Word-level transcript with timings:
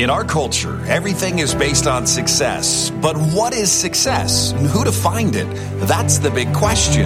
In 0.00 0.08
our 0.08 0.24
culture, 0.24 0.82
everything 0.86 1.40
is 1.40 1.54
based 1.54 1.86
on 1.86 2.06
success. 2.06 2.88
But 2.88 3.18
what 3.18 3.52
is 3.52 3.70
success? 3.70 4.52
And 4.52 4.66
who 4.66 4.82
defined 4.82 5.36
it? 5.36 5.46
That's 5.80 6.16
the 6.16 6.30
big 6.30 6.54
question. 6.54 7.04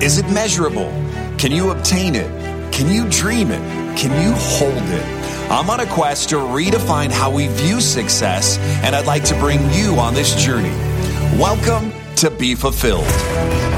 Is 0.00 0.16
it 0.16 0.24
measurable? 0.30 0.90
Can 1.36 1.52
you 1.52 1.72
obtain 1.72 2.14
it? 2.14 2.72
Can 2.72 2.90
you 2.90 3.06
dream 3.10 3.50
it? 3.50 3.60
Can 3.98 4.12
you 4.24 4.32
hold 4.34 4.72
it? 4.72 5.50
I'm 5.50 5.68
on 5.68 5.80
a 5.80 5.86
quest 5.86 6.30
to 6.30 6.36
redefine 6.36 7.10
how 7.10 7.30
we 7.30 7.48
view 7.48 7.82
success, 7.82 8.56
and 8.82 8.96
I'd 8.96 9.04
like 9.04 9.24
to 9.24 9.34
bring 9.34 9.60
you 9.74 9.96
on 9.96 10.14
this 10.14 10.34
journey. 10.34 10.74
Welcome 11.38 11.92
to 12.16 12.30
Be 12.30 12.54
Fulfilled. 12.54 13.71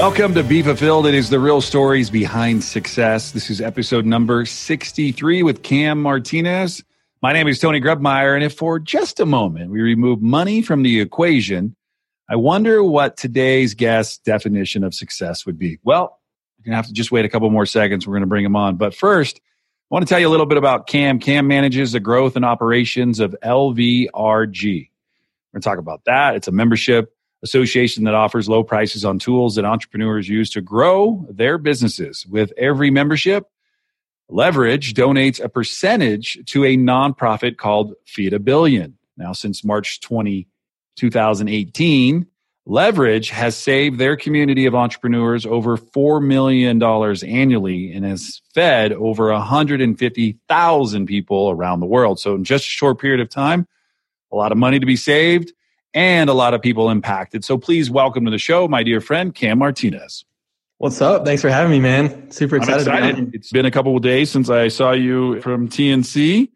Welcome 0.00 0.32
to 0.32 0.42
Be 0.42 0.62
Fulfilled. 0.62 1.06
It 1.06 1.12
is 1.12 1.28
the 1.28 1.38
real 1.38 1.60
stories 1.60 2.08
behind 2.08 2.64
success. 2.64 3.32
This 3.32 3.50
is 3.50 3.60
episode 3.60 4.06
number 4.06 4.46
63 4.46 5.42
with 5.42 5.62
Cam 5.62 6.00
Martinez. 6.00 6.82
My 7.20 7.34
name 7.34 7.46
is 7.48 7.58
Tony 7.58 7.82
Grebmeyer, 7.82 8.34
and 8.34 8.42
if 8.42 8.54
for 8.54 8.78
just 8.78 9.20
a 9.20 9.26
moment 9.26 9.70
we 9.70 9.82
remove 9.82 10.22
money 10.22 10.62
from 10.62 10.84
the 10.84 11.02
equation, 11.02 11.76
I 12.30 12.36
wonder 12.36 12.82
what 12.82 13.18
today's 13.18 13.74
guest's 13.74 14.16
definition 14.16 14.84
of 14.84 14.94
success 14.94 15.44
would 15.44 15.58
be. 15.58 15.78
Well, 15.82 16.18
you're 16.56 16.64
going 16.64 16.72
to 16.72 16.76
have 16.76 16.86
to 16.86 16.94
just 16.94 17.12
wait 17.12 17.26
a 17.26 17.28
couple 17.28 17.50
more 17.50 17.66
seconds. 17.66 18.06
We're 18.06 18.14
going 18.14 18.22
to 18.22 18.26
bring 18.26 18.46
him 18.46 18.56
on. 18.56 18.76
But 18.76 18.94
first, 18.94 19.36
I 19.36 19.94
want 19.94 20.06
to 20.06 20.08
tell 20.08 20.18
you 20.18 20.28
a 20.28 20.30
little 20.30 20.46
bit 20.46 20.56
about 20.56 20.86
Cam. 20.86 21.18
Cam 21.18 21.46
manages 21.46 21.92
the 21.92 22.00
growth 22.00 22.36
and 22.36 22.44
operations 22.46 23.20
of 23.20 23.36
LVRG. 23.44 24.08
We're 24.14 25.52
going 25.52 25.60
to 25.60 25.60
talk 25.60 25.78
about 25.78 26.06
that. 26.06 26.36
It's 26.36 26.48
a 26.48 26.52
membership 26.52 27.14
association 27.42 28.04
that 28.04 28.14
offers 28.14 28.48
low 28.48 28.62
prices 28.62 29.04
on 29.04 29.18
tools 29.18 29.54
that 29.54 29.64
entrepreneurs 29.64 30.28
use 30.28 30.50
to 30.50 30.60
grow 30.60 31.26
their 31.30 31.58
businesses. 31.58 32.26
With 32.26 32.52
every 32.56 32.90
membership, 32.90 33.46
Leverage 34.28 34.94
donates 34.94 35.42
a 35.42 35.48
percentage 35.48 36.38
to 36.46 36.64
a 36.64 36.76
nonprofit 36.76 37.56
called 37.56 37.94
Feed 38.06 38.32
a 38.32 38.38
Billion. 38.38 38.96
Now, 39.16 39.32
since 39.32 39.64
March 39.64 40.00
20, 40.00 40.46
2018, 40.96 42.26
Leverage 42.66 43.30
has 43.30 43.56
saved 43.56 43.98
their 43.98 44.16
community 44.16 44.66
of 44.66 44.74
entrepreneurs 44.74 45.46
over 45.46 45.76
$4 45.76 46.24
million 46.24 46.80
annually 46.82 47.92
and 47.92 48.04
has 48.04 48.40
fed 48.54 48.92
over 48.92 49.32
150,000 49.32 51.06
people 51.06 51.50
around 51.50 51.80
the 51.80 51.86
world. 51.86 52.20
So, 52.20 52.34
in 52.34 52.44
just 52.44 52.66
a 52.66 52.70
short 52.70 53.00
period 53.00 53.20
of 53.20 53.30
time, 53.30 53.66
a 54.30 54.36
lot 54.36 54.52
of 54.52 54.58
money 54.58 54.78
to 54.78 54.86
be 54.86 54.96
saved 54.96 55.52
and 55.94 56.30
a 56.30 56.34
lot 56.34 56.54
of 56.54 56.62
people 56.62 56.90
impacted. 56.90 57.44
So 57.44 57.58
please 57.58 57.90
welcome 57.90 58.24
to 58.24 58.30
the 58.30 58.38
show, 58.38 58.68
my 58.68 58.82
dear 58.82 59.00
friend, 59.00 59.34
Cam 59.34 59.58
Martinez. 59.58 60.24
What's 60.78 61.00
up? 61.02 61.24
Thanks 61.26 61.42
for 61.42 61.50
having 61.50 61.72
me, 61.72 61.80
man. 61.80 62.30
Super 62.30 62.56
excited. 62.56 62.86
excited. 62.86 63.34
It's 63.34 63.52
been 63.52 63.66
a 63.66 63.70
couple 63.70 63.96
of 63.96 64.02
days 64.02 64.30
since 64.30 64.48
I 64.48 64.68
saw 64.68 64.92
you 64.92 65.40
from 65.42 65.68
TNC. 65.68 66.48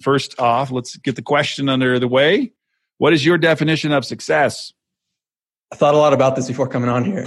First 0.00 0.40
off, 0.40 0.70
let's 0.70 0.96
get 0.96 1.16
the 1.16 1.22
question 1.22 1.68
under 1.68 1.98
the 1.98 2.08
way. 2.08 2.52
What 2.96 3.12
is 3.12 3.26
your 3.26 3.36
definition 3.36 3.92
of 3.92 4.04
success? 4.04 4.72
I 5.70 5.76
thought 5.76 5.94
a 5.94 5.98
lot 5.98 6.14
about 6.14 6.34
this 6.34 6.48
before 6.48 6.66
coming 6.66 6.88
on 6.88 7.04
here. 7.04 7.26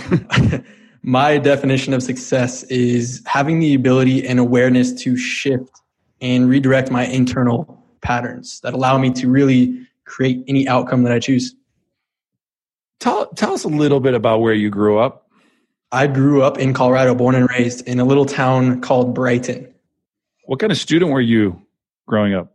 my 1.03 1.37
definition 1.37 1.93
of 1.93 2.01
success 2.01 2.63
is 2.63 3.21
having 3.27 3.59
the 3.59 3.75
ability 3.75 4.25
and 4.25 4.39
awareness 4.39 4.93
to 5.03 5.15
shift 5.15 5.81
and 6.21 6.49
redirect 6.49 6.89
my 6.89 7.05
internal 7.05 7.85
patterns 8.01 8.59
that 8.61 8.73
allow 8.73 8.97
me 8.97 9.11
to 9.11 9.29
really 9.29 9.87
create 10.11 10.43
any 10.47 10.67
outcome 10.67 11.03
that 11.03 11.13
I 11.13 11.19
choose. 11.19 11.55
Tell, 12.99 13.27
tell 13.29 13.53
us 13.53 13.63
a 13.63 13.69
little 13.69 14.01
bit 14.01 14.13
about 14.13 14.41
where 14.41 14.53
you 14.53 14.69
grew 14.69 14.99
up. 14.99 15.29
I 15.91 16.07
grew 16.07 16.43
up 16.43 16.57
in 16.59 16.73
Colorado, 16.73 17.15
born 17.15 17.33
and 17.33 17.49
raised 17.49 17.87
in 17.87 17.99
a 17.99 18.05
little 18.05 18.25
town 18.25 18.81
called 18.81 19.15
Brighton. 19.15 19.73
What 20.45 20.59
kind 20.59 20.71
of 20.71 20.77
student 20.77 21.11
were 21.11 21.21
you 21.21 21.61
growing 22.07 22.33
up? 22.33 22.53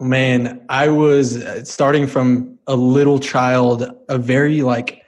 Man, 0.00 0.64
I 0.68 0.88
was 0.88 1.42
uh, 1.42 1.64
starting 1.64 2.06
from 2.06 2.56
a 2.68 2.76
little 2.76 3.18
child, 3.18 3.84
a 4.08 4.18
very 4.18 4.62
like 4.62 5.02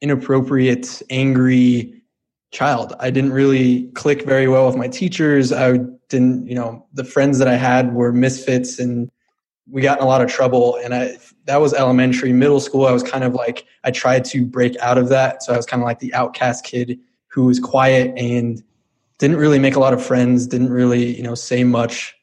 inappropriate, 0.00 1.02
angry 1.10 2.02
child. 2.50 2.94
I 2.98 3.10
didn't 3.10 3.32
really 3.32 3.88
click 3.88 4.24
very 4.24 4.48
well 4.48 4.66
with 4.66 4.76
my 4.76 4.88
teachers. 4.88 5.52
I 5.52 5.78
didn't, 6.08 6.46
you 6.46 6.54
know, 6.54 6.86
the 6.94 7.04
friends 7.04 7.38
that 7.38 7.48
I 7.48 7.56
had 7.56 7.94
were 7.94 8.12
misfits 8.12 8.78
and 8.78 9.10
we 9.70 9.82
got 9.82 9.98
in 9.98 10.04
a 10.04 10.06
lot 10.06 10.22
of 10.22 10.30
trouble 10.30 10.76
and 10.82 10.94
I 10.94 11.16
that 11.46 11.60
was 11.60 11.74
elementary. 11.74 12.32
Middle 12.32 12.60
school, 12.60 12.86
I 12.86 12.92
was 12.92 13.02
kind 13.02 13.24
of 13.24 13.34
like 13.34 13.66
I 13.84 13.90
tried 13.90 14.24
to 14.26 14.44
break 14.44 14.76
out 14.78 14.98
of 14.98 15.08
that. 15.08 15.42
So 15.42 15.52
I 15.52 15.56
was 15.56 15.66
kind 15.66 15.82
of 15.82 15.86
like 15.86 15.98
the 15.98 16.12
outcast 16.14 16.64
kid 16.64 16.98
who 17.28 17.46
was 17.46 17.58
quiet 17.58 18.12
and 18.16 18.62
didn't 19.18 19.36
really 19.36 19.58
make 19.58 19.76
a 19.76 19.80
lot 19.80 19.92
of 19.92 20.04
friends, 20.04 20.46
didn't 20.46 20.70
really, 20.70 21.16
you 21.16 21.22
know, 21.22 21.34
say 21.34 21.64
much. 21.64 22.14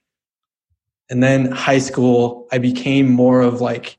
And 1.09 1.23
then 1.23 1.51
high 1.51 1.79
school, 1.79 2.47
I 2.51 2.57
became 2.57 3.09
more 3.09 3.41
of 3.41 3.61
like 3.61 3.97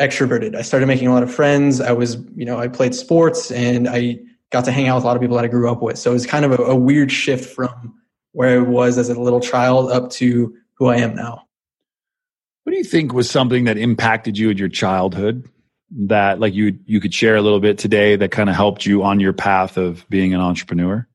extroverted. 0.00 0.56
I 0.56 0.62
started 0.62 0.86
making 0.86 1.08
a 1.08 1.12
lot 1.12 1.22
of 1.22 1.32
friends. 1.32 1.80
I 1.80 1.92
was, 1.92 2.16
you 2.34 2.44
know, 2.44 2.58
I 2.58 2.68
played 2.68 2.94
sports 2.94 3.50
and 3.50 3.88
I 3.88 4.18
got 4.50 4.64
to 4.64 4.72
hang 4.72 4.88
out 4.88 4.96
with 4.96 5.04
a 5.04 5.06
lot 5.06 5.16
of 5.16 5.22
people 5.22 5.36
that 5.36 5.44
I 5.44 5.48
grew 5.48 5.70
up 5.70 5.82
with. 5.82 5.98
So 5.98 6.10
it 6.10 6.14
was 6.14 6.26
kind 6.26 6.44
of 6.44 6.52
a, 6.52 6.62
a 6.62 6.74
weird 6.76 7.12
shift 7.12 7.54
from 7.54 7.94
where 8.32 8.58
I 8.58 8.62
was 8.62 8.98
as 8.98 9.08
a 9.08 9.20
little 9.20 9.40
child 9.40 9.90
up 9.92 10.10
to 10.12 10.54
who 10.74 10.86
I 10.86 10.96
am 10.96 11.14
now. 11.14 11.46
What 12.64 12.72
do 12.72 12.78
you 12.78 12.84
think 12.84 13.12
was 13.12 13.30
something 13.30 13.64
that 13.64 13.76
impacted 13.76 14.36
you 14.38 14.50
in 14.50 14.56
your 14.56 14.68
childhood 14.68 15.48
that 15.90 16.40
like 16.40 16.54
you 16.54 16.78
you 16.86 17.00
could 17.00 17.14
share 17.14 17.36
a 17.36 17.42
little 17.42 17.60
bit 17.60 17.78
today 17.78 18.16
that 18.16 18.30
kind 18.30 18.48
of 18.48 18.56
helped 18.56 18.84
you 18.84 19.04
on 19.04 19.20
your 19.20 19.32
path 19.32 19.76
of 19.76 20.08
being 20.08 20.34
an 20.34 20.40
entrepreneur? 20.40 21.06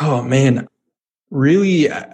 Oh 0.00 0.22
man, 0.22 0.68
really 1.30 1.90
uh, 1.90 2.04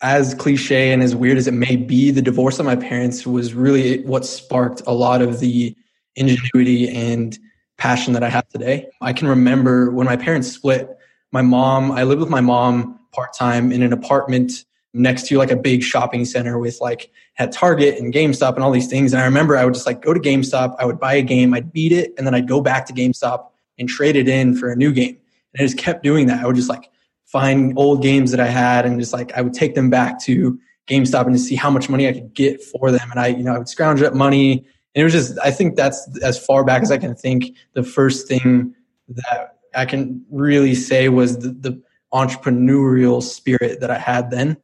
as 0.00 0.34
cliche 0.34 0.92
and 0.92 1.02
as 1.02 1.16
weird 1.16 1.36
as 1.36 1.46
it 1.48 1.54
may 1.54 1.76
be, 1.76 2.10
the 2.10 2.22
divorce 2.22 2.58
of 2.58 2.66
my 2.66 2.76
parents 2.76 3.26
was 3.26 3.52
really 3.52 4.02
what 4.04 4.24
sparked 4.24 4.82
a 4.86 4.92
lot 4.92 5.20
of 5.20 5.40
the 5.40 5.76
ingenuity 6.14 6.88
and 6.88 7.38
passion 7.78 8.12
that 8.12 8.22
I 8.22 8.28
have 8.28 8.48
today. 8.48 8.88
I 9.00 9.12
can 9.12 9.26
remember 9.26 9.90
when 9.90 10.06
my 10.06 10.16
parents 10.16 10.52
split, 10.52 10.88
my 11.32 11.42
mom, 11.42 11.90
I 11.90 12.04
lived 12.04 12.20
with 12.20 12.30
my 12.30 12.40
mom 12.40 13.00
part 13.12 13.32
time 13.32 13.72
in 13.72 13.82
an 13.82 13.92
apartment 13.92 14.64
next 14.92 15.26
to 15.26 15.38
like 15.38 15.50
a 15.50 15.56
big 15.56 15.82
shopping 15.82 16.24
center 16.24 16.58
with 16.58 16.80
like 16.80 17.10
had 17.34 17.52
Target 17.52 17.98
and 17.98 18.12
GameStop 18.12 18.54
and 18.54 18.64
all 18.64 18.70
these 18.70 18.86
things. 18.86 19.12
And 19.12 19.20
I 19.20 19.24
remember 19.24 19.56
I 19.56 19.64
would 19.64 19.74
just 19.74 19.86
like 19.86 20.00
go 20.00 20.14
to 20.14 20.20
GameStop, 20.20 20.76
I 20.78 20.84
would 20.84 21.00
buy 21.00 21.14
a 21.14 21.22
game, 21.22 21.52
I'd 21.52 21.72
beat 21.72 21.92
it, 21.92 22.12
and 22.16 22.26
then 22.26 22.34
I'd 22.34 22.48
go 22.48 22.60
back 22.60 22.86
to 22.86 22.92
GameStop 22.92 23.48
and 23.78 23.88
trade 23.88 24.16
it 24.16 24.28
in 24.28 24.56
for 24.56 24.70
a 24.70 24.76
new 24.76 24.92
game. 24.92 25.18
And 25.52 25.60
I 25.60 25.64
just 25.64 25.78
kept 25.78 26.02
doing 26.02 26.26
that. 26.26 26.42
I 26.42 26.46
would 26.46 26.56
just 26.56 26.68
like 26.68 26.90
find 27.26 27.72
old 27.76 28.02
games 28.02 28.30
that 28.30 28.40
I 28.40 28.46
had 28.46 28.86
and 28.86 29.00
just 29.00 29.12
like 29.12 29.32
I 29.32 29.42
would 29.42 29.54
take 29.54 29.74
them 29.74 29.90
back 29.90 30.20
to 30.22 30.58
GameStop 30.86 31.26
and 31.26 31.34
to 31.34 31.38
see 31.38 31.56
how 31.56 31.70
much 31.70 31.88
money 31.88 32.08
I 32.08 32.12
could 32.12 32.34
get 32.34 32.62
for 32.62 32.90
them. 32.90 33.10
And 33.10 33.18
I, 33.18 33.28
you 33.28 33.42
know, 33.42 33.54
I 33.54 33.58
would 33.58 33.68
scrounge 33.68 34.02
up 34.02 34.14
money. 34.14 34.58
And 34.94 35.00
it 35.00 35.04
was 35.04 35.12
just 35.12 35.38
I 35.42 35.50
think 35.50 35.76
that's 35.76 36.08
as 36.22 36.44
far 36.44 36.62
back 36.64 36.82
as 36.82 36.92
I 36.92 36.98
can 36.98 37.14
think. 37.14 37.56
The 37.72 37.82
first 37.82 38.28
thing 38.28 38.74
that 39.08 39.56
I 39.74 39.86
can 39.86 40.24
really 40.30 40.76
say 40.76 41.08
was 41.08 41.38
the, 41.38 41.48
the 41.48 41.82
entrepreneurial 42.12 43.20
spirit 43.20 43.80
that 43.80 43.90
I 43.90 43.98
had 43.98 44.30
then 44.30 44.56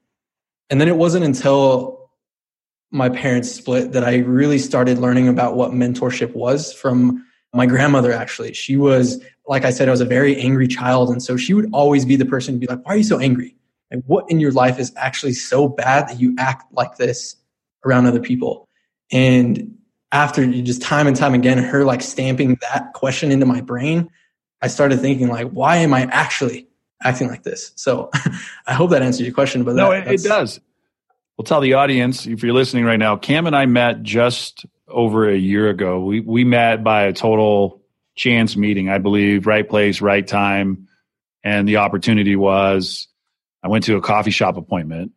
and 0.70 0.80
then 0.80 0.86
it 0.86 0.96
wasn't 0.96 1.24
until 1.24 1.99
my 2.90 3.08
parents 3.08 3.50
split 3.50 3.92
that 3.92 4.04
I 4.04 4.18
really 4.18 4.58
started 4.58 4.98
learning 4.98 5.28
about 5.28 5.56
what 5.56 5.72
mentorship 5.72 6.34
was 6.34 6.72
from 6.72 7.24
my 7.52 7.66
grandmother, 7.66 8.12
actually. 8.12 8.52
She 8.52 8.76
was, 8.76 9.22
like 9.46 9.64
I 9.64 9.70
said, 9.70 9.88
I 9.88 9.90
was 9.90 10.00
a 10.00 10.06
very 10.06 10.40
angry 10.40 10.68
child. 10.68 11.10
And 11.10 11.22
so 11.22 11.36
she 11.36 11.54
would 11.54 11.68
always 11.72 12.04
be 12.04 12.16
the 12.16 12.24
person 12.24 12.54
to 12.54 12.58
be 12.58 12.66
like, 12.66 12.84
Why 12.84 12.94
are 12.94 12.96
you 12.96 13.04
so 13.04 13.18
angry? 13.18 13.56
Like, 13.92 14.04
what 14.06 14.24
in 14.28 14.40
your 14.40 14.52
life 14.52 14.78
is 14.78 14.92
actually 14.96 15.32
so 15.32 15.68
bad 15.68 16.08
that 16.08 16.20
you 16.20 16.34
act 16.38 16.72
like 16.72 16.96
this 16.96 17.36
around 17.84 18.06
other 18.06 18.20
people? 18.20 18.68
And 19.10 19.76
after 20.12 20.46
just 20.46 20.82
time 20.82 21.06
and 21.06 21.16
time 21.16 21.34
again, 21.34 21.58
her 21.58 21.84
like 21.84 22.02
stamping 22.02 22.58
that 22.60 22.92
question 22.94 23.32
into 23.32 23.46
my 23.46 23.60
brain, 23.60 24.08
I 24.62 24.68
started 24.68 25.00
thinking 25.00 25.28
like, 25.28 25.48
why 25.50 25.76
am 25.76 25.94
I 25.94 26.02
actually 26.02 26.68
acting 27.02 27.28
like 27.28 27.42
this. 27.42 27.72
So 27.76 28.10
I 28.66 28.74
hope 28.74 28.90
that 28.90 29.02
answers 29.02 29.26
your 29.26 29.34
question. 29.34 29.64
But 29.64 29.76
no, 29.76 29.90
that, 29.90 30.06
it, 30.06 30.20
it 30.20 30.22
does. 30.22 30.60
We'll 31.40 31.44
tell 31.44 31.62
the 31.62 31.72
audience 31.72 32.26
if 32.26 32.42
you're 32.42 32.52
listening 32.52 32.84
right 32.84 32.98
now. 32.98 33.16
Cam 33.16 33.46
and 33.46 33.56
I 33.56 33.64
met 33.64 34.02
just 34.02 34.66
over 34.86 35.26
a 35.26 35.34
year 35.34 35.70
ago. 35.70 36.04
We 36.04 36.20
we 36.20 36.44
met 36.44 36.84
by 36.84 37.04
a 37.04 37.14
total 37.14 37.80
chance 38.14 38.58
meeting, 38.58 38.90
I 38.90 38.98
believe. 38.98 39.46
Right 39.46 39.66
place, 39.66 40.02
right 40.02 40.26
time, 40.26 40.88
and 41.42 41.66
the 41.66 41.78
opportunity 41.78 42.36
was 42.36 43.08
I 43.62 43.68
went 43.68 43.84
to 43.84 43.96
a 43.96 44.02
coffee 44.02 44.32
shop 44.32 44.58
appointment, 44.58 45.12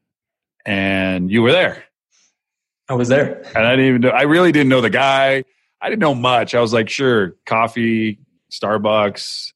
and 0.66 1.30
you 1.30 1.42
were 1.42 1.52
there. 1.52 1.84
I 2.88 2.94
was 2.94 3.10
there, 3.10 3.42
and 3.54 3.68
I 3.68 3.72
didn't 3.72 3.88
even 3.88 4.02
know. 4.04 4.12
I 4.12 4.22
really 4.22 4.54
didn't 4.54 4.70
know 4.70 4.80
the 4.80 4.90
guy. 4.90 5.44
I 5.82 5.90
didn't 5.90 6.00
know 6.00 6.16
much. 6.16 6.56
I 6.56 6.62
was 6.62 6.72
like, 6.72 6.88
sure, 6.88 7.36
coffee, 7.46 8.20
Starbucks, 8.50 9.52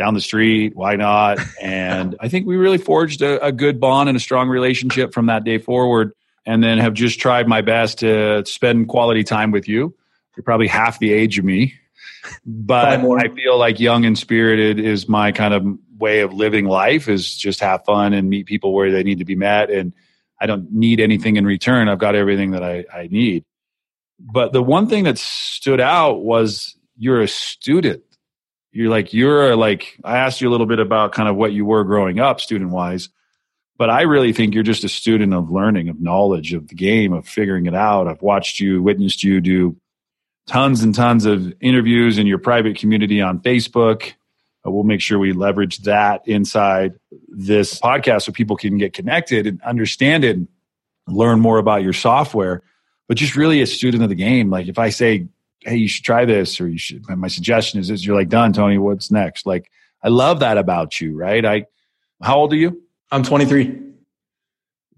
down 0.00 0.14
the 0.14 0.20
street. 0.20 0.74
Why 0.74 0.96
not? 0.96 1.38
And 1.60 2.16
I 2.20 2.28
think 2.28 2.46
we 2.46 2.56
really 2.56 2.78
forged 2.78 3.20
a, 3.20 3.44
a, 3.44 3.52
good 3.52 3.78
bond 3.78 4.08
and 4.08 4.16
a 4.16 4.20
strong 4.20 4.48
relationship 4.48 5.12
from 5.12 5.26
that 5.26 5.44
day 5.44 5.58
forward. 5.58 6.12
And 6.46 6.64
then 6.64 6.78
have 6.78 6.94
just 6.94 7.20
tried 7.20 7.46
my 7.46 7.60
best 7.60 7.98
to 7.98 8.42
spend 8.46 8.88
quality 8.88 9.24
time 9.24 9.50
with 9.50 9.68
you. 9.68 9.94
You're 10.34 10.44
probably 10.44 10.68
half 10.68 10.98
the 10.98 11.12
age 11.12 11.38
of 11.38 11.44
me, 11.44 11.74
but 12.46 12.86
I 12.86 13.28
feel 13.28 13.58
like 13.58 13.78
young 13.78 14.06
and 14.06 14.18
spirited 14.18 14.80
is 14.80 15.06
my 15.06 15.32
kind 15.32 15.52
of 15.52 15.66
way 15.98 16.20
of 16.20 16.32
living 16.32 16.64
life 16.64 17.08
is 17.08 17.36
just 17.36 17.60
have 17.60 17.84
fun 17.84 18.14
and 18.14 18.30
meet 18.30 18.46
people 18.46 18.72
where 18.72 18.90
they 18.90 19.02
need 19.02 19.18
to 19.18 19.26
be 19.26 19.36
met. 19.36 19.70
And 19.70 19.92
I 20.40 20.46
don't 20.46 20.72
need 20.72 20.98
anything 20.98 21.36
in 21.36 21.44
return. 21.44 21.88
I've 21.88 21.98
got 21.98 22.14
everything 22.14 22.52
that 22.52 22.64
I, 22.64 22.84
I 22.92 23.08
need. 23.08 23.44
But 24.18 24.52
the 24.52 24.62
one 24.62 24.88
thing 24.88 25.04
that 25.04 25.18
stood 25.18 25.80
out 25.80 26.22
was 26.22 26.74
you're 26.96 27.20
a 27.20 27.28
student. 27.28 28.02
You're 28.72 28.90
like, 28.90 29.12
you're 29.12 29.56
like, 29.56 29.98
I 30.04 30.18
asked 30.18 30.40
you 30.40 30.48
a 30.48 30.52
little 30.52 30.66
bit 30.66 30.78
about 30.78 31.12
kind 31.12 31.28
of 31.28 31.36
what 31.36 31.52
you 31.52 31.64
were 31.64 31.84
growing 31.84 32.20
up 32.20 32.40
student 32.40 32.70
wise, 32.70 33.08
but 33.76 33.90
I 33.90 34.02
really 34.02 34.32
think 34.32 34.54
you're 34.54 34.62
just 34.62 34.84
a 34.84 34.88
student 34.88 35.34
of 35.34 35.50
learning, 35.50 35.88
of 35.88 36.00
knowledge, 36.00 36.52
of 36.52 36.68
the 36.68 36.74
game, 36.74 37.12
of 37.12 37.26
figuring 37.26 37.66
it 37.66 37.74
out. 37.74 38.06
I've 38.06 38.22
watched 38.22 38.60
you, 38.60 38.82
witnessed 38.82 39.24
you 39.24 39.40
do 39.40 39.76
tons 40.46 40.82
and 40.82 40.94
tons 40.94 41.26
of 41.26 41.52
interviews 41.60 42.18
in 42.18 42.26
your 42.26 42.38
private 42.38 42.76
community 42.76 43.20
on 43.20 43.40
Facebook. 43.40 44.12
Uh, 44.66 44.70
we'll 44.70 44.84
make 44.84 45.00
sure 45.00 45.18
we 45.18 45.32
leverage 45.32 45.78
that 45.78 46.26
inside 46.26 46.92
this 47.28 47.80
podcast 47.80 48.22
so 48.22 48.32
people 48.32 48.56
can 48.56 48.76
get 48.76 48.92
connected 48.92 49.46
and 49.46 49.60
understand 49.62 50.24
it 50.24 50.36
and 50.36 50.48
learn 51.08 51.40
more 51.40 51.58
about 51.58 51.82
your 51.82 51.92
software. 51.92 52.62
But 53.08 53.16
just 53.16 53.34
really 53.34 53.62
a 53.62 53.66
student 53.66 54.02
of 54.02 54.08
the 54.08 54.14
game. 54.14 54.50
Like 54.50 54.68
if 54.68 54.78
I 54.78 54.90
say, 54.90 55.26
hey, 55.62 55.76
you 55.76 55.88
should 55.88 56.04
try 56.04 56.24
this, 56.24 56.60
or 56.60 56.68
you 56.68 56.78
should, 56.78 57.08
my 57.08 57.28
suggestion 57.28 57.80
is 57.80 57.88
this, 57.88 58.04
you're 58.04 58.16
like, 58.16 58.28
done, 58.28 58.52
Tony, 58.52 58.78
what's 58.78 59.10
next? 59.10 59.46
Like, 59.46 59.70
I 60.02 60.08
love 60.08 60.40
that 60.40 60.58
about 60.58 61.00
you, 61.00 61.16
right? 61.16 61.44
I, 61.44 61.66
how 62.22 62.38
old 62.38 62.52
are 62.52 62.56
you? 62.56 62.82
I'm 63.10 63.22
23. 63.22 63.78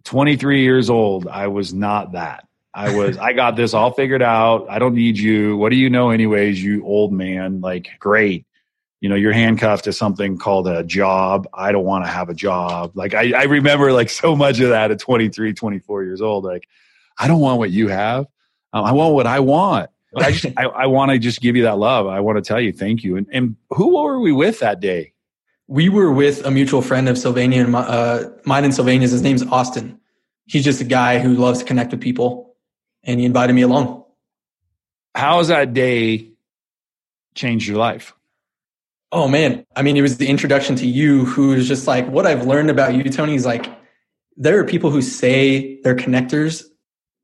23 0.04 0.62
years 0.62 0.90
old. 0.90 1.26
I 1.26 1.48
was 1.48 1.72
not 1.72 2.12
that. 2.12 2.46
I 2.74 2.94
was, 2.94 3.18
I 3.18 3.32
got 3.32 3.56
this 3.56 3.74
all 3.74 3.92
figured 3.92 4.22
out. 4.22 4.66
I 4.68 4.78
don't 4.78 4.94
need 4.94 5.18
you. 5.18 5.56
What 5.56 5.70
do 5.70 5.76
you 5.76 5.90
know, 5.90 6.10
anyways, 6.10 6.62
you 6.62 6.84
old 6.84 7.12
man? 7.12 7.60
Like, 7.60 7.88
great. 7.98 8.46
You 9.00 9.08
know, 9.08 9.16
you're 9.16 9.32
handcuffed 9.32 9.84
to 9.84 9.92
something 9.92 10.38
called 10.38 10.68
a 10.68 10.84
job. 10.84 11.48
I 11.52 11.72
don't 11.72 11.84
want 11.84 12.04
to 12.04 12.10
have 12.10 12.28
a 12.28 12.34
job. 12.34 12.92
Like, 12.94 13.14
I, 13.14 13.32
I 13.32 13.42
remember 13.44 13.92
like 13.92 14.08
so 14.08 14.36
much 14.36 14.60
of 14.60 14.68
that 14.68 14.92
at 14.92 15.00
23, 15.00 15.54
24 15.54 16.04
years 16.04 16.20
old. 16.22 16.44
Like, 16.44 16.68
I 17.18 17.26
don't 17.26 17.40
want 17.40 17.58
what 17.58 17.70
you 17.72 17.88
have. 17.88 18.26
Um, 18.72 18.84
I 18.84 18.92
want 18.92 19.14
what 19.14 19.26
I 19.26 19.40
want. 19.40 19.90
I 20.16 20.32
just, 20.32 20.54
I, 20.56 20.64
I 20.64 20.86
want 20.86 21.10
to 21.12 21.18
just 21.18 21.40
give 21.40 21.56
you 21.56 21.62
that 21.62 21.78
love. 21.78 22.06
I 22.06 22.20
want 22.20 22.36
to 22.36 22.42
tell 22.42 22.60
you 22.60 22.72
thank 22.72 23.02
you. 23.02 23.16
And, 23.16 23.26
and 23.32 23.56
who 23.70 23.96
were 23.96 24.20
we 24.20 24.32
with 24.32 24.60
that 24.60 24.80
day? 24.80 25.12
We 25.68 25.88
were 25.88 26.12
with 26.12 26.44
a 26.44 26.50
mutual 26.50 26.82
friend 26.82 27.08
of 27.08 27.16
Sylvania 27.16 27.62
and 27.62 27.72
my, 27.72 27.80
uh, 27.80 28.30
mine 28.44 28.64
and 28.64 28.74
Sylvania's. 28.74 29.12
His 29.12 29.22
name's 29.22 29.42
Austin. 29.44 29.98
He's 30.46 30.64
just 30.64 30.80
a 30.80 30.84
guy 30.84 31.18
who 31.18 31.34
loves 31.34 31.60
to 31.60 31.64
connect 31.64 31.92
with 31.92 32.00
people 32.00 32.54
and 33.04 33.20
he 33.20 33.26
invited 33.26 33.54
me 33.54 33.62
along. 33.62 34.04
How 35.14 35.38
has 35.38 35.48
that 35.48 35.72
day 35.74 36.30
changed 37.34 37.68
your 37.68 37.78
life? 37.78 38.14
Oh 39.10 39.28
man, 39.28 39.66
I 39.76 39.82
mean, 39.82 39.96
it 39.96 40.02
was 40.02 40.16
the 40.16 40.28
introduction 40.28 40.74
to 40.76 40.86
you, 40.86 41.26
who 41.26 41.52
is 41.52 41.68
just 41.68 41.86
like 41.86 42.08
what 42.08 42.26
I've 42.26 42.46
learned 42.46 42.70
about 42.70 42.94
you, 42.94 43.04
Tony. 43.04 43.34
Is 43.34 43.44
like 43.44 43.66
there 44.36 44.58
are 44.58 44.64
people 44.64 44.90
who 44.90 45.02
say 45.02 45.80
they're 45.82 45.94
connectors, 45.94 46.64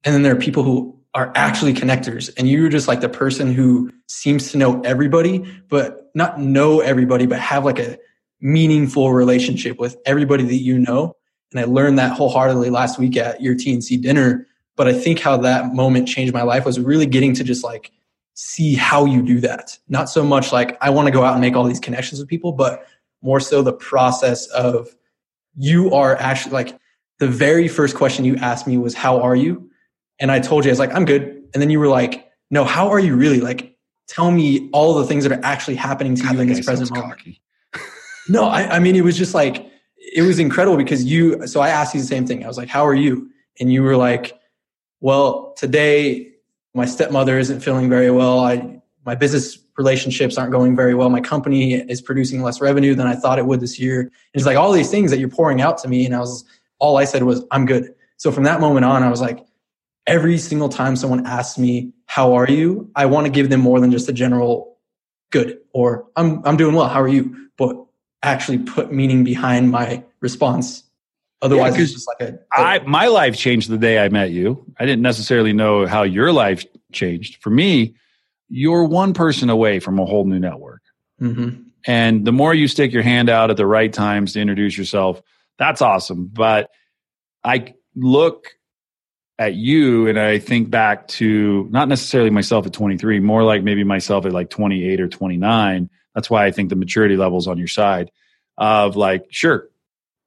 and 0.05 0.14
then 0.14 0.23
there 0.23 0.32
are 0.32 0.38
people 0.38 0.62
who 0.62 0.97
are 1.18 1.32
actually 1.34 1.74
connectors, 1.74 2.30
and 2.36 2.48
you're 2.48 2.68
just 2.68 2.88
like 2.88 3.00
the 3.00 3.08
person 3.08 3.52
who 3.52 3.90
seems 4.06 4.52
to 4.52 4.58
know 4.58 4.80
everybody, 4.82 5.40
but 5.68 6.10
not 6.14 6.40
know 6.40 6.80
everybody, 6.80 7.26
but 7.26 7.38
have 7.38 7.64
like 7.64 7.78
a 7.78 7.98
meaningful 8.40 9.12
relationship 9.12 9.78
with 9.78 9.96
everybody 10.06 10.44
that 10.44 10.56
you 10.56 10.78
know. 10.78 11.14
And 11.52 11.60
I 11.60 11.64
learned 11.64 11.98
that 11.98 12.12
wholeheartedly 12.12 12.70
last 12.70 12.98
week 12.98 13.16
at 13.16 13.40
your 13.40 13.54
TNC 13.54 14.00
dinner 14.02 14.46
but 14.78 14.86
I 14.86 14.92
think 14.92 15.18
how 15.18 15.36
that 15.38 15.74
moment 15.74 16.06
changed 16.06 16.32
my 16.32 16.42
life 16.42 16.64
was 16.64 16.78
really 16.78 17.04
getting 17.04 17.34
to 17.34 17.42
just 17.42 17.64
like 17.64 17.90
see 18.34 18.76
how 18.76 19.04
you 19.04 19.22
do 19.22 19.40
that. 19.40 19.76
Not 19.88 20.08
so 20.08 20.24
much 20.24 20.52
like 20.52 20.78
I 20.80 20.88
want 20.90 21.06
to 21.06 21.12
go 21.12 21.24
out 21.24 21.32
and 21.32 21.40
make 21.40 21.56
all 21.56 21.64
these 21.64 21.80
connections 21.80 22.20
with 22.20 22.28
people, 22.28 22.52
but 22.52 22.86
more 23.20 23.40
so 23.40 23.60
the 23.60 23.72
process 23.72 24.46
of 24.46 24.88
you 25.56 25.92
are 25.92 26.14
actually 26.18 26.52
like 26.52 26.78
the 27.18 27.26
very 27.26 27.66
first 27.66 27.96
question 27.96 28.24
you 28.24 28.36
asked 28.36 28.68
me 28.68 28.78
was, 28.78 28.94
How 28.94 29.20
are 29.20 29.34
you? 29.34 29.67
And 30.20 30.30
I 30.30 30.40
told 30.40 30.64
you, 30.64 30.70
I 30.70 30.72
was 30.72 30.78
like, 30.78 30.94
I'm 30.94 31.04
good. 31.04 31.22
And 31.54 31.62
then 31.62 31.70
you 31.70 31.78
were 31.78 31.88
like, 31.88 32.28
No, 32.50 32.64
how 32.64 32.88
are 32.88 32.98
you 32.98 33.16
really? 33.16 33.40
Like, 33.40 33.76
tell 34.06 34.30
me 34.30 34.68
all 34.72 34.94
the 34.94 35.06
things 35.06 35.24
that 35.24 35.32
are 35.32 35.44
actually 35.44 35.76
happening 35.76 36.14
to 36.14 36.22
God, 36.22 36.34
you 36.34 36.40
in 36.40 36.48
this 36.48 36.64
present 36.64 36.90
moment. 36.90 37.20
no, 38.28 38.44
I, 38.44 38.76
I 38.76 38.78
mean, 38.78 38.96
it 38.96 39.04
was 39.04 39.16
just 39.16 39.34
like, 39.34 39.70
it 40.14 40.22
was 40.22 40.38
incredible 40.38 40.76
because 40.76 41.04
you, 41.04 41.46
so 41.46 41.60
I 41.60 41.68
asked 41.68 41.94
you 41.94 42.00
the 42.00 42.06
same 42.06 42.26
thing. 42.26 42.44
I 42.44 42.48
was 42.48 42.56
like, 42.56 42.68
How 42.68 42.86
are 42.86 42.94
you? 42.94 43.30
And 43.60 43.72
you 43.72 43.82
were 43.82 43.96
like, 43.96 44.38
well, 45.00 45.54
today 45.56 46.32
my 46.74 46.86
stepmother 46.86 47.38
isn't 47.38 47.60
feeling 47.60 47.88
very 47.88 48.10
well. 48.10 48.40
I, 48.40 48.80
my 49.04 49.14
business 49.14 49.58
relationships 49.76 50.36
aren't 50.36 50.52
going 50.52 50.76
very 50.76 50.94
well. 50.94 51.08
My 51.08 51.20
company 51.20 51.74
is 51.74 52.00
producing 52.00 52.42
less 52.42 52.60
revenue 52.60 52.94
than 52.94 53.06
I 53.06 53.14
thought 53.14 53.38
it 53.38 53.46
would 53.46 53.60
this 53.60 53.78
year. 53.78 54.00
And 54.00 54.10
it's 54.34 54.44
like 54.44 54.56
all 54.56 54.72
these 54.72 54.90
things 54.90 55.10
that 55.10 55.18
you're 55.18 55.28
pouring 55.28 55.60
out 55.60 55.78
to 55.78 55.88
me. 55.88 56.04
And 56.04 56.14
I 56.14 56.20
was, 56.20 56.44
all 56.78 56.98
I 56.98 57.04
said 57.04 57.22
was, 57.22 57.44
I'm 57.50 57.64
good. 57.64 57.94
So 58.16 58.32
from 58.32 58.44
that 58.44 58.60
moment 58.60 58.84
on, 58.84 59.02
I 59.02 59.08
was 59.08 59.20
like, 59.20 59.44
every 60.08 60.38
single 60.38 60.69
time 60.69 60.96
someone 60.96 61.25
asks 61.26 61.58
me, 61.58 61.93
how 62.06 62.34
are 62.34 62.50
you? 62.50 62.90
I 62.96 63.06
want 63.06 63.26
to 63.26 63.31
give 63.31 63.50
them 63.50 63.60
more 63.60 63.78
than 63.78 63.93
just 63.93 64.08
a 64.08 64.12
general 64.12 64.76
good 65.31 65.58
or 65.72 66.06
I'm, 66.16 66.44
I'm 66.44 66.56
doing 66.56 66.75
well. 66.75 66.88
How 66.88 67.00
are 67.00 67.08
you? 67.08 67.49
But 67.56 67.76
actually 68.22 68.58
put 68.58 68.93
meaning 68.93 69.22
behind 69.22 69.70
my 69.70 70.02
response 70.20 70.82
Otherwise, 71.40 71.76
yeah, 71.76 71.82
it's 71.82 71.93
just 71.93 72.08
like 72.08 72.28
a, 72.28 72.34
a. 72.34 72.60
I 72.60 72.78
my 72.81 73.06
life 73.06 73.37
changed 73.37 73.70
the 73.70 73.78
day 73.78 74.05
I 74.05 74.08
met 74.08 74.31
you. 74.31 74.64
I 74.78 74.87
didn't 74.87 75.02
necessarily 75.02 75.52
know 75.52 75.87
how 75.87 76.02
your 76.02 76.32
life 76.32 76.64
changed. 76.93 77.40
For 77.40 77.50
me, 77.50 77.94
you're 78.49 78.84
one 78.84 79.14
person 79.14 79.49
away 79.49 79.78
from 79.78 79.99
a 80.00 80.04
whole 80.04 80.25
new 80.25 80.40
network. 80.40 80.82
Mm-hmm. 81.20 81.62
And 81.87 82.25
the 82.25 82.32
more 82.32 82.54
you 82.54 82.66
stick 82.66 82.93
your 82.93 83.04
hand 83.04 83.28
out 83.28 83.50
at 83.50 83.56
the 83.56 83.66
right 83.66 83.93
times 83.93 84.32
to 84.32 84.40
introduce 84.40 84.76
yourself, 84.76 85.22
that's 85.58 85.81
awesome. 85.81 86.26
But 86.26 86.70
I 87.44 87.75
look 87.94 88.57
at 89.38 89.55
you 89.55 90.08
and 90.08 90.19
I 90.19 90.38
think 90.38 90.69
back 90.69 91.06
to 91.08 91.69
not 91.70 91.88
necessarily 91.88 92.31
myself 92.31 92.67
at 92.67 92.73
23, 92.73 93.20
more 93.20 93.44
like 93.44 93.62
maybe 93.62 93.85
myself 93.85 94.26
at 94.26 94.32
like 94.32 94.50
28 94.50 95.00
or 95.00 95.08
29. 95.08 95.88
That's 96.14 96.29
why 96.29 96.46
I 96.46 96.50
think 96.50 96.70
the 96.70 96.76
maturity 96.76 97.17
level's 97.17 97.46
on 97.46 97.58
your 97.58 97.69
side 97.69 98.11
of 98.56 98.96
like, 98.96 99.26
sure, 99.31 99.69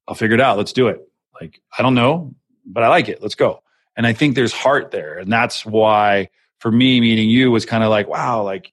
I'll 0.07 0.15
figure 0.15 0.35
it 0.35 0.41
out. 0.41 0.57
Let's 0.57 0.71
do 0.71 0.87
it. 0.87 1.05
Like, 1.39 1.61
I 1.77 1.81
don't 1.81 1.95
know, 1.95 2.33
but 2.65 2.83
I 2.83 2.87
like 2.87 3.09
it. 3.09 3.21
Let's 3.21 3.35
go. 3.35 3.61
And 3.97 4.07
I 4.07 4.13
think 4.13 4.35
there's 4.35 4.53
heart 4.53 4.91
there. 4.91 5.17
And 5.17 5.31
that's 5.31 5.65
why 5.65 6.29
for 6.59 6.71
me, 6.71 7.01
meeting 7.01 7.29
you 7.29 7.51
was 7.51 7.65
kind 7.65 7.83
of 7.83 7.89
like, 7.89 8.07
wow, 8.07 8.43
like 8.43 8.71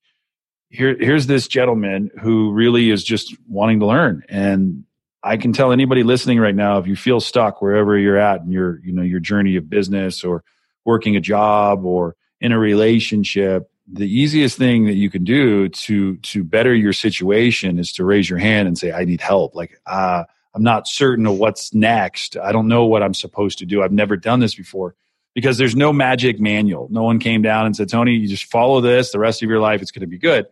here, 0.68 0.96
here's 0.98 1.26
this 1.26 1.48
gentleman 1.48 2.10
who 2.20 2.52
really 2.52 2.90
is 2.90 3.02
just 3.02 3.34
wanting 3.48 3.80
to 3.80 3.86
learn. 3.86 4.22
And 4.28 4.84
I 5.28 5.36
can 5.36 5.52
tell 5.52 5.72
anybody 5.72 6.02
listening 6.02 6.40
right 6.40 6.54
now, 6.54 6.78
if 6.78 6.86
you 6.86 6.96
feel 6.96 7.20
stuck 7.20 7.60
wherever 7.60 7.98
you're 7.98 8.16
at 8.16 8.40
in 8.40 8.50
your, 8.50 8.80
you 8.82 8.92
know, 8.92 9.02
your 9.02 9.20
journey 9.20 9.56
of 9.56 9.68
business 9.68 10.24
or 10.24 10.42
working 10.84 11.16
a 11.16 11.20
job 11.20 11.84
or 11.84 12.16
in 12.40 12.52
a 12.52 12.58
relationship, 12.58 13.70
the 13.90 14.08
easiest 14.08 14.56
thing 14.56 14.86
that 14.86 14.94
you 14.94 15.10
can 15.10 15.24
do 15.24 15.68
to 15.68 16.16
to 16.16 16.44
better 16.44 16.74
your 16.74 16.92
situation 16.94 17.78
is 17.78 17.92
to 17.92 18.04
raise 18.04 18.28
your 18.28 18.38
hand 18.38 18.68
and 18.68 18.78
say, 18.78 18.90
I 18.90 19.04
need 19.04 19.20
help. 19.20 19.54
Like, 19.54 19.78
uh, 19.86 20.24
I'm 20.54 20.62
not 20.62 20.88
certain 20.88 21.26
of 21.26 21.38
what's 21.38 21.74
next. 21.74 22.36
I 22.36 22.52
don't 22.52 22.68
know 22.68 22.86
what 22.86 23.02
I'm 23.02 23.14
supposed 23.14 23.58
to 23.58 23.66
do. 23.66 23.82
I've 23.82 23.92
never 23.92 24.16
done 24.16 24.40
this 24.40 24.54
before 24.54 24.94
because 25.34 25.58
there's 25.58 25.76
no 25.76 25.92
magic 25.92 26.40
manual. 26.40 26.88
No 26.90 27.02
one 27.02 27.18
came 27.18 27.42
down 27.42 27.66
and 27.66 27.76
said, 27.76 27.88
Tony, 27.90 28.14
you 28.14 28.28
just 28.28 28.46
follow 28.46 28.80
this 28.80 29.12
the 29.12 29.18
rest 29.18 29.42
of 29.42 29.48
your 29.48 29.60
life. 29.60 29.82
It's 29.82 29.90
going 29.90 30.00
to 30.00 30.06
be 30.06 30.18
good. 30.18 30.46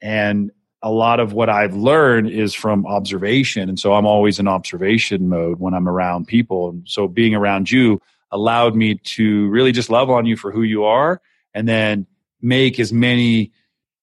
And 0.00 0.52
a 0.82 0.90
lot 0.90 1.20
of 1.20 1.32
what 1.32 1.50
I've 1.50 1.74
learned 1.74 2.30
is 2.30 2.54
from 2.54 2.86
observation. 2.86 3.68
And 3.68 3.78
so 3.78 3.94
I'm 3.94 4.06
always 4.06 4.38
in 4.38 4.48
observation 4.48 5.28
mode 5.28 5.60
when 5.60 5.74
I'm 5.74 5.88
around 5.88 6.26
people. 6.26 6.70
And 6.70 6.88
so 6.88 7.06
being 7.06 7.34
around 7.34 7.70
you 7.70 8.00
allowed 8.30 8.74
me 8.74 8.94
to 8.94 9.48
really 9.48 9.72
just 9.72 9.90
love 9.90 10.08
on 10.08 10.24
you 10.24 10.36
for 10.36 10.50
who 10.50 10.62
you 10.62 10.84
are 10.84 11.20
and 11.52 11.68
then 11.68 12.06
make 12.40 12.80
as 12.80 12.92
many 12.92 13.52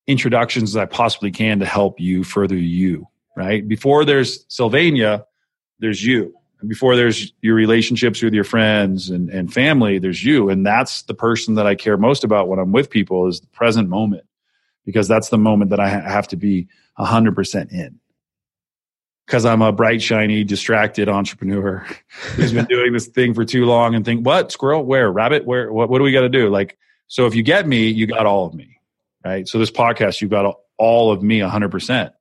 introductions 0.05 0.71
as 0.71 0.77
I 0.77 0.85
possibly 0.85 1.31
can 1.31 1.59
to 1.59 1.65
help 1.65 1.99
you 1.99 2.23
further 2.23 2.55
you, 2.55 3.07
right? 3.35 3.67
Before 3.67 4.05
there's 4.05 4.45
Sylvania, 4.47 5.25
there's 5.79 6.05
you. 6.05 6.33
And 6.59 6.69
before 6.69 6.95
there's 6.95 7.33
your 7.41 7.55
relationships 7.55 8.21
with 8.21 8.33
your 8.33 8.43
friends 8.43 9.09
and, 9.09 9.29
and 9.29 9.51
family, 9.51 9.99
there's 9.99 10.23
you. 10.23 10.49
And 10.49 10.65
that's 10.65 11.03
the 11.03 11.13
person 11.13 11.55
that 11.55 11.67
I 11.67 11.75
care 11.75 11.97
most 11.97 12.23
about 12.23 12.47
when 12.47 12.59
I'm 12.59 12.71
with 12.71 12.89
people 12.89 13.27
is 13.27 13.41
the 13.41 13.47
present 13.47 13.89
moment 13.89 14.23
because 14.87 15.05
that's 15.09 15.27
the 15.27 15.37
moment 15.37 15.69
that 15.71 15.81
I 15.81 15.89
have 15.89 16.29
to 16.29 16.37
be 16.37 16.69
100% 16.97 17.71
in. 17.73 17.99
Because 19.25 19.43
I'm 19.43 19.61
a 19.61 19.73
bright, 19.73 20.01
shiny, 20.01 20.45
distracted 20.45 21.09
entrepreneur 21.09 21.85
who's 22.35 22.53
been 22.53 22.65
doing 22.65 22.93
this 22.93 23.07
thing 23.07 23.33
for 23.33 23.43
too 23.43 23.65
long 23.65 23.95
and 23.95 24.05
think, 24.05 24.25
what? 24.25 24.49
Squirrel? 24.49 24.85
Where? 24.85 25.11
Rabbit? 25.11 25.45
Where? 25.45 25.73
What, 25.73 25.89
what 25.89 25.97
do 25.97 26.05
we 26.05 26.13
got 26.13 26.21
to 26.21 26.29
do? 26.29 26.49
Like, 26.49 26.77
so 27.07 27.25
if 27.25 27.35
you 27.35 27.43
get 27.43 27.67
me, 27.67 27.87
you 27.89 28.07
got 28.07 28.25
all 28.25 28.45
of 28.45 28.53
me, 28.53 28.79
right? 29.25 29.45
So 29.45 29.59
this 29.59 29.71
podcast, 29.71 30.21
you've 30.21 30.31
got 30.31 30.55
all 30.77 31.11
of 31.11 31.21
me 31.21 31.39
100%. 31.39 32.11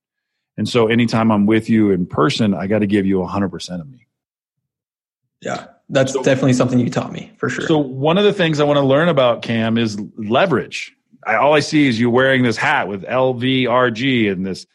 And 0.57 0.69
so 0.69 0.89
anytime 0.89 1.31
I'm 1.31 1.47
with 1.47 1.71
you 1.71 1.93
in 1.93 2.05
person, 2.05 2.53
I 2.53 2.67
got 2.67 2.81
to 2.81 2.89
give 2.89 3.07
you 3.07 3.19
100% 3.19 3.81
of 3.81 3.89
me. 3.89 4.09
Yeah, 5.41 5.67
that's 5.89 6.15
so, 6.15 6.25
definitely 6.25 6.55
something 6.55 6.81
you 6.81 6.91
taught 6.91 7.13
me 7.13 7.31
for 7.37 7.49
sure. 7.49 7.69
So 7.69 7.79
one 7.79 8.19
of 8.19 8.25
the 8.25 8.33
things 8.33 8.59
I 8.59 8.65
want 8.65 8.79
to 8.79 8.85
learn 8.85 9.09
about 9.09 9.43
Cam 9.43 9.79
is 9.79 10.01
leverage. 10.17 10.97
I, 11.27 11.37
all 11.37 11.55
I 11.55 11.61
see 11.61 11.89
is 11.89 11.99
you 11.99 12.09
wearing 12.09 12.43
this 12.43 12.57
hat 12.57 12.89
with 12.89 13.03
LVRG 13.03 14.31
and 14.31 14.47
this 14.47 14.67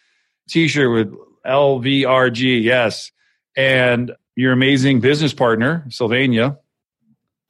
t-shirt 0.49 0.91
with 0.91 1.17
LVRG, 1.45 2.63
yes. 2.63 3.11
And 3.55 4.11
your 4.35 4.51
amazing 4.51 4.99
business 4.99 5.33
partner, 5.33 5.85
Sylvania, 5.89 6.59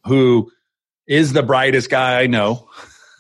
who 0.06 0.52
is 1.08 1.34
the 1.34 1.44
brightest 1.44 1.90
guy 1.90 2.22
I 2.22 2.28
know, 2.28 2.70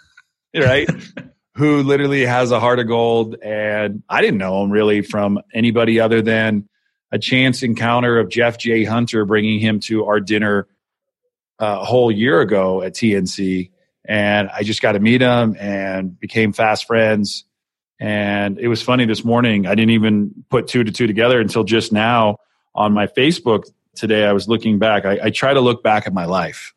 right? 0.55 0.89
who 1.55 1.83
literally 1.83 2.25
has 2.25 2.51
a 2.51 2.59
heart 2.59 2.79
of 2.79 2.87
gold. 2.87 3.35
And 3.43 4.03
I 4.07 4.21
didn't 4.21 4.37
know 4.37 4.63
him 4.63 4.71
really 4.71 5.01
from 5.01 5.39
anybody 5.53 5.99
other 5.99 6.21
than 6.21 6.69
a 7.11 7.19
chance 7.19 7.61
encounter 7.61 8.19
of 8.19 8.29
Jeff 8.29 8.57
J. 8.57 8.85
Hunter 8.85 9.25
bringing 9.25 9.59
him 9.59 9.79
to 9.81 10.05
our 10.05 10.19
dinner 10.19 10.67
uh, 11.59 11.79
a 11.81 11.85
whole 11.85 12.11
year 12.11 12.39
ago 12.39 12.81
at 12.81 12.93
TNC. 12.93 13.69
And 14.05 14.49
I 14.49 14.63
just 14.63 14.81
got 14.81 14.93
to 14.93 14.99
meet 14.99 15.21
him 15.21 15.55
and 15.59 16.19
became 16.19 16.53
fast 16.53 16.85
friends. 16.85 17.45
And 17.99 18.57
it 18.57 18.67
was 18.67 18.81
funny 18.81 19.05
this 19.05 19.23
morning. 19.23 19.67
I 19.67 19.75
didn't 19.75 19.91
even 19.91 20.43
put 20.49 20.67
two 20.67 20.83
to 20.83 20.91
two 20.91 21.07
together 21.07 21.39
until 21.39 21.63
just 21.63 21.91
now 21.91 22.37
on 22.73 22.93
my 22.93 23.07
Facebook 23.07 23.69
today. 23.95 24.25
I 24.25 24.33
was 24.33 24.47
looking 24.47 24.79
back. 24.79 25.05
I, 25.05 25.19
I 25.23 25.29
try 25.29 25.53
to 25.53 25.61
look 25.61 25.83
back 25.83 26.07
at 26.07 26.13
my 26.13 26.25
life 26.25 26.73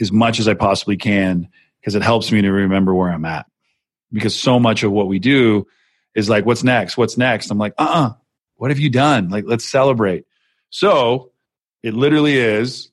as 0.00 0.10
much 0.10 0.40
as 0.40 0.48
I 0.48 0.54
possibly 0.54 0.96
can 0.96 1.48
because 1.80 1.94
it 1.94 2.02
helps 2.02 2.32
me 2.32 2.42
to 2.42 2.50
remember 2.50 2.94
where 2.94 3.10
I'm 3.10 3.24
at. 3.24 3.46
Because 4.12 4.34
so 4.34 4.58
much 4.58 4.82
of 4.82 4.90
what 4.90 5.06
we 5.06 5.18
do 5.18 5.66
is 6.14 6.28
like, 6.28 6.44
what's 6.44 6.64
next? 6.64 6.96
What's 6.96 7.16
next? 7.16 7.50
I'm 7.50 7.58
like, 7.58 7.74
uh 7.78 7.82
uh-uh. 7.82 8.06
uh 8.08 8.12
what 8.56 8.70
have 8.70 8.78
you 8.78 8.90
done? 8.90 9.28
Like, 9.28 9.44
let's 9.46 9.64
celebrate. 9.64 10.24
So 10.70 11.32
it 11.82 11.94
literally 11.94 12.38
is 12.38 12.90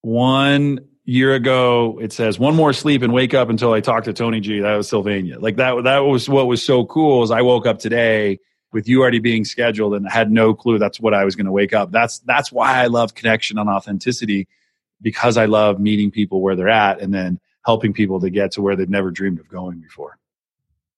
one 0.00 0.78
year 1.08 1.34
ago. 1.34 1.98
It 2.02 2.12
says 2.12 2.38
one 2.38 2.54
more 2.54 2.74
sleep 2.74 3.00
and 3.00 3.14
wake 3.14 3.32
up 3.32 3.48
until 3.48 3.72
I 3.72 3.80
talk 3.80 4.04
to 4.04 4.12
Tony 4.12 4.40
G. 4.40 4.60
That 4.60 4.76
was 4.76 4.90
Sylvania. 4.90 5.38
Like 5.38 5.56
that, 5.56 5.84
that 5.84 6.00
was 6.00 6.28
what 6.28 6.46
was 6.46 6.62
so 6.62 6.84
cool 6.84 7.22
is 7.22 7.30
I 7.30 7.40
woke 7.40 7.66
up 7.66 7.78
today 7.78 8.38
with 8.72 8.86
you 8.86 9.00
already 9.00 9.18
being 9.18 9.46
scheduled 9.46 9.94
and 9.94 10.06
had 10.06 10.30
no 10.30 10.52
clue 10.52 10.78
that's 10.78 11.00
what 11.00 11.14
I 11.14 11.24
was 11.24 11.34
going 11.34 11.46
to 11.46 11.52
wake 11.52 11.72
up. 11.72 11.90
That's, 11.90 12.18
that's 12.20 12.52
why 12.52 12.82
I 12.82 12.88
love 12.88 13.14
connection 13.14 13.58
and 13.58 13.70
authenticity 13.70 14.48
because 15.00 15.38
I 15.38 15.46
love 15.46 15.80
meeting 15.80 16.10
people 16.10 16.42
where 16.42 16.54
they're 16.54 16.68
at 16.68 17.00
and 17.00 17.14
then 17.14 17.40
helping 17.64 17.94
people 17.94 18.20
to 18.20 18.28
get 18.28 18.52
to 18.52 18.62
where 18.62 18.76
they've 18.76 18.86
never 18.86 19.10
dreamed 19.10 19.40
of 19.40 19.48
going 19.48 19.80
before. 19.80 20.18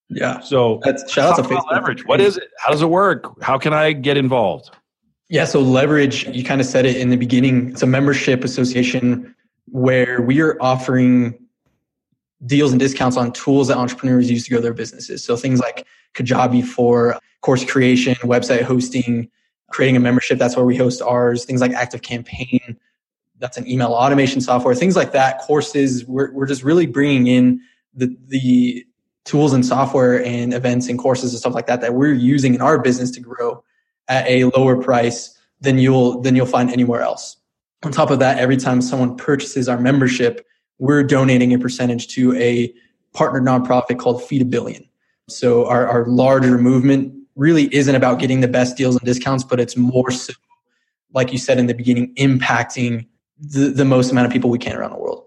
Yeah. 0.08 0.40
So 0.40 0.80
that's 0.82 1.08
shout 1.12 1.38
out 1.38 1.44
to 1.44 1.48
Facebook. 1.48 1.70
Leverage. 1.70 2.04
What 2.04 2.20
is 2.20 2.36
it? 2.36 2.48
How 2.58 2.72
does 2.72 2.82
it 2.82 2.90
work? 2.90 3.40
How 3.44 3.58
can 3.58 3.72
I 3.72 3.92
get 3.92 4.16
involved? 4.16 4.76
Yeah. 5.28 5.44
So 5.44 5.60
leverage, 5.60 6.26
you 6.26 6.42
kind 6.42 6.60
of 6.60 6.66
said 6.66 6.84
it 6.84 6.96
in 6.96 7.10
the 7.10 7.16
beginning. 7.16 7.70
It's 7.70 7.82
a 7.84 7.86
membership 7.86 8.42
association 8.42 9.36
where 9.66 10.20
we 10.20 10.40
are 10.40 10.56
offering 10.60 11.38
deals 12.46 12.72
and 12.72 12.80
discounts 12.80 13.16
on 13.16 13.32
tools 13.32 13.68
that 13.68 13.76
entrepreneurs 13.76 14.30
use 14.30 14.44
to 14.44 14.50
grow 14.50 14.60
their 14.60 14.74
businesses. 14.74 15.22
So 15.22 15.36
things 15.36 15.60
like 15.60 15.86
Kajabi 16.14 16.64
for 16.64 17.18
course 17.42 17.64
creation, 17.64 18.14
website 18.16 18.62
hosting, 18.62 19.30
creating 19.70 19.96
a 19.96 20.00
membership. 20.00 20.38
That's 20.38 20.56
where 20.56 20.64
we 20.64 20.76
host 20.76 21.02
ours. 21.02 21.44
Things 21.44 21.60
like 21.60 21.72
Active 21.72 22.02
Campaign. 22.02 22.78
That's 23.38 23.56
an 23.56 23.68
email 23.68 23.92
automation 23.92 24.40
software. 24.40 24.74
Things 24.74 24.96
like 24.96 25.12
that. 25.12 25.38
Courses. 25.40 26.04
We're, 26.04 26.32
we're 26.32 26.46
just 26.46 26.62
really 26.62 26.86
bringing 26.86 27.26
in 27.26 27.60
the, 27.94 28.14
the 28.26 28.84
tools 29.24 29.52
and 29.52 29.64
software 29.64 30.24
and 30.24 30.52
events 30.52 30.88
and 30.88 30.98
courses 30.98 31.32
and 31.32 31.40
stuff 31.40 31.54
like 31.54 31.66
that 31.66 31.80
that 31.80 31.94
we're 31.94 32.12
using 32.12 32.54
in 32.54 32.60
our 32.60 32.78
business 32.78 33.10
to 33.12 33.20
grow 33.20 33.62
at 34.08 34.26
a 34.28 34.44
lower 34.44 34.76
price 34.82 35.36
than 35.60 35.78
you'll 35.78 36.20
than 36.20 36.34
you'll 36.34 36.46
find 36.46 36.70
anywhere 36.70 37.02
else. 37.02 37.36
On 37.82 37.92
top 37.92 38.10
of 38.10 38.18
that, 38.18 38.38
every 38.38 38.56
time 38.56 38.82
someone 38.82 39.16
purchases 39.16 39.68
our 39.68 39.78
membership, 39.78 40.46
we're 40.78 41.02
donating 41.02 41.54
a 41.54 41.58
percentage 41.58 42.08
to 42.08 42.34
a 42.36 42.72
partner 43.14 43.40
nonprofit 43.40 43.98
called 43.98 44.22
Feed 44.22 44.42
a 44.42 44.44
Billion. 44.44 44.86
So 45.28 45.66
our, 45.66 45.86
our 45.86 46.06
larger 46.06 46.58
movement 46.58 47.14
really 47.36 47.74
isn't 47.74 47.94
about 47.94 48.18
getting 48.18 48.40
the 48.40 48.48
best 48.48 48.76
deals 48.76 48.96
and 48.96 49.04
discounts, 49.04 49.44
but 49.44 49.60
it's 49.60 49.76
more 49.76 50.10
so, 50.10 50.32
like 51.14 51.32
you 51.32 51.38
said 51.38 51.58
in 51.58 51.66
the 51.66 51.74
beginning, 51.74 52.14
impacting 52.16 53.06
the, 53.38 53.70
the 53.70 53.84
most 53.84 54.10
amount 54.10 54.26
of 54.26 54.32
people 54.32 54.50
we 54.50 54.58
can 54.58 54.76
around 54.76 54.90
the 54.90 54.98
world. 54.98 55.24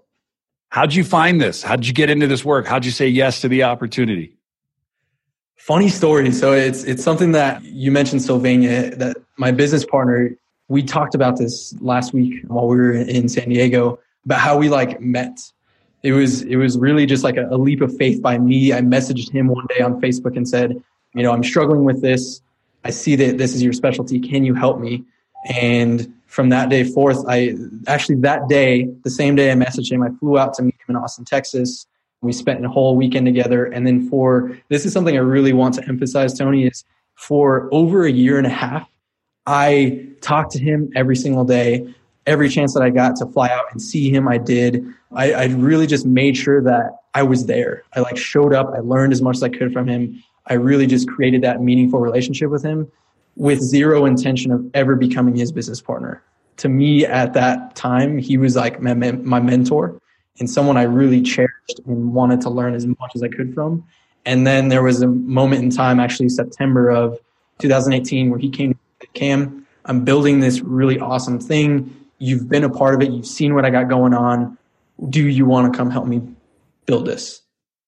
How'd 0.69 0.93
you 0.93 1.03
find 1.03 1.39
this? 1.39 1.63
How'd 1.63 1.85
you 1.85 1.93
get 1.93 2.09
into 2.09 2.27
this 2.27 2.43
work? 2.43 2.67
How'd 2.67 2.85
you 2.85 2.91
say 2.91 3.07
yes 3.07 3.41
to 3.41 3.47
the 3.47 3.63
opportunity? 3.63 4.35
Funny 5.55 5.87
story. 5.87 6.31
So 6.31 6.51
it's 6.51 6.83
it's 6.83 7.03
something 7.03 7.31
that 7.33 7.63
you 7.63 7.91
mentioned, 7.91 8.21
Sylvania, 8.21 8.95
that 8.95 9.17
my 9.37 9.51
business 9.51 9.85
partner, 9.85 10.31
we 10.67 10.83
talked 10.83 11.15
about 11.15 11.37
this 11.37 11.75
last 11.81 12.13
week 12.13 12.43
while 12.47 12.67
we 12.67 12.77
were 12.77 12.93
in 12.93 13.27
San 13.29 13.49
Diego 13.49 13.99
about 14.25 14.39
how 14.39 14.57
we 14.57 14.69
like 14.69 15.01
met. 15.01 15.39
It 16.01 16.13
was 16.13 16.41
it 16.43 16.57
was 16.57 16.77
really 16.77 17.05
just 17.05 17.23
like 17.23 17.37
a, 17.37 17.47
a 17.49 17.57
leap 17.57 17.81
of 17.81 17.95
faith 17.97 18.21
by 18.21 18.37
me. 18.37 18.73
I 18.73 18.81
messaged 18.81 19.31
him 19.31 19.47
one 19.47 19.65
day 19.67 19.81
on 19.81 20.01
Facebook 20.01 20.35
and 20.35 20.47
said, 20.47 20.81
you 21.13 21.23
know, 21.23 21.31
I'm 21.31 21.43
struggling 21.43 21.83
with 21.83 22.01
this. 22.01 22.41
I 22.83 22.89
see 22.89 23.15
that 23.15 23.37
this 23.37 23.55
is 23.55 23.63
your 23.63 23.73
specialty. 23.73 24.19
Can 24.19 24.43
you 24.43 24.53
help 24.53 24.79
me? 24.79 25.03
And 25.49 26.13
from 26.25 26.49
that 26.49 26.69
day 26.69 26.83
forth, 26.83 27.23
I 27.27 27.55
actually 27.87 28.15
that 28.21 28.47
day, 28.47 28.89
the 29.03 29.09
same 29.09 29.35
day 29.35 29.51
I 29.51 29.55
messaged 29.55 29.91
him, 29.91 30.01
I 30.01 30.09
flew 30.19 30.37
out 30.37 30.53
to 30.55 30.63
meet 30.63 30.75
him 30.87 30.95
in 30.95 31.01
Austin, 31.01 31.25
Texas. 31.25 31.85
We 32.21 32.33
spent 32.33 32.65
a 32.65 32.69
whole 32.69 32.95
weekend 32.95 33.25
together. 33.25 33.65
And 33.65 33.85
then 33.85 34.09
for 34.09 34.57
this 34.69 34.85
is 34.85 34.93
something 34.93 35.15
I 35.15 35.21
really 35.21 35.53
want 35.53 35.75
to 35.75 35.87
emphasize, 35.87 36.37
Tony, 36.37 36.65
is 36.65 36.85
for 37.15 37.69
over 37.71 38.05
a 38.05 38.11
year 38.11 38.37
and 38.37 38.47
a 38.47 38.51
half, 38.51 38.89
I 39.45 40.07
talked 40.21 40.51
to 40.53 40.59
him 40.59 40.91
every 40.95 41.15
single 41.15 41.43
day. 41.43 41.93
Every 42.25 42.47
chance 42.47 42.73
that 42.73 42.81
I 42.81 42.89
got 42.89 43.17
to 43.17 43.25
fly 43.25 43.49
out 43.49 43.65
and 43.71 43.81
see 43.81 44.09
him, 44.09 44.27
I 44.27 44.37
did. 44.37 44.85
I, 45.11 45.33
I 45.33 45.45
really 45.47 45.87
just 45.87 46.05
made 46.05 46.37
sure 46.37 46.61
that 46.61 46.99
I 47.13 47.23
was 47.23 47.45
there. 47.45 47.83
I 47.93 47.99
like 47.99 48.17
showed 48.17 48.53
up. 48.53 48.71
I 48.73 48.79
learned 48.79 49.11
as 49.11 49.21
much 49.21 49.35
as 49.35 49.43
I 49.43 49.49
could 49.49 49.73
from 49.73 49.87
him. 49.87 50.23
I 50.47 50.53
really 50.53 50.87
just 50.87 51.07
created 51.07 51.41
that 51.41 51.61
meaningful 51.61 51.99
relationship 51.99 52.49
with 52.49 52.63
him 52.63 52.89
with 53.35 53.59
zero 53.59 54.05
intention 54.05 54.51
of 54.51 54.69
ever 54.73 54.95
becoming 54.95 55.35
his 55.35 55.51
business 55.51 55.81
partner. 55.81 56.21
To 56.57 56.69
me, 56.69 57.05
at 57.05 57.33
that 57.33 57.75
time, 57.75 58.17
he 58.17 58.37
was 58.37 58.55
like 58.55 58.81
my, 58.81 58.93
my 58.93 59.39
mentor 59.39 59.99
and 60.39 60.49
someone 60.49 60.77
I 60.77 60.83
really 60.83 61.21
cherished 61.21 61.79
and 61.85 62.13
wanted 62.13 62.41
to 62.41 62.49
learn 62.49 62.73
as 62.73 62.85
much 62.85 63.11
as 63.15 63.23
I 63.23 63.27
could 63.27 63.53
from. 63.53 63.83
And 64.25 64.47
then 64.47 64.69
there 64.69 64.83
was 64.83 65.01
a 65.01 65.07
moment 65.07 65.63
in 65.63 65.69
time, 65.69 65.99
actually 65.99 66.29
September 66.29 66.89
of 66.89 67.19
2018, 67.59 68.29
where 68.29 68.39
he 68.39 68.49
came 68.49 68.77
Cam. 69.13 69.65
I'm 69.85 70.05
building 70.05 70.39
this 70.39 70.61
really 70.61 70.99
awesome 70.99 71.39
thing. 71.39 71.95
You've 72.19 72.47
been 72.47 72.63
a 72.63 72.69
part 72.69 72.95
of 72.95 73.01
it. 73.01 73.11
You've 73.11 73.27
seen 73.27 73.53
what 73.53 73.65
I 73.65 73.69
got 73.69 73.89
going 73.89 74.13
on. 74.13 74.57
Do 75.09 75.27
you 75.27 75.45
want 75.45 75.71
to 75.71 75.77
come 75.77 75.89
help 75.89 76.07
me 76.07 76.21
build 76.85 77.05
this? 77.05 77.41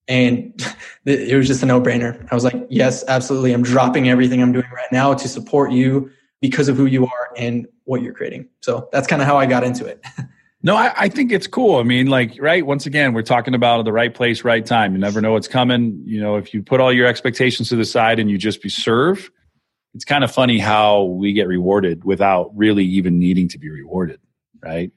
And 0.08 0.54
it 1.06 1.36
was 1.36 1.48
just 1.48 1.64
a 1.64 1.66
no 1.66 1.82
brainer. 1.82 2.28
I 2.32 2.36
was 2.36 2.44
like, 2.44 2.68
yes, 2.70 3.04
absolutely. 3.08 3.54
I'm 3.54 3.64
dropping 3.64 4.10
everything 4.10 4.42
I'm 4.42 4.52
doing 4.52 4.70
right 4.74 4.92
now 4.92 5.14
to 5.14 5.28
support 5.28 5.72
you 5.72 6.12
because 6.42 6.68
of 6.68 6.78
who 6.78 6.86
you 6.86 7.06
are 7.06 7.32
and 7.38 7.68
what 7.86 8.02
you're 8.02 8.14
creating. 8.14 8.48
So 8.62 8.90
that's 8.92 9.08
kind 9.08 9.22
of 9.22 9.28
how 9.28 9.38
I 9.38 9.46
got 9.46 9.64
into 9.64 9.86
it. 9.86 10.04
No, 10.64 10.76
I, 10.76 10.92
I, 10.98 11.10
think 11.10 11.32
it's 11.32 11.46
cool. 11.46 11.76
I 11.76 11.84
mean, 11.84 12.08
like, 12.08 12.38
right, 12.40 12.66
once 12.66 12.88
again, 12.88 13.14
we're 13.14 13.22
talking 13.22 13.54
about 13.54 13.86
the 13.86 13.92
right 13.92 14.12
place, 14.12 14.44
right 14.44 14.66
time. 14.66 14.94
You 14.94 14.98
never 14.98 15.22
know 15.22 15.32
what's 15.32 15.48
coming. 15.48 16.02
You 16.06 16.20
know, 16.20 16.38
if 16.38 16.56
you 16.56 16.64
put 16.64 16.82
all 16.82 16.92
your 16.92 17.06
expectations 17.06 17.70
to 17.70 17.76
the 17.76 17.86
side 17.86 18.18
and 18.18 18.32
you 18.32 18.40
just 18.40 18.64
be 18.64 18.70
serve, 18.70 19.30
it's 19.96 20.06
kind 20.06 20.24
of 20.24 20.32
funny 20.32 20.60
how 20.60 21.04
we 21.04 21.34
get 21.34 21.48
rewarded 21.48 22.04
without 22.04 22.56
really 22.56 22.86
even 22.86 23.18
needing 23.18 23.48
to 23.50 23.58
be 23.58 23.70
rewarded, 23.70 24.20
right? 24.62 24.92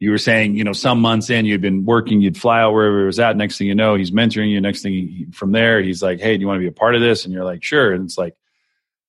you 0.00 0.10
were 0.10 0.18
saying, 0.18 0.56
you 0.56 0.64
know, 0.64 0.72
some 0.72 0.98
months 0.98 1.28
in, 1.28 1.44
you'd 1.44 1.60
been 1.60 1.84
working, 1.84 2.22
you'd 2.22 2.38
fly 2.38 2.62
out 2.62 2.72
wherever 2.72 3.02
it 3.02 3.06
was 3.06 3.20
at. 3.20 3.36
Next 3.36 3.58
thing 3.58 3.66
you 3.66 3.74
know, 3.74 3.94
he's 3.94 4.10
mentoring 4.10 4.50
you. 4.50 4.58
Next 4.58 4.80
thing 4.80 4.92
he, 4.94 5.26
from 5.30 5.52
there, 5.52 5.82
he's 5.82 6.02
like, 6.02 6.20
hey, 6.20 6.36
do 6.36 6.40
you 6.40 6.46
want 6.46 6.56
to 6.56 6.62
be 6.62 6.68
a 6.68 6.72
part 6.72 6.94
of 6.94 7.02
this? 7.02 7.26
And 7.26 7.34
you're 7.34 7.44
like, 7.44 7.62
sure. 7.62 7.92
And 7.92 8.06
it's 8.06 8.16
like, 8.16 8.34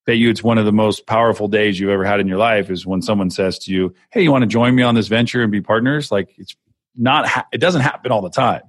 bet 0.06 0.18
you 0.18 0.30
it's 0.30 0.44
one 0.44 0.58
of 0.58 0.66
the 0.66 0.74
most 0.74 1.08
powerful 1.08 1.48
days 1.48 1.80
you've 1.80 1.92
ever 1.92 2.04
had 2.04 2.20
in 2.20 2.28
your 2.28 2.38
life 2.38 2.70
is 2.70 2.86
when 2.86 3.02
someone 3.02 3.30
says 3.30 3.58
to 3.60 3.72
you, 3.72 3.96
hey, 4.12 4.22
you 4.22 4.34
want 4.34 4.42
to 4.42 4.48
join 4.48 4.76
me 4.76 4.84
on 4.84 4.94
this 4.94 5.08
venture 5.08 5.42
and 5.42 5.52
be 5.52 5.62
partners? 5.62 6.12
Like, 6.12 6.34
it's 6.38 6.58
not, 6.94 7.26
ha- 7.26 7.48
it 7.54 7.60
doesn't 7.60 7.82
happen 7.82 8.12
all 8.12 8.22
the 8.22 8.30
time, 8.30 8.64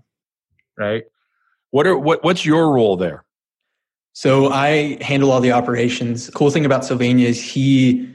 right? 0.79 1.03
What 1.71 1.89
are, 1.89 1.99
what, 1.99 2.23
what's 2.23 2.47
your 2.47 2.73
role 2.73 2.97
there? 2.97 3.25
So 4.13 4.51
I 4.51 5.03
handle 5.03 5.31
all 5.31 5.41
the 5.41 5.53
operations. 5.53 6.29
Cool 6.31 6.51
thing 6.51 6.67
about 6.67 6.85
Sylvania 6.85 7.29
is 7.29 7.43
he 7.43 8.09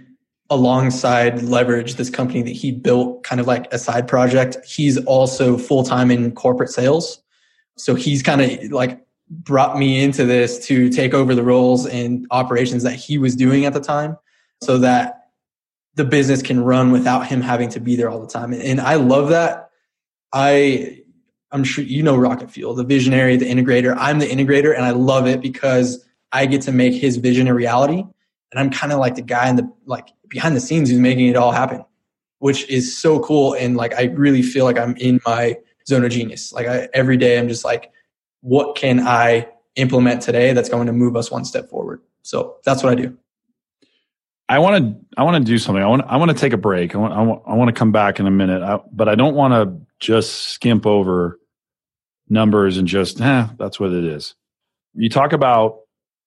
alongside 0.50 1.42
leverage 1.44 1.96
this 1.96 2.10
company 2.10 2.42
that 2.42 2.52
he 2.52 2.72
built 2.72 3.24
kind 3.24 3.42
of 3.42 3.48
like 3.48 3.72
a 3.74 3.78
side 3.78 4.08
project 4.08 4.58
he's 4.66 4.98
also 5.06 5.58
full-time 5.58 6.10
in 6.10 6.32
corporate 6.32 6.70
sales. 6.70 7.22
So 7.76 7.96
he's 7.96 8.24
kind 8.24 8.42
of 8.42 8.72
like 8.72 9.06
brought 9.30 9.78
me 9.78 10.02
into 10.02 10.26
this 10.26 10.66
to 10.68 10.90
take 10.90 11.14
over 11.14 11.36
the 11.36 11.44
roles 11.44 11.86
and 11.86 12.26
operations 12.32 12.84
that 12.84 12.94
he 12.94 13.18
was 13.18 13.36
doing 13.36 13.66
at 13.66 13.74
the 13.74 13.82
time 13.82 14.18
so 14.64 14.78
that 14.78 15.30
the 15.96 16.06
business 16.06 16.42
can 16.42 16.64
run 16.64 16.92
without 16.92 17.28
him 17.28 17.42
having 17.42 17.70
to 17.70 17.80
be 17.80 17.96
there 17.96 18.10
all 18.10 18.22
the 18.22 18.28
time. 18.28 18.54
And 18.54 18.80
i 18.80 18.96
love 18.96 19.30
that. 19.30 19.72
I 20.32 21.02
i'm 21.52 21.64
sure 21.64 21.84
you 21.84 22.04
know 22.04 22.16
rocket 22.16 22.50
fuel 22.50 22.74
the 22.74 22.84
visionary 22.84 23.38
the 23.38 23.46
integrator 23.46 23.96
i'm 23.98 24.20
the 24.20 24.28
integrator 24.28 24.76
and 24.76 24.86
i 24.86 24.92
love 24.92 25.28
it 25.28 25.42
because 25.42 26.06
i 26.32 26.46
get 26.46 26.62
to 26.62 26.72
make 26.72 26.94
his 26.94 27.18
vision 27.18 27.48
a 27.48 27.54
reality 27.54 28.04
and 28.52 28.60
i'm 28.60 28.70
kind 28.70 28.92
of 28.92 29.00
like 29.00 29.16
the 29.16 29.22
guy 29.22 29.50
in 29.50 29.56
the 29.56 29.72
like 29.86 30.10
behind 30.30 30.56
the 30.56 30.60
scenes 30.60 30.90
who's 30.90 31.00
making 31.00 31.28
it 31.28 31.36
all 31.36 31.52
happen, 31.52 31.84
which 32.40 32.70
is 32.70 32.96
so 32.96 33.20
cool. 33.20 33.54
And 33.54 33.78
like, 33.78 33.94
I 33.96 34.06
really 34.06 34.42
feel 34.42 34.66
like 34.66 34.78
I'm 34.78 34.96
in 34.98 35.20
my 35.26 35.58
zone 35.88 36.06
of 36.06 36.12
genius. 36.12 36.52
Like 36.54 36.68
I, 36.68 36.90
every 36.94 37.18
day 37.18 37.40
I'm 37.40 37.48
just 37.48 37.66
like, 37.66 37.92
what 38.42 38.76
can 38.76 39.00
I 39.00 39.48
implement 39.76 40.22
today 40.22 40.54
that's 40.54 40.70
going 40.70 40.88
to 40.88 40.94
move 40.94 41.16
us 41.16 41.32
one 41.32 41.46
step 41.46 41.70
forward? 41.70 42.02
So 42.24 42.58
that's 42.66 42.84
what 42.84 42.92
I 42.92 42.96
do. 42.96 43.18
I 44.50 44.60
want 44.60 44.84
to 44.84 45.06
I 45.18 45.24
want 45.24 45.46
to 45.46 45.52
do 45.52 45.58
something. 45.58 45.84
I 45.84 45.88
want 45.88 46.04
I 46.08 46.18
want 46.18 46.32
to 46.32 46.38
take 46.38 46.54
a 46.54 46.58
break. 46.58 46.96
I 46.96 46.98
want 46.98 47.14
I 47.14 47.22
want, 47.22 47.44
I 47.46 47.54
want 47.56 47.68
to 47.70 47.74
come 47.74 47.92
back 47.92 48.20
in 48.20 48.28
a 48.28 48.32
minute, 48.32 48.62
I, 48.62 48.80
but 48.92 49.10
I 49.10 49.16
don't 49.16 49.36
want 49.36 49.54
to 49.54 49.86
just 50.00 50.50
skimp 50.50 50.86
over 50.86 51.40
numbers 52.30 52.78
and 52.78 52.88
just 52.88 53.20
eh, 53.20 53.48
that's 53.58 53.80
what 53.80 53.92
it 53.92 54.06
is. 54.06 54.36
You 54.94 55.10
talk 55.10 55.34
about 55.34 55.80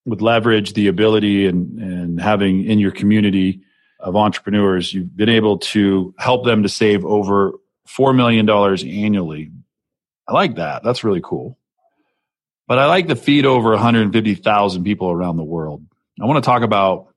with 0.04 0.20
leverage 0.20 0.74
the 0.74 0.88
ability 0.88 1.46
and 1.46 1.80
and 1.80 2.20
having 2.20 2.64
in 2.64 2.78
your 2.78 2.90
community 2.90 3.62
of 4.00 4.16
entrepreneurs, 4.16 4.92
you've 4.92 5.16
been 5.16 5.28
able 5.28 5.58
to 5.58 6.14
help 6.18 6.44
them 6.44 6.62
to 6.62 6.68
save 6.68 7.04
over 7.04 7.52
four 7.86 8.12
million 8.12 8.44
dollars 8.44 8.82
annually. 8.84 9.50
I 10.28 10.32
like 10.32 10.56
that. 10.56 10.82
That's 10.82 11.04
really 11.04 11.20
cool. 11.22 11.58
But 12.68 12.78
I 12.78 12.86
like 12.86 13.08
to 13.08 13.16
feed 13.16 13.46
over 13.46 13.70
150,000 13.70 14.84
people 14.84 15.10
around 15.10 15.38
the 15.38 15.42
world. 15.42 15.84
I 16.22 16.26
want 16.26 16.42
to 16.42 16.46
talk 16.46 16.62
about 16.62 17.09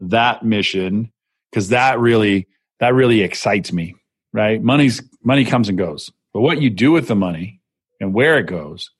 that 0.00 0.44
mission 0.44 1.12
because 1.50 1.68
that 1.68 1.98
really 1.98 2.46
that 2.80 2.94
really 2.94 3.22
excites 3.22 3.72
me 3.72 3.94
right? 4.36 4.62
Money's 4.62 5.02
money 5.24 5.44
comes 5.44 5.68
and 5.68 5.78
goes 5.78 6.10
but 6.34 6.40
what 6.40 6.60
you 6.60 6.70
do 6.70 6.92
with 6.92 7.08
the 7.08 7.16
money 7.16 7.60
and 8.00 8.12
where 8.12 8.38
it 8.38 8.46
goes 8.46 8.90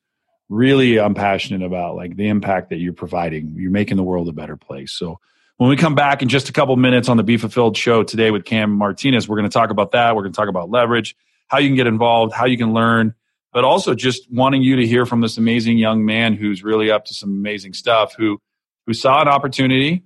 really 0.49 0.97
i'm 0.99 1.13
passionate 1.13 1.61
about 1.61 1.95
like 1.95 2.15
the 2.15 2.27
impact 2.27 2.69
that 2.69 2.77
you're 2.77 2.93
providing. 2.93 3.53
You're 3.57 3.71
making 3.71 3.97
the 3.97 4.03
world 4.03 4.27
a 4.29 4.31
better 4.31 4.55
place. 4.57 4.91
So 4.93 5.19
when 5.57 5.69
we 5.69 5.75
come 5.75 5.93
back 5.93 6.21
in 6.21 6.29
just 6.29 6.49
a 6.49 6.53
couple 6.53 6.75
minutes 6.77 7.09
on 7.09 7.17
the 7.17 7.23
be 7.23 7.37
fulfilled 7.37 7.77
show 7.77 8.03
today 8.03 8.31
with 8.31 8.45
cam 8.45 8.71
martinez 8.71 9.27
we're 9.27 9.37
going 9.37 9.49
to 9.49 9.53
talk 9.53 9.69
about 9.69 9.91
that. 9.91 10.15
We're 10.15 10.23
going 10.23 10.33
to 10.33 10.37
talk 10.37 10.49
about 10.49 10.69
leverage 10.69 11.15
how 11.47 11.59
you 11.59 11.69
can 11.69 11.75
get 11.75 11.87
involved 11.87 12.33
how 12.33 12.45
you 12.45 12.57
can 12.57 12.73
learn 12.73 13.13
but 13.53 13.63
also 13.63 13.93
just 13.93 14.31
wanting 14.31 14.61
you 14.61 14.75
to 14.77 14.87
hear 14.87 15.05
from 15.05 15.21
this 15.21 15.37
amazing 15.37 15.77
young 15.77 16.05
man 16.05 16.33
who's 16.33 16.63
really 16.63 16.89
up 16.89 17.05
to 17.05 17.13
some 17.13 17.29
amazing 17.29 17.73
stuff 17.73 18.15
who 18.17 18.39
who 18.85 18.93
saw 18.93 19.21
an 19.21 19.27
opportunity 19.27 20.03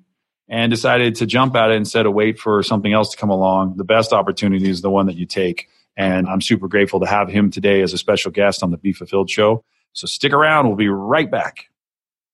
and 0.52 0.70
decided 0.70 1.16
to 1.16 1.26
jump 1.26 1.56
at 1.56 1.72
it 1.72 1.76
instead 1.76 2.06
of 2.06 2.14
wait 2.14 2.38
for 2.38 2.62
something 2.62 2.92
else 2.92 3.10
to 3.12 3.18
come 3.18 3.30
along. 3.30 3.78
The 3.78 3.86
best 3.86 4.12
opportunity 4.12 4.70
is 4.70 4.82
the 4.82 4.90
one 4.90 5.06
that 5.06 5.16
you 5.16 5.26
take. 5.26 5.70
And 5.96 6.28
I'm 6.28 6.42
super 6.42 6.68
grateful 6.68 7.00
to 7.00 7.06
have 7.06 7.30
him 7.30 7.52
today 7.52 7.82
as 7.82 7.94
a 7.94 7.98
special 7.98 8.32
guest 8.32 8.62
on 8.62 8.70
the 8.70 8.78
Be 8.78 8.92
Fulfilled 8.92 9.30
show. 9.30 9.64
So 9.94 10.08
stick 10.08 10.34
around. 10.34 10.68
We'll 10.68 10.76
be 10.76 10.90
right 10.90 11.32
back. 11.32 11.70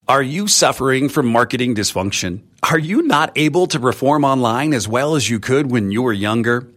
Are 0.07 0.24
you 0.24 0.47
suffering 0.47 1.09
from 1.09 1.27
marketing 1.27 1.75
dysfunction? 1.75 2.41
Are 2.71 2.79
you 2.79 3.03
not 3.03 3.31
able 3.36 3.67
to 3.67 3.79
perform 3.79 4.24
online 4.24 4.74
as 4.74 4.88
well 4.88 5.15
as 5.15 5.29
you 5.29 5.39
could 5.39 5.69
when 5.69 5.91
you 5.91 6.01
were 6.01 6.13
younger? 6.13 6.74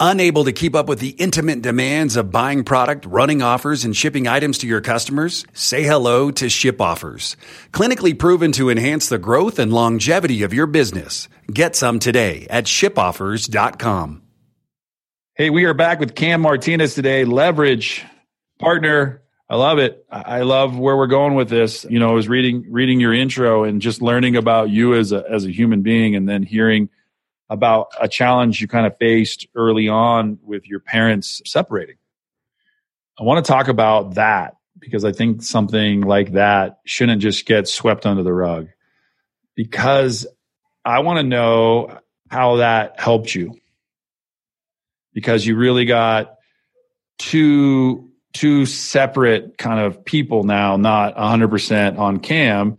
Unable 0.00 0.44
to 0.44 0.52
keep 0.52 0.74
up 0.74 0.88
with 0.88 0.98
the 0.98 1.10
intimate 1.10 1.62
demands 1.62 2.16
of 2.16 2.30
buying 2.30 2.64
product, 2.64 3.06
running 3.06 3.42
offers, 3.42 3.84
and 3.84 3.96
shipping 3.96 4.26
items 4.26 4.58
to 4.58 4.66
your 4.66 4.80
customers? 4.80 5.44
Say 5.52 5.82
hello 5.82 6.30
to 6.32 6.48
Ship 6.48 6.80
Offers. 6.80 7.36
Clinically 7.72 8.18
proven 8.18 8.52
to 8.52 8.70
enhance 8.70 9.08
the 9.08 9.18
growth 9.18 9.58
and 9.58 9.72
longevity 9.72 10.42
of 10.42 10.52
your 10.52 10.66
business. 10.66 11.28
Get 11.52 11.76
some 11.76 11.98
today 11.98 12.46
at 12.50 12.64
shipoffers.com. 12.64 14.22
Hey, 15.34 15.50
we 15.50 15.64
are 15.64 15.74
back 15.74 15.98
with 15.98 16.14
Cam 16.14 16.42
Martinez 16.42 16.94
today, 16.94 17.24
leverage 17.24 18.04
partner. 18.58 19.22
I 19.48 19.56
love 19.56 19.78
it. 19.78 20.06
I 20.10 20.42
love 20.42 20.78
where 20.78 20.96
we're 20.96 21.06
going 21.06 21.34
with 21.34 21.50
this. 21.50 21.84
You 21.88 21.98
know, 21.98 22.08
I 22.08 22.12
was 22.12 22.28
reading 22.28 22.66
reading 22.70 23.00
your 23.00 23.12
intro 23.12 23.64
and 23.64 23.82
just 23.82 24.00
learning 24.00 24.36
about 24.36 24.70
you 24.70 24.94
as 24.94 25.12
a 25.12 25.24
as 25.30 25.44
a 25.44 25.50
human 25.50 25.82
being 25.82 26.16
and 26.16 26.26
then 26.28 26.42
hearing 26.42 26.88
about 27.52 27.88
a 28.00 28.08
challenge 28.08 28.60
you 28.60 28.66
kind 28.66 28.86
of 28.86 28.96
faced 28.96 29.46
early 29.54 29.88
on 29.88 30.38
with 30.42 30.66
your 30.66 30.80
parents 30.80 31.42
separating. 31.44 31.96
I 33.20 33.24
want 33.24 33.44
to 33.44 33.52
talk 33.52 33.68
about 33.68 34.14
that 34.14 34.56
because 34.78 35.04
I 35.04 35.12
think 35.12 35.42
something 35.42 36.00
like 36.00 36.32
that 36.32 36.80
shouldn't 36.86 37.20
just 37.20 37.44
get 37.44 37.68
swept 37.68 38.06
under 38.06 38.22
the 38.22 38.32
rug. 38.32 38.68
Because 39.54 40.26
I 40.84 41.00
want 41.00 41.18
to 41.18 41.22
know 41.22 41.98
how 42.30 42.56
that 42.56 42.98
helped 42.98 43.34
you. 43.34 43.54
Because 45.12 45.46
you 45.46 45.56
really 45.56 45.84
got 45.84 46.36
two 47.18 48.08
two 48.32 48.64
separate 48.64 49.58
kind 49.58 49.78
of 49.78 50.02
people 50.06 50.42
now, 50.42 50.78
not 50.78 51.14
100% 51.16 51.98
on 51.98 52.18
cam 52.18 52.78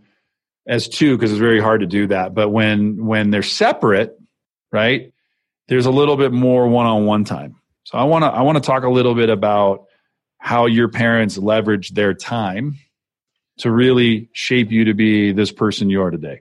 as 0.66 0.88
two 0.88 1.16
because 1.16 1.30
it's 1.30 1.38
very 1.38 1.60
hard 1.60 1.80
to 1.80 1.86
do 1.86 2.08
that. 2.08 2.34
But 2.34 2.48
when 2.48 3.06
when 3.06 3.30
they're 3.30 3.42
separate, 3.42 4.18
right? 4.74 5.12
There's 5.68 5.86
a 5.86 5.90
little 5.90 6.16
bit 6.16 6.32
more 6.32 6.68
one-on-one 6.68 7.24
time. 7.24 7.54
So 7.84 7.96
I 7.96 8.04
want 8.04 8.24
to 8.24 8.28
I 8.28 8.42
want 8.42 8.56
to 8.56 8.62
talk 8.62 8.82
a 8.82 8.90
little 8.90 9.14
bit 9.14 9.30
about 9.30 9.86
how 10.38 10.66
your 10.66 10.88
parents 10.88 11.38
leverage 11.38 11.90
their 11.90 12.12
time 12.12 12.76
to 13.58 13.70
really 13.70 14.28
shape 14.32 14.70
you 14.70 14.84
to 14.84 14.94
be 14.94 15.32
this 15.32 15.52
person 15.52 15.88
you 15.88 16.02
are 16.02 16.10
today. 16.10 16.40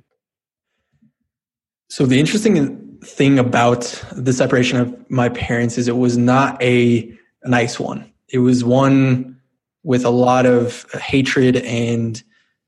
So 1.89 2.05
the 2.07 2.19
interesting 2.19 2.97
thing 3.03 3.37
about 3.37 4.03
the 4.13 4.33
separation 4.33 4.79
of 4.79 5.11
my 5.11 5.29
parents 5.29 5.77
is 5.77 5.87
it 5.87 5.97
was 5.97 6.17
not 6.17 6.61
a, 6.61 7.13
nice 7.45 7.77
one. 7.77 8.09
It 8.29 8.39
was 8.39 8.63
one 8.63 9.37
with 9.83 10.05
a 10.05 10.09
lot 10.09 10.45
of 10.45 10.89
hatred 10.93 11.57
and 11.57 12.21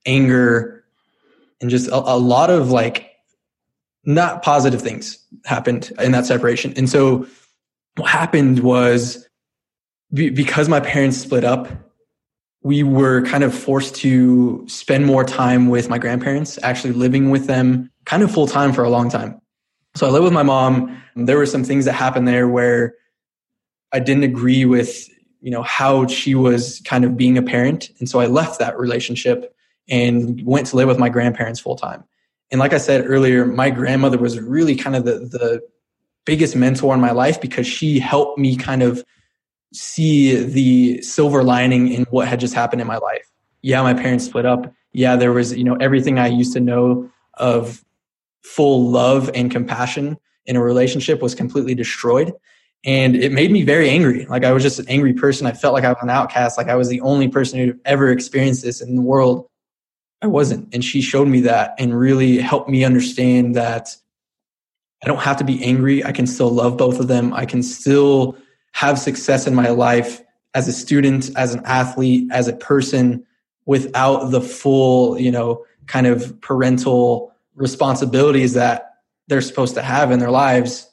anger 0.05 0.83
and 1.61 1.69
just 1.69 1.87
a, 1.87 1.95
a 1.95 2.17
lot 2.17 2.49
of 2.49 2.71
like 2.71 3.14
not 4.05 4.43
positive 4.43 4.81
things 4.81 5.17
happened 5.45 5.91
in 5.99 6.11
that 6.11 6.25
separation. 6.25 6.73
And 6.77 6.89
so 6.89 7.27
what 7.97 8.09
happened 8.09 8.59
was 8.59 9.27
because 10.13 10.69
my 10.69 10.79
parents 10.79 11.17
split 11.17 11.43
up, 11.43 11.67
we 12.61 12.83
were 12.83 13.21
kind 13.23 13.43
of 13.43 13.53
forced 13.53 13.95
to 13.95 14.65
spend 14.67 15.05
more 15.05 15.23
time 15.23 15.67
with 15.67 15.89
my 15.89 15.97
grandparents, 15.97 16.57
actually 16.63 16.93
living 16.93 17.29
with 17.29 17.47
them 17.47 17.91
kind 18.05 18.23
of 18.23 18.31
full 18.31 18.47
time 18.47 18.73
for 18.73 18.83
a 18.83 18.89
long 18.89 19.09
time. 19.09 19.39
So 19.95 20.07
I 20.07 20.09
lived 20.09 20.23
with 20.23 20.33
my 20.33 20.43
mom. 20.43 21.01
There 21.15 21.37
were 21.37 21.45
some 21.45 21.63
things 21.63 21.85
that 21.85 21.93
happened 21.93 22.27
there 22.27 22.47
where 22.47 22.95
I 23.91 23.99
didn't 23.99 24.23
agree 24.23 24.65
with, 24.65 25.07
you 25.41 25.51
know, 25.51 25.63
how 25.63 26.07
she 26.07 26.35
was 26.35 26.81
kind 26.85 27.05
of 27.05 27.15
being 27.15 27.37
a 27.37 27.41
parent. 27.41 27.91
And 27.99 28.09
so 28.09 28.19
I 28.19 28.25
left 28.25 28.59
that 28.59 28.77
relationship 28.77 29.55
and 29.87 30.43
went 30.45 30.67
to 30.67 30.75
live 30.75 30.87
with 30.87 30.99
my 30.99 31.09
grandparents 31.09 31.59
full 31.59 31.75
time. 31.75 32.03
And 32.55 32.61
like 32.61 32.71
I 32.71 32.77
said 32.77 33.03
earlier, 33.05 33.45
my 33.45 33.69
grandmother 33.69 34.17
was 34.17 34.39
really 34.39 34.77
kind 34.77 34.95
of 34.95 35.03
the, 35.03 35.19
the 35.19 35.61
biggest 36.23 36.55
mentor 36.55 36.93
in 36.93 37.01
my 37.01 37.11
life 37.11 37.41
because 37.41 37.67
she 37.67 37.99
helped 37.99 38.39
me 38.39 38.55
kind 38.55 38.81
of 38.81 39.03
see 39.73 40.41
the 40.41 41.01
silver 41.01 41.43
lining 41.43 41.91
in 41.91 42.03
what 42.11 42.29
had 42.29 42.39
just 42.39 42.53
happened 42.53 42.79
in 42.79 42.87
my 42.87 42.95
life. 42.95 43.29
Yeah, 43.61 43.81
my 43.81 43.93
parents 43.93 44.23
split 44.23 44.45
up. 44.45 44.73
Yeah, 44.93 45.17
there 45.17 45.33
was, 45.33 45.53
you 45.53 45.65
know, 45.65 45.75
everything 45.81 46.17
I 46.17 46.27
used 46.27 46.53
to 46.53 46.61
know 46.61 47.11
of 47.33 47.83
full 48.41 48.89
love 48.89 49.29
and 49.35 49.51
compassion 49.51 50.15
in 50.45 50.55
a 50.55 50.63
relationship 50.63 51.21
was 51.21 51.35
completely 51.35 51.75
destroyed. 51.75 52.31
And 52.85 53.17
it 53.17 53.33
made 53.33 53.51
me 53.51 53.63
very 53.63 53.89
angry. 53.89 54.27
Like 54.27 54.45
I 54.45 54.53
was 54.53 54.63
just 54.63 54.79
an 54.79 54.87
angry 54.87 55.11
person. 55.11 55.45
I 55.45 55.51
felt 55.51 55.73
like 55.73 55.83
I 55.83 55.89
was 55.89 55.97
an 56.01 56.09
outcast. 56.09 56.57
Like 56.57 56.69
I 56.69 56.75
was 56.75 56.87
the 56.87 57.01
only 57.01 57.27
person 57.27 57.59
who 57.59 57.77
ever 57.83 58.11
experienced 58.11 58.63
this 58.63 58.79
in 58.79 58.95
the 58.95 59.01
world. 59.01 59.49
I 60.21 60.27
wasn't. 60.27 60.73
And 60.73 60.83
she 60.83 61.01
showed 61.01 61.27
me 61.27 61.41
that 61.41 61.75
and 61.77 61.97
really 61.97 62.37
helped 62.37 62.69
me 62.69 62.83
understand 62.83 63.55
that 63.55 63.95
I 65.03 65.07
don't 65.07 65.21
have 65.21 65.37
to 65.37 65.43
be 65.43 65.63
angry. 65.63 66.03
I 66.03 66.11
can 66.11 66.25
still 66.25 66.49
love 66.49 66.77
both 66.77 66.99
of 66.99 67.07
them. 67.07 67.33
I 67.33 67.45
can 67.45 67.61
still 67.61 68.37
have 68.73 68.97
success 68.97 69.45
in 69.45 69.53
my 69.53 69.69
life 69.69 70.21
as 70.53 70.67
a 70.67 70.73
student, 70.73 71.29
as 71.35 71.53
an 71.53 71.61
athlete, 71.65 72.29
as 72.31 72.47
a 72.47 72.53
person 72.53 73.25
without 73.65 74.31
the 74.31 74.41
full, 74.41 75.19
you 75.19 75.31
know, 75.31 75.63
kind 75.87 76.07
of 76.07 76.39
parental 76.41 77.31
responsibilities 77.55 78.53
that 78.53 78.95
they're 79.27 79.41
supposed 79.41 79.75
to 79.75 79.81
have 79.81 80.11
in 80.11 80.19
their 80.19 80.31
lives. 80.31 80.89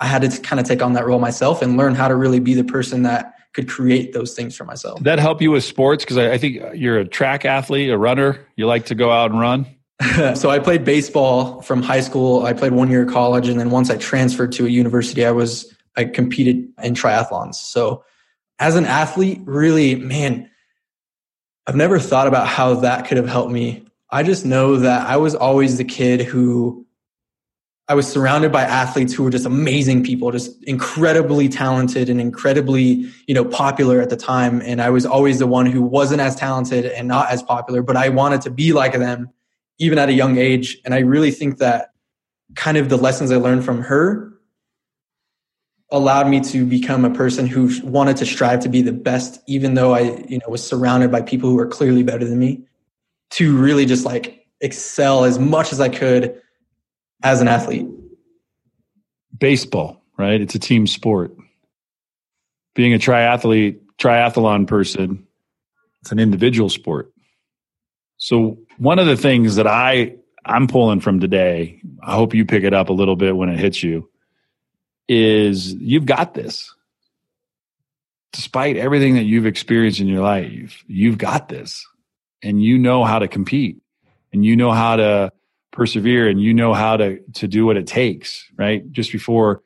I 0.00 0.06
had 0.06 0.22
to 0.22 0.40
kind 0.40 0.60
of 0.60 0.66
take 0.66 0.82
on 0.82 0.92
that 0.94 1.06
role 1.06 1.18
myself 1.18 1.62
and 1.62 1.76
learn 1.76 1.94
how 1.94 2.08
to 2.08 2.14
really 2.14 2.40
be 2.40 2.54
the 2.54 2.64
person 2.64 3.02
that 3.02 3.34
could 3.56 3.68
create 3.70 4.12
those 4.12 4.34
things 4.34 4.54
for 4.54 4.64
myself. 4.64 4.98
Did 4.98 5.04
that 5.04 5.18
help 5.18 5.40
you 5.40 5.50
with 5.50 5.64
sports? 5.64 6.04
Because 6.04 6.18
I, 6.18 6.32
I, 6.32 6.38
think 6.38 6.62
you're 6.74 6.98
a 6.98 7.08
track 7.08 7.46
athlete, 7.46 7.88
a 7.88 7.96
runner. 7.96 8.46
You 8.54 8.66
like 8.66 8.86
to 8.86 8.94
go 8.94 9.10
out 9.10 9.30
and 9.30 9.40
run. 9.40 9.66
so 10.34 10.50
I 10.50 10.58
played 10.58 10.84
baseball 10.84 11.62
from 11.62 11.82
high 11.82 12.02
school. 12.02 12.44
I 12.44 12.52
played 12.52 12.72
one 12.72 12.90
year 12.90 13.04
of 13.06 13.12
college, 13.12 13.48
and 13.48 13.58
then 13.58 13.70
once 13.70 13.88
I 13.88 13.96
transferred 13.96 14.52
to 14.52 14.66
a 14.66 14.68
university, 14.68 15.24
I 15.24 15.30
was 15.30 15.74
I 15.96 16.04
competed 16.04 16.68
in 16.82 16.92
triathlons. 16.92 17.54
So 17.54 18.04
as 18.58 18.76
an 18.76 18.84
athlete, 18.84 19.40
really, 19.46 19.94
man, 19.94 20.50
I've 21.66 21.76
never 21.76 21.98
thought 21.98 22.28
about 22.28 22.46
how 22.46 22.74
that 22.74 23.08
could 23.08 23.16
have 23.16 23.26
helped 23.26 23.50
me. 23.50 23.86
I 24.10 24.22
just 24.22 24.44
know 24.44 24.76
that 24.76 25.08
I 25.08 25.16
was 25.16 25.34
always 25.34 25.78
the 25.78 25.84
kid 25.84 26.20
who 26.20 26.85
I 27.88 27.94
was 27.94 28.08
surrounded 28.08 28.50
by 28.50 28.62
athletes 28.62 29.14
who 29.14 29.22
were 29.22 29.30
just 29.30 29.46
amazing 29.46 30.02
people, 30.02 30.32
just 30.32 30.62
incredibly 30.64 31.48
talented 31.48 32.08
and 32.08 32.20
incredibly, 32.20 33.08
you 33.28 33.34
know, 33.34 33.44
popular 33.44 34.00
at 34.00 34.10
the 34.10 34.16
time. 34.16 34.60
And 34.62 34.82
I 34.82 34.90
was 34.90 35.06
always 35.06 35.38
the 35.38 35.46
one 35.46 35.66
who 35.66 35.82
wasn't 35.82 36.20
as 36.20 36.34
talented 36.34 36.84
and 36.84 37.06
not 37.06 37.30
as 37.30 37.44
popular, 37.44 37.82
but 37.82 37.96
I 37.96 38.08
wanted 38.08 38.40
to 38.42 38.50
be 38.50 38.72
like 38.72 38.92
them 38.94 39.30
even 39.78 39.98
at 39.98 40.08
a 40.08 40.12
young 40.12 40.36
age. 40.36 40.78
And 40.84 40.94
I 40.94 40.98
really 40.98 41.30
think 41.30 41.58
that 41.58 41.90
kind 42.56 42.76
of 42.76 42.88
the 42.88 42.96
lessons 42.96 43.30
I 43.30 43.36
learned 43.36 43.64
from 43.64 43.82
her 43.82 44.32
allowed 45.92 46.28
me 46.28 46.40
to 46.40 46.66
become 46.66 47.04
a 47.04 47.10
person 47.10 47.46
who 47.46 47.70
wanted 47.84 48.16
to 48.16 48.26
strive 48.26 48.58
to 48.60 48.68
be 48.68 48.82
the 48.82 48.92
best, 48.92 49.40
even 49.46 49.74
though 49.74 49.94
I, 49.94 50.24
you 50.28 50.38
know, 50.38 50.48
was 50.48 50.66
surrounded 50.66 51.12
by 51.12 51.22
people 51.22 51.50
who 51.50 51.56
were 51.56 51.68
clearly 51.68 52.02
better 52.02 52.24
than 52.24 52.40
me, 52.40 52.64
to 53.30 53.56
really 53.56 53.86
just 53.86 54.04
like 54.04 54.44
excel 54.60 55.24
as 55.24 55.38
much 55.38 55.72
as 55.72 55.80
I 55.80 55.88
could 55.88 56.40
as 57.22 57.40
an 57.40 57.48
athlete? 57.48 57.86
Baseball, 59.36 60.02
right? 60.18 60.40
It's 60.40 60.54
a 60.54 60.58
team 60.58 60.86
sport. 60.86 61.36
Being 62.74 62.94
a 62.94 62.98
triathlete, 62.98 63.78
triathlon 63.98 64.66
person, 64.66 65.26
it's 66.02 66.12
an 66.12 66.18
individual 66.18 66.68
sport. 66.68 67.12
So 68.18 68.58
one 68.78 68.98
of 68.98 69.06
the 69.06 69.16
things 69.16 69.56
that 69.56 69.66
I 69.66 70.16
I'm 70.44 70.68
pulling 70.68 71.00
from 71.00 71.20
today, 71.20 71.80
I 72.02 72.14
hope 72.14 72.34
you 72.34 72.44
pick 72.44 72.62
it 72.62 72.72
up 72.72 72.88
a 72.88 72.92
little 72.92 73.16
bit 73.16 73.36
when 73.36 73.48
it 73.48 73.58
hits 73.58 73.82
you, 73.82 74.08
is 75.08 75.74
you've 75.74 76.06
got 76.06 76.34
this. 76.34 76.72
Despite 78.32 78.76
everything 78.76 79.14
that 79.14 79.24
you've 79.24 79.46
experienced 79.46 80.00
in 80.00 80.06
your 80.06 80.22
life, 80.22 80.84
you've 80.86 81.18
got 81.18 81.48
this. 81.48 81.86
And 82.42 82.62
you 82.62 82.78
know 82.78 83.04
how 83.04 83.18
to 83.18 83.28
compete 83.28 83.78
and 84.32 84.44
you 84.44 84.56
know 84.56 84.70
how 84.70 84.96
to 84.96 85.32
persevere 85.72 86.28
and 86.28 86.40
you 86.40 86.54
know 86.54 86.74
how 86.74 86.96
to 86.96 87.20
to 87.34 87.48
do 87.48 87.66
what 87.66 87.76
it 87.76 87.86
takes, 87.86 88.44
right? 88.56 88.90
Just 88.92 89.12
before 89.12 89.62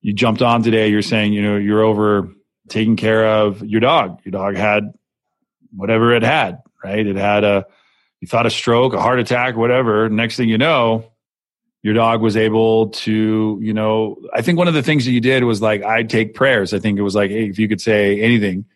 you 0.00 0.12
jumped 0.12 0.42
on 0.42 0.62
today, 0.62 0.88
you're 0.88 1.02
saying, 1.02 1.32
you 1.32 1.42
know, 1.42 1.56
you're 1.56 1.82
over 1.82 2.32
taking 2.68 2.96
care 2.96 3.26
of 3.26 3.64
your 3.64 3.80
dog. 3.80 4.20
Your 4.24 4.32
dog 4.32 4.56
had 4.56 4.92
whatever 5.74 6.14
it 6.14 6.22
had, 6.22 6.58
right? 6.84 7.06
It 7.06 7.16
had 7.16 7.44
a 7.44 7.66
you 8.20 8.28
thought 8.28 8.46
a 8.46 8.50
stroke, 8.50 8.92
a 8.92 9.00
heart 9.00 9.18
attack, 9.18 9.56
whatever. 9.56 10.08
Next 10.08 10.36
thing 10.36 10.48
you 10.48 10.58
know, 10.58 11.10
your 11.82 11.94
dog 11.94 12.20
was 12.20 12.36
able 12.36 12.90
to, 12.90 13.58
you 13.62 13.72
know, 13.72 14.16
I 14.34 14.42
think 14.42 14.58
one 14.58 14.68
of 14.68 14.74
the 14.74 14.82
things 14.82 15.06
that 15.06 15.12
you 15.12 15.20
did 15.20 15.44
was 15.44 15.62
like, 15.62 15.82
I'd 15.82 16.10
take 16.10 16.34
prayers. 16.34 16.74
I 16.74 16.78
think 16.78 16.98
it 16.98 17.02
was 17.02 17.14
like, 17.14 17.30
hey, 17.30 17.48
if 17.48 17.58
you 17.58 17.68
could 17.68 17.80
say 17.80 18.20
anything, 18.20 18.66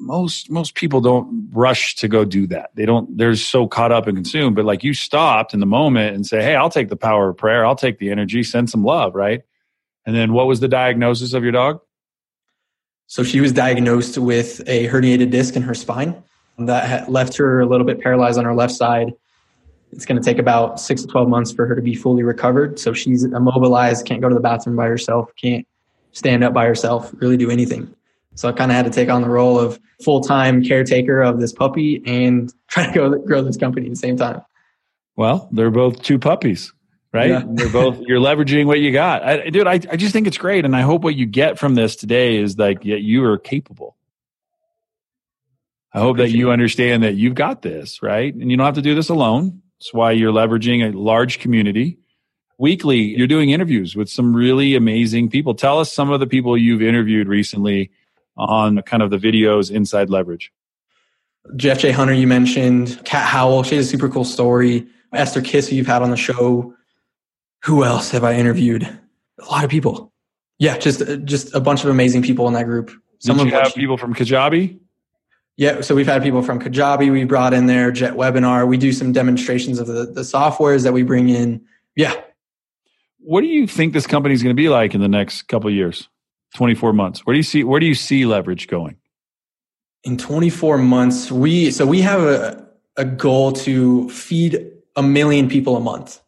most, 0.00 0.50
most 0.50 0.74
people 0.74 1.00
don't 1.00 1.48
rush 1.52 1.94
to 1.96 2.08
go 2.08 2.24
do 2.24 2.46
that. 2.48 2.70
They 2.74 2.86
don't, 2.86 3.16
they're 3.16 3.34
so 3.36 3.66
caught 3.66 3.92
up 3.92 4.06
and 4.06 4.16
consumed, 4.16 4.56
but 4.56 4.64
like 4.64 4.82
you 4.82 4.94
stopped 4.94 5.54
in 5.54 5.60
the 5.60 5.66
moment 5.66 6.14
and 6.14 6.26
say, 6.26 6.42
Hey, 6.42 6.56
I'll 6.56 6.70
take 6.70 6.88
the 6.88 6.96
power 6.96 7.28
of 7.28 7.36
prayer. 7.36 7.64
I'll 7.64 7.76
take 7.76 7.98
the 7.98 8.10
energy, 8.10 8.42
send 8.42 8.70
some 8.70 8.84
love. 8.84 9.14
Right. 9.14 9.42
And 10.06 10.16
then 10.16 10.32
what 10.32 10.46
was 10.46 10.60
the 10.60 10.68
diagnosis 10.68 11.34
of 11.34 11.42
your 11.42 11.52
dog? 11.52 11.80
So 13.06 13.22
she 13.24 13.40
was 13.40 13.52
diagnosed 13.52 14.18
with 14.18 14.60
a 14.66 14.88
herniated 14.88 15.30
disc 15.30 15.56
in 15.56 15.62
her 15.62 15.74
spine 15.74 16.22
that 16.58 17.10
left 17.10 17.36
her 17.36 17.60
a 17.60 17.66
little 17.66 17.86
bit 17.86 18.00
paralyzed 18.00 18.38
on 18.38 18.44
her 18.44 18.54
left 18.54 18.72
side. 18.72 19.12
It's 19.92 20.06
going 20.06 20.20
to 20.20 20.24
take 20.24 20.38
about 20.38 20.80
six 20.80 21.02
to 21.02 21.08
12 21.08 21.28
months 21.28 21.52
for 21.52 21.66
her 21.66 21.74
to 21.74 21.82
be 21.82 21.94
fully 21.94 22.22
recovered. 22.22 22.78
So 22.78 22.92
she's 22.92 23.24
immobilized, 23.24 24.06
can't 24.06 24.20
go 24.20 24.28
to 24.28 24.34
the 24.34 24.40
bathroom 24.40 24.76
by 24.76 24.86
herself, 24.86 25.30
can't 25.36 25.66
stand 26.12 26.44
up 26.44 26.52
by 26.52 26.66
herself, 26.66 27.12
really 27.14 27.36
do 27.36 27.50
anything. 27.50 27.92
So 28.34 28.48
I 28.48 28.52
kind 28.52 28.70
of 28.70 28.76
had 28.76 28.84
to 28.86 28.90
take 28.90 29.08
on 29.08 29.22
the 29.22 29.28
role 29.28 29.58
of 29.58 29.80
full 30.04 30.20
time 30.20 30.62
caretaker 30.62 31.20
of 31.20 31.40
this 31.40 31.52
puppy 31.52 32.02
and 32.06 32.52
try 32.68 32.86
to 32.86 32.92
grow, 32.92 33.18
grow 33.18 33.42
this 33.42 33.56
company 33.56 33.86
at 33.86 33.90
the 33.90 33.96
same 33.96 34.16
time. 34.16 34.42
Well, 35.16 35.48
they're 35.52 35.70
both 35.70 36.02
two 36.02 36.18
puppies, 36.18 36.72
right? 37.12 37.30
Yeah. 37.30 37.42
they're 37.46 37.68
both, 37.68 38.00
you're 38.06 38.20
leveraging 38.20 38.66
what 38.66 38.80
you 38.80 38.92
got. 38.92 39.22
I, 39.22 39.50
dude, 39.50 39.66
I, 39.66 39.74
I 39.74 39.96
just 39.96 40.12
think 40.12 40.26
it's 40.26 40.38
great. 40.38 40.64
And 40.64 40.74
I 40.74 40.80
hope 40.80 41.02
what 41.02 41.16
you 41.16 41.26
get 41.26 41.58
from 41.58 41.74
this 41.74 41.96
today 41.96 42.36
is 42.36 42.56
like, 42.56 42.84
yeah, 42.84 42.96
you 42.96 43.24
are 43.24 43.36
capable 43.36 43.96
I 45.92 45.98
hope 45.98 46.18
that 46.18 46.30
you 46.30 46.50
understand 46.50 47.02
that 47.02 47.14
you've 47.14 47.34
got 47.34 47.62
this, 47.62 48.02
right? 48.02 48.32
And 48.32 48.50
you 48.50 48.56
don't 48.56 48.66
have 48.66 48.76
to 48.76 48.82
do 48.82 48.94
this 48.94 49.08
alone. 49.08 49.60
That's 49.78 49.92
why 49.92 50.12
you're 50.12 50.32
leveraging 50.32 50.88
a 50.88 50.96
large 50.96 51.40
community. 51.40 51.98
Weekly, 52.58 52.98
you're 52.98 53.26
doing 53.26 53.50
interviews 53.50 53.96
with 53.96 54.08
some 54.08 54.36
really 54.36 54.76
amazing 54.76 55.30
people. 55.30 55.54
Tell 55.54 55.80
us 55.80 55.92
some 55.92 56.10
of 56.12 56.20
the 56.20 56.26
people 56.26 56.56
you've 56.56 56.82
interviewed 56.82 57.26
recently 57.26 57.90
on 58.40 58.82
kind 58.82 59.02
of 59.02 59.10
the 59.10 59.18
videos 59.18 59.70
inside 59.70 60.10
leverage. 60.10 60.52
Jeff 61.56 61.78
J. 61.78 61.90
Hunter, 61.90 62.12
you 62.12 62.26
mentioned. 62.26 63.00
Kat 63.04 63.26
Howell, 63.26 63.62
she 63.62 63.76
has 63.76 63.86
a 63.86 63.88
super 63.88 64.08
cool 64.08 64.24
story. 64.24 64.86
Esther 65.12 65.40
Kiss, 65.40 65.68
who 65.68 65.76
you've 65.76 65.86
had 65.86 66.02
on 66.02 66.10
the 66.10 66.16
show. 66.16 66.74
Who 67.64 67.84
else 67.84 68.10
have 68.10 68.24
I 68.24 68.34
interviewed? 68.34 68.84
A 69.38 69.44
lot 69.44 69.64
of 69.64 69.70
people. 69.70 70.12
Yeah, 70.58 70.76
just 70.76 71.02
just 71.24 71.54
a 71.54 71.60
bunch 71.60 71.82
of 71.82 71.90
amazing 71.90 72.22
people 72.22 72.46
in 72.46 72.54
that 72.54 72.66
group. 72.66 72.90
Some 73.18 73.38
Did 73.38 73.46
you 73.46 73.52
have 73.52 73.74
people 73.74 73.96
from 73.96 74.14
Kajabi? 74.14 74.78
Yeah, 75.56 75.82
so 75.82 75.94
we've 75.94 76.06
had 76.06 76.22
people 76.22 76.42
from 76.42 76.58
Kajabi 76.58 77.12
we 77.12 77.24
brought 77.24 77.52
in 77.52 77.66
their 77.66 77.90
Jet 77.90 78.14
Webinar. 78.14 78.66
We 78.66 78.78
do 78.78 78.92
some 78.92 79.12
demonstrations 79.12 79.78
of 79.78 79.86
the, 79.86 80.06
the 80.06 80.22
softwares 80.22 80.84
that 80.84 80.92
we 80.92 81.02
bring 81.02 81.28
in. 81.28 81.60
Yeah. 81.96 82.14
What 83.18 83.42
do 83.42 83.46
you 83.46 83.66
think 83.66 83.92
this 83.92 84.06
company 84.06 84.34
is 84.34 84.42
going 84.42 84.56
to 84.56 84.60
be 84.60 84.70
like 84.70 84.94
in 84.94 85.02
the 85.02 85.08
next 85.08 85.42
couple 85.48 85.70
years? 85.70 86.08
24 86.54 86.92
months. 86.92 87.26
Where 87.26 87.34
do 87.34 87.38
you 87.38 87.42
see 87.42 87.64
where 87.64 87.80
do 87.80 87.86
you 87.86 87.94
see 87.94 88.26
leverage 88.26 88.68
going? 88.68 88.96
In 90.04 90.16
24 90.16 90.78
months, 90.78 91.30
we 91.30 91.70
so 91.70 91.86
we 91.86 92.00
have 92.00 92.20
a, 92.20 92.66
a 92.96 93.04
goal 93.04 93.52
to 93.52 94.08
feed 94.10 94.70
a 94.96 95.02
million 95.02 95.48
people 95.48 95.76
a 95.76 95.80
month. 95.80 96.20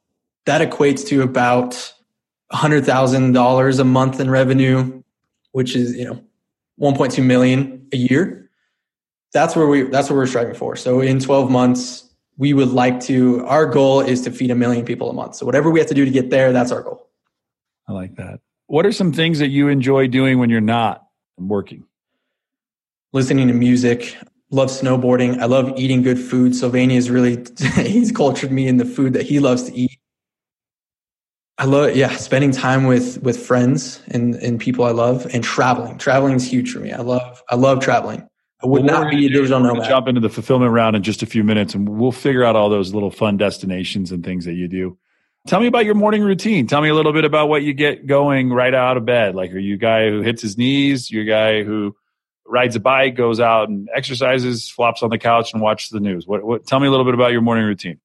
That 0.46 0.68
equates 0.68 1.06
to 1.08 1.22
about 1.22 1.92
$100,000 2.52 3.80
a 3.80 3.84
month 3.84 4.20
in 4.20 4.28
revenue, 4.28 5.02
which 5.52 5.74
is, 5.74 5.96
you 5.96 6.04
know, 6.04 6.22
1.2 6.80 7.24
million 7.24 7.86
a 7.92 7.96
year 7.96 8.42
that's 9.32 9.56
where 9.56 9.66
we 9.66 9.82
that's 9.82 10.08
what 10.08 10.16
we're 10.16 10.26
striving 10.26 10.54
for. 10.54 10.76
So 10.76 11.00
in 11.00 11.18
12 11.18 11.50
months, 11.50 12.08
we 12.36 12.52
would 12.52 12.68
like 12.68 13.00
to 13.00 13.44
our 13.46 13.66
goal 13.66 14.00
is 14.00 14.20
to 14.22 14.30
feed 14.30 14.50
a 14.50 14.54
million 14.54 14.84
people 14.84 15.10
a 15.10 15.12
month. 15.12 15.34
So 15.36 15.46
whatever 15.46 15.70
we 15.70 15.80
have 15.80 15.88
to 15.88 15.94
do 15.94 16.04
to 16.04 16.10
get 16.10 16.30
there, 16.30 16.52
that's 16.52 16.70
our 16.70 16.82
goal. 16.82 17.08
I 17.88 17.92
like 17.92 18.14
that. 18.16 18.40
What 18.72 18.86
are 18.86 18.92
some 18.92 19.12
things 19.12 19.38
that 19.40 19.48
you 19.48 19.68
enjoy 19.68 20.06
doing 20.06 20.38
when 20.38 20.48
you're 20.48 20.62
not 20.62 21.02
working? 21.36 21.84
Listening 23.12 23.48
to 23.48 23.52
music, 23.52 24.16
love 24.50 24.70
snowboarding. 24.70 25.42
I 25.42 25.44
love 25.44 25.74
eating 25.76 26.00
good 26.00 26.18
food. 26.18 26.56
Sylvania 26.56 26.96
is 26.96 27.10
really 27.10 27.44
he's 27.82 28.10
cultured 28.10 28.50
me 28.50 28.66
in 28.66 28.78
the 28.78 28.86
food 28.86 29.12
that 29.12 29.24
he 29.24 29.40
loves 29.40 29.64
to 29.64 29.74
eat. 29.74 29.98
I 31.58 31.66
love 31.66 31.94
yeah, 31.94 32.16
spending 32.16 32.50
time 32.50 32.86
with 32.86 33.22
with 33.22 33.46
friends 33.46 34.00
and 34.08 34.36
and 34.36 34.58
people 34.58 34.86
I 34.86 34.92
love 34.92 35.26
and 35.34 35.44
traveling. 35.44 35.98
Traveling 35.98 36.36
is 36.36 36.50
huge 36.50 36.72
for 36.72 36.78
me. 36.78 36.92
I 36.92 37.02
love 37.02 37.42
I 37.50 37.56
love 37.56 37.80
traveling. 37.80 38.26
I 38.64 38.68
would 38.68 38.84
not 38.84 39.10
be 39.10 39.26
a 39.26 39.28
digital 39.28 39.60
nomad. 39.60 39.86
Jump 39.86 40.08
into 40.08 40.22
the 40.22 40.30
fulfillment 40.30 40.72
round 40.72 40.96
in 40.96 41.02
just 41.02 41.22
a 41.22 41.26
few 41.26 41.44
minutes, 41.44 41.74
and 41.74 41.86
we'll 41.90 42.10
figure 42.10 42.42
out 42.42 42.56
all 42.56 42.70
those 42.70 42.94
little 42.94 43.10
fun 43.10 43.36
destinations 43.36 44.10
and 44.12 44.24
things 44.24 44.46
that 44.46 44.54
you 44.54 44.66
do. 44.66 44.96
Tell 45.46 45.60
me 45.60 45.66
about 45.66 45.84
your 45.84 45.94
morning 45.94 46.22
routine. 46.22 46.68
Tell 46.68 46.80
me 46.80 46.88
a 46.88 46.94
little 46.94 47.12
bit 47.12 47.24
about 47.24 47.48
what 47.48 47.62
you 47.62 47.74
get 47.74 48.06
going 48.06 48.52
right 48.52 48.72
out 48.72 48.96
of 48.96 49.04
bed. 49.04 49.34
Like, 49.34 49.52
are 49.52 49.58
you 49.58 49.74
a 49.74 49.78
guy 49.78 50.08
who 50.08 50.20
hits 50.22 50.40
his 50.40 50.56
knees? 50.56 51.10
You're 51.10 51.24
a 51.24 51.26
guy 51.26 51.64
who 51.64 51.96
rides 52.46 52.76
a 52.76 52.80
bike, 52.80 53.16
goes 53.16 53.40
out 53.40 53.68
and 53.68 53.88
exercises, 53.92 54.70
flops 54.70 55.02
on 55.02 55.10
the 55.10 55.18
couch, 55.18 55.52
and 55.52 55.60
watches 55.60 55.90
the 55.90 55.98
news. 55.98 56.26
What, 56.26 56.44
what? 56.44 56.66
Tell 56.66 56.78
me 56.78 56.86
a 56.86 56.90
little 56.90 57.04
bit 57.04 57.14
about 57.14 57.32
your 57.32 57.40
morning 57.40 57.64
routine. 57.64 57.98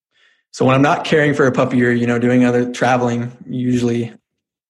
So 0.51 0.65
when 0.65 0.73
I'm 0.73 0.81
not 0.81 1.05
caring 1.05 1.35
for 1.35 1.45
a 1.45 1.51
puppy 1.51 1.83
or 1.85 1.91
you 1.91 2.07
know 2.07 2.17
doing 2.17 2.43
other 2.43 2.71
traveling, 2.71 3.31
usually 3.47 4.13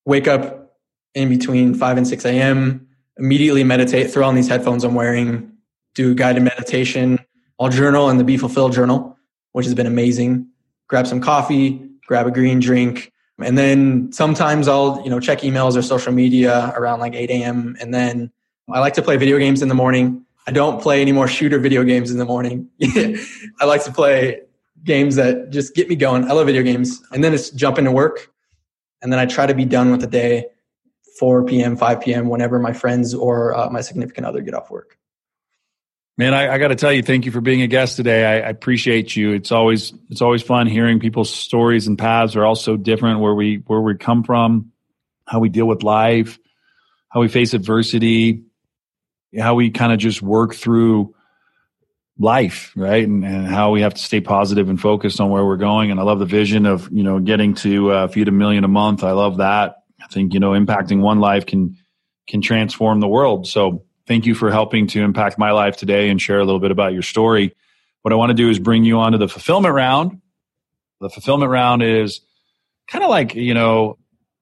wake 0.05 0.27
up 0.27 0.75
in 1.13 1.29
between 1.29 1.73
five 1.73 1.97
and 1.97 2.05
six 2.05 2.25
a.m. 2.25 2.87
Immediately 3.17 3.63
meditate. 3.63 4.11
Throw 4.11 4.27
on 4.27 4.35
these 4.35 4.49
headphones 4.49 4.83
I'm 4.83 4.93
wearing 4.93 5.53
do 5.95 6.13
guided 6.13 6.43
meditation. 6.43 7.19
I'll 7.59 7.69
journal 7.69 8.09
in 8.09 8.17
the 8.17 8.23
Be 8.23 8.37
Fulfilled 8.37 8.73
journal, 8.73 9.17
which 9.53 9.65
has 9.65 9.73
been 9.73 9.87
amazing. 9.87 10.49
Grab 10.87 11.07
some 11.07 11.21
coffee, 11.21 11.89
grab 12.07 12.25
a 12.25 12.31
green 12.31 12.59
drink, 12.59 13.11
and 13.39 13.57
then 13.57 14.11
sometimes 14.11 14.67
I'll 14.67 15.01
you 15.03 15.09
know 15.09 15.19
check 15.19 15.39
emails 15.41 15.77
or 15.77 15.81
social 15.81 16.11
media 16.11 16.73
around 16.75 16.99
like 16.99 17.13
8 17.13 17.29
a.m. 17.29 17.77
And 17.79 17.93
then 17.93 18.31
I 18.69 18.79
like 18.79 18.95
to 18.95 19.01
play 19.01 19.17
video 19.17 19.37
games 19.37 19.61
in 19.61 19.69
the 19.69 19.75
morning. 19.75 20.25
I 20.47 20.51
don't 20.51 20.81
play 20.81 21.01
any 21.01 21.11
more 21.11 21.27
shooter 21.27 21.59
video 21.59 21.83
games 21.83 22.09
in 22.09 22.17
the 22.17 22.25
morning. 22.25 22.69
I 23.59 23.65
like 23.65 23.83
to 23.83 23.91
play 23.91 24.41
games 24.83 25.15
that 25.15 25.49
just 25.49 25.75
get 25.75 25.89
me 25.89 25.95
going. 25.95 26.23
I 26.25 26.33
love 26.33 26.47
video 26.47 26.63
games. 26.63 27.01
And 27.11 27.23
then 27.23 27.33
it's 27.33 27.49
jump 27.49 27.77
into 27.77 27.91
work. 27.91 28.31
And 29.01 29.11
then 29.11 29.19
I 29.19 29.25
try 29.25 29.45
to 29.45 29.53
be 29.53 29.65
done 29.65 29.91
with 29.91 30.01
the 30.01 30.07
day 30.07 30.45
4 31.19 31.45
p.m., 31.45 31.75
5 31.75 32.01
p.m., 32.01 32.29
whenever 32.29 32.59
my 32.59 32.73
friends 32.73 33.13
or 33.13 33.55
uh, 33.55 33.69
my 33.69 33.81
significant 33.81 34.25
other 34.25 34.41
get 34.41 34.53
off 34.53 34.71
work. 34.71 34.97
Man, 36.19 36.33
I, 36.33 36.51
I 36.51 36.57
got 36.57 36.69
to 36.69 36.75
tell 36.75 36.91
you, 36.91 37.03
thank 37.03 37.25
you 37.25 37.31
for 37.31 37.41
being 37.41 37.61
a 37.61 37.67
guest 37.67 37.95
today. 37.95 38.25
I, 38.25 38.47
I, 38.47 38.49
appreciate 38.49 39.15
you. 39.15 39.33
It's 39.33 39.51
always 39.51 39.93
it's 40.09 40.23
always 40.23 40.41
fun 40.41 40.65
hearing 40.65 40.99
people's 40.99 41.31
stories 41.31 41.85
and 41.85 41.97
paths 41.97 42.35
are 42.35 42.43
all 42.43 42.55
so 42.55 42.75
different. 42.75 43.19
Where 43.19 43.35
we 43.35 43.61
where 43.67 43.81
we 43.81 43.95
come 43.95 44.23
from, 44.23 44.71
how 45.25 45.39
we 45.39 45.49
deal 45.49 45.67
with 45.67 45.83
life, 45.83 46.39
how 47.09 47.21
we 47.21 47.27
face 47.27 47.53
adversity, 47.53 48.45
how 49.37 49.53
we 49.53 49.69
kind 49.69 49.93
of 49.93 49.99
just 49.99 50.19
work 50.23 50.55
through 50.55 51.13
life, 52.17 52.73
right? 52.75 53.07
And, 53.07 53.23
and, 53.23 53.47
how 53.47 53.69
we 53.69 53.81
have 53.81 53.93
to 53.93 54.01
stay 54.01 54.19
positive 54.19 54.69
and 54.69 54.81
focused 54.81 55.21
on 55.21 55.29
where 55.29 55.45
we're 55.45 55.57
going. 55.57 55.91
And 55.91 55.99
I 55.99 56.03
love 56.03 56.17
the 56.17 56.25
vision 56.25 56.65
of 56.65 56.91
you 56.91 57.03
know 57.03 57.19
getting 57.19 57.53
to 57.55 57.91
uh, 57.91 58.07
feed 58.07 58.27
a 58.27 58.31
million 58.31 58.63
a 58.63 58.67
month. 58.67 59.03
I 59.03 59.11
love 59.11 59.37
that. 59.37 59.83
I 60.01 60.07
think 60.07 60.33
you 60.33 60.39
know 60.39 60.53
impacting 60.53 60.99
one 60.99 61.19
life 61.19 61.45
can 61.45 61.77
can 62.25 62.41
transform 62.41 63.01
the 63.01 63.07
world. 63.07 63.45
So 63.45 63.83
Thank 64.07 64.25
you 64.25 64.35
for 64.35 64.51
helping 64.51 64.87
to 64.87 65.01
impact 65.01 65.37
my 65.37 65.51
life 65.51 65.77
today 65.77 66.09
and 66.09 66.21
share 66.21 66.39
a 66.39 66.45
little 66.45 66.59
bit 66.59 66.71
about 66.71 66.93
your 66.93 67.01
story. 67.01 67.53
What 68.01 68.13
I 68.13 68.15
want 68.15 68.29
to 68.29 68.33
do 68.33 68.49
is 68.49 68.57
bring 68.57 68.83
you 68.83 68.99
onto 68.99 69.17
the 69.17 69.27
fulfillment 69.27 69.73
round. 69.73 70.21
The 71.01 71.09
fulfillment 71.09 71.51
round 71.51 71.83
is 71.83 72.21
kind 72.87 73.03
of 73.03 73.09
like, 73.09 73.35
you 73.35 73.53
know, 73.53 73.97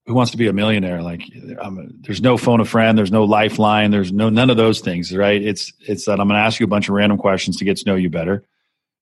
who 0.06 0.14
wants 0.14 0.30
to 0.30 0.38
be 0.38 0.46
a 0.46 0.52
millionaire? 0.52 1.02
Like, 1.02 1.22
um, 1.60 1.88
there's 2.02 2.20
no 2.22 2.36
phone 2.36 2.60
a 2.60 2.64
friend, 2.64 2.96
there's 2.96 3.10
no 3.10 3.24
lifeline, 3.24 3.90
there's 3.90 4.12
no 4.12 4.30
none 4.30 4.50
of 4.50 4.56
those 4.56 4.80
things, 4.80 5.14
right? 5.14 5.42
It's 5.42 5.72
it's 5.80 6.04
that 6.04 6.20
I'm 6.20 6.28
going 6.28 6.38
to 6.38 6.44
ask 6.44 6.60
you 6.60 6.64
a 6.64 6.68
bunch 6.68 6.88
of 6.88 6.94
random 6.94 7.18
questions 7.18 7.56
to 7.56 7.64
get 7.64 7.76
to 7.78 7.86
know 7.86 7.96
you 7.96 8.08
better, 8.08 8.44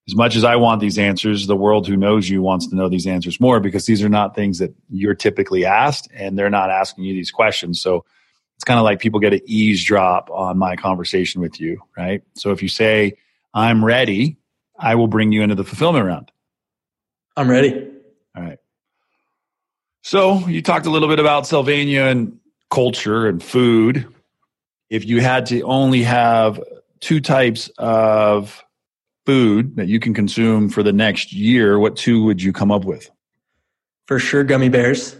as 0.07 0.14
much 0.14 0.37
as 0.37 0.44
I 0.44 0.57
want 0.57 0.81
these 0.81 0.98
answers, 0.98 1.46
the 1.46 1.57
world 1.57 1.87
who 1.87 1.96
knows 1.96 2.29
you 2.29 2.42
wants 2.42 2.66
to 2.68 2.77
know 2.77 2.88
these 2.88 3.07
answers 3.07 3.40
more 3.40 3.59
because 3.59 3.87
these 3.87 4.03
are 4.03 4.09
not 4.09 4.35
things 4.35 4.59
that 4.59 4.74
you're 4.90 5.14
typically 5.14 5.64
asked 5.64 6.09
and 6.14 6.38
they're 6.38 6.50
not 6.50 6.70
asking 6.70 7.05
you 7.05 7.14
these 7.14 7.31
questions. 7.31 7.81
So 7.81 8.05
it's 8.57 8.64
kind 8.64 8.79
of 8.79 8.85
like 8.85 9.01
people 9.01 9.21
get 9.21 9.33
an 9.33 9.40
eavesdrop 9.47 10.31
on 10.31 10.59
my 10.59 10.77
conversation 10.77 11.40
with 11.40 11.61
you, 11.61 11.81
right? 11.97 12.23
So 12.35 12.53
if 12.53 12.62
you 12.62 12.69
say, 12.69 13.19
I'm 13.53 13.85
ready, 13.85 14.38
I 14.79 14.95
will 14.95 15.07
bring 15.07 15.33
you 15.33 15.43
into 15.43 15.55
the 15.55 15.64
fulfillment 15.64 16.07
round. 16.07 16.31
I'm 17.37 17.51
ready. 17.51 17.90
All 18.37 18.43
right. 18.43 18.59
So 20.03 20.47
you 20.47 20.62
talked 20.62 20.87
a 20.87 20.90
little 20.90 21.09
bit 21.09 21.19
about 21.19 21.47
Sylvania 21.47 22.05
and 22.05 22.38
culture 22.71 23.27
and 23.27 23.43
food. 23.43 24.07
If 24.90 25.05
you 25.07 25.21
had 25.21 25.47
to 25.47 25.62
only 25.62 26.03
have 26.03 26.62
two 27.01 27.21
types 27.21 27.71
of 27.79 28.64
food 29.27 29.77
that 29.77 29.88
you 29.88 29.99
can 29.99 30.14
consume 30.14 30.69
for 30.69 30.83
the 30.83 30.93
next 30.93 31.33
year, 31.33 31.79
what 31.79 31.97
two 31.97 32.23
would 32.25 32.43
you 32.43 32.53
come 32.53 32.71
up 32.71 32.85
with? 32.85 33.11
For 34.07 34.19
sure, 34.19 34.45
gummy 34.45 34.69
bears 34.69 35.17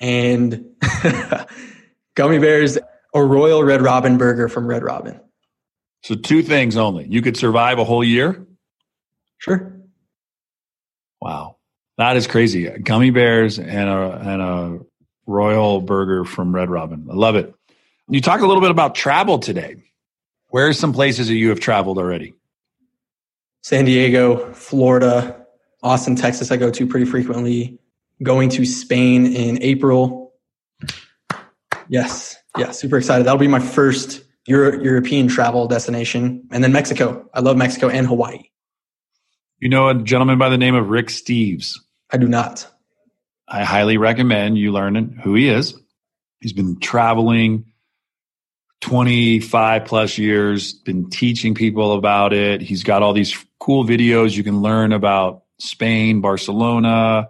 and 0.00 0.64
gummy 2.16 2.38
bears 2.38 2.76
or 3.12 3.26
Royal 3.26 3.62
Red 3.62 3.82
Robin 3.82 4.18
burger 4.18 4.48
from 4.48 4.66
Red 4.66 4.82
Robin. 4.82 5.20
So, 6.02 6.16
two 6.16 6.42
things 6.42 6.76
only. 6.76 7.06
You 7.08 7.22
could 7.22 7.36
survive 7.36 7.78
a 7.78 7.84
whole 7.84 8.02
year? 8.02 8.44
Sure. 9.38 9.72
Wow. 11.20 11.56
That 11.98 12.16
is 12.16 12.26
crazy. 12.26 12.68
Gummy 12.68 13.10
bears 13.10 13.58
and 13.58 13.88
a, 13.88 14.12
and 14.22 14.42
a 14.42 14.78
Royal 15.26 15.80
burger 15.80 16.24
from 16.24 16.54
Red 16.54 16.70
Robin. 16.70 17.08
I 17.10 17.14
love 17.14 17.36
it. 17.36 17.52
You 18.08 18.20
talked 18.20 18.42
a 18.42 18.46
little 18.46 18.60
bit 18.60 18.70
about 18.70 18.94
travel 18.94 19.38
today. 19.38 19.76
Where 20.50 20.68
are 20.68 20.72
some 20.72 20.92
places 20.92 21.26
that 21.28 21.34
you 21.34 21.48
have 21.48 21.58
traveled 21.58 21.98
already? 21.98 22.34
San 23.62 23.84
Diego, 23.84 24.52
Florida, 24.52 25.44
Austin, 25.82 26.14
Texas, 26.14 26.52
I 26.52 26.56
go 26.56 26.70
to 26.70 26.86
pretty 26.86 27.06
frequently. 27.06 27.80
Going 28.22 28.48
to 28.50 28.64
Spain 28.64 29.26
in 29.26 29.60
April. 29.62 30.25
Yes. 31.88 32.36
Yeah. 32.56 32.70
Super 32.70 32.98
excited. 32.98 33.26
That'll 33.26 33.38
be 33.38 33.48
my 33.48 33.60
first 33.60 34.22
Euro- 34.46 34.80
European 34.82 35.28
travel 35.28 35.66
destination. 35.66 36.46
And 36.50 36.62
then 36.62 36.72
Mexico. 36.72 37.28
I 37.34 37.40
love 37.40 37.56
Mexico 37.56 37.88
and 37.88 38.06
Hawaii. 38.06 38.44
You 39.58 39.68
know 39.68 39.88
a 39.88 39.94
gentleman 39.94 40.38
by 40.38 40.48
the 40.48 40.58
name 40.58 40.74
of 40.74 40.88
Rick 40.88 41.06
Steves? 41.06 41.78
I 42.12 42.18
do 42.18 42.28
not. 42.28 42.66
I 43.48 43.64
highly 43.64 43.96
recommend 43.96 44.58
you 44.58 44.72
learning 44.72 45.20
who 45.22 45.34
he 45.34 45.48
is. 45.48 45.74
He's 46.40 46.52
been 46.52 46.78
traveling 46.78 47.64
25 48.82 49.84
plus 49.84 50.18
years, 50.18 50.74
been 50.74 51.08
teaching 51.08 51.54
people 51.54 51.94
about 51.94 52.32
it. 52.32 52.60
He's 52.60 52.82
got 52.82 53.02
all 53.02 53.12
these 53.12 53.36
cool 53.58 53.84
videos 53.84 54.36
you 54.36 54.44
can 54.44 54.60
learn 54.60 54.92
about 54.92 55.44
Spain, 55.58 56.20
Barcelona. 56.20 57.28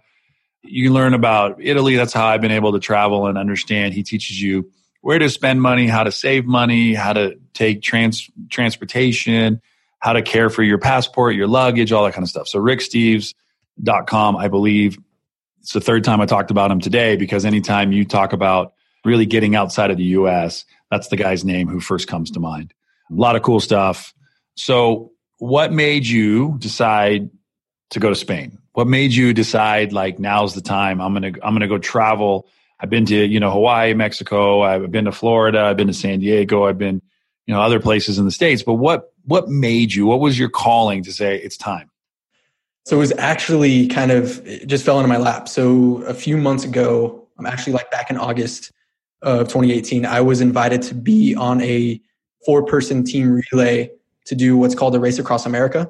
You 0.69 0.93
learn 0.93 1.15
about 1.15 1.59
Italy. 1.61 1.97
That's 1.97 2.13
how 2.13 2.27
I've 2.27 2.41
been 2.41 2.51
able 2.51 2.73
to 2.73 2.81
travel 2.81 3.27
and 3.27 3.39
understand. 3.39 3.95
He 3.95 4.03
teaches 4.03 4.41
you 4.41 4.71
where 5.01 5.19
to 5.19 5.31
spend 5.31 5.63
money, 5.63 5.87
how 5.87 6.05
to 6.05 6.13
save 6.13 6.47
money, 6.47 6.95
how 6.95 7.13
to 7.13 7.39
take 7.55 7.83
trans- 7.83 8.31
transportation, 8.51 9.61
how 10.01 10.13
to 10.13 10.23
care 10.23 10.51
for 10.51 10.63
your 10.63 10.79
passport, 10.79 11.35
your 11.35 11.47
luggage, 11.47 11.93
all 11.93 12.05
that 12.05 12.13
kind 12.13 12.25
of 12.25 12.29
stuff. 12.29 12.49
So 12.49 12.59
ricksteves.com, 12.59 14.37
I 14.37 14.49
believe. 14.49 14.99
It's 15.61 15.73
the 15.73 15.81
third 15.81 16.05
time 16.05 16.21
I 16.21 16.27
talked 16.27 16.51
about 16.51 16.71
him 16.71 16.81
today 16.81 17.17
because 17.17 17.45
anytime 17.45 17.93
you 17.93 18.05
talk 18.05 18.33
about 18.33 18.75
really 19.05 19.27
getting 19.27 19.55
outside 19.55 19.91
of 19.91 19.97
the 19.97 20.05
US, 20.05 20.65
that's 20.91 21.09
the 21.09 21.17
guy's 21.17 21.45
name 21.45 21.69
who 21.69 21.81
first 21.81 22.09
comes 22.09 22.31
to 22.33 22.41
mind. 22.41 22.73
A 23.11 23.15
lot 23.15 23.37
of 23.37 23.43
cool 23.43 23.61
stuff. 23.61 24.15
So, 24.57 25.13
what 25.39 25.73
made 25.73 26.07
you 26.07 26.57
decide 26.59 27.31
to 27.91 28.01
go 28.01 28.09
to 28.09 28.15
Spain? 28.15 28.59
What 28.77 28.89
made 28.89 29.15
you 29.15 29.33
decide 29.33 29.95
like 29.95 30.19
now's 30.19 30.55
the 30.55 30.61
time? 30.61 31.01
I'm 31.01 31.15
gonna 31.15 31.33
I'm 31.43 31.55
gonna 31.55 31.67
go 31.67 31.79
travel. 31.79 32.47
I've 32.79 32.91
been 32.91 33.07
to 33.07 33.27
you 33.27 33.41
know 33.41 33.51
Hawaii, 33.51 33.95
Mexico. 33.95 34.61
I've 34.61 34.91
been 34.91 35.07
to 35.07 35.13
Florida. 35.13 35.61
I've 35.61 35.79
been 35.79 35.87
to 35.87 35.95
San 35.95 36.21
Diego. 36.21 36.67
I've 36.67 36.77
been 36.77 37.01
you 37.47 37.55
know 37.55 37.63
other 37.63 37.81
places 37.81 38.19
in 38.19 38.27
the 38.27 38.31
states. 38.31 38.63
But 38.63 38.75
what 38.75 39.15
what 39.25 39.49
made 39.49 39.95
you? 39.95 40.05
What 40.05 40.21
was 40.21 40.39
your 40.39 40.51
calling 40.51 41.03
to 41.05 41.13
say 41.15 41.39
it's 41.39 41.57
time? 41.57 41.91
So 42.85 42.97
it 42.97 42.99
was 42.99 43.13
actually 43.17 43.89
kind 43.89 44.11
of 44.11 44.45
just 44.67 44.85
fell 44.85 44.99
into 45.01 45.09
my 45.09 45.17
lap. 45.17 45.49
So 45.49 46.03
a 46.03 46.13
few 46.13 46.37
months 46.37 46.65
ago, 46.65 47.27
I'm 47.39 47.47
actually 47.47 47.73
like 47.73 47.91
back 47.91 48.11
in 48.11 48.19
August 48.19 48.73
of 49.23 49.49
2018, 49.49 50.05
I 50.05 50.21
was 50.21 50.43
invited 50.43 50.83
to 50.83 50.95
be 50.95 51.35
on 51.35 51.63
a 51.63 51.99
four 52.45 52.63
person 52.63 53.05
team 53.05 53.41
relay 53.51 53.91
to 54.27 54.35
do 54.35 54.59
what's 54.59 54.75
called 54.75 54.95
a 54.95 55.01
Race 55.01 55.19
Across 55.19 55.47
America. 55.47 55.89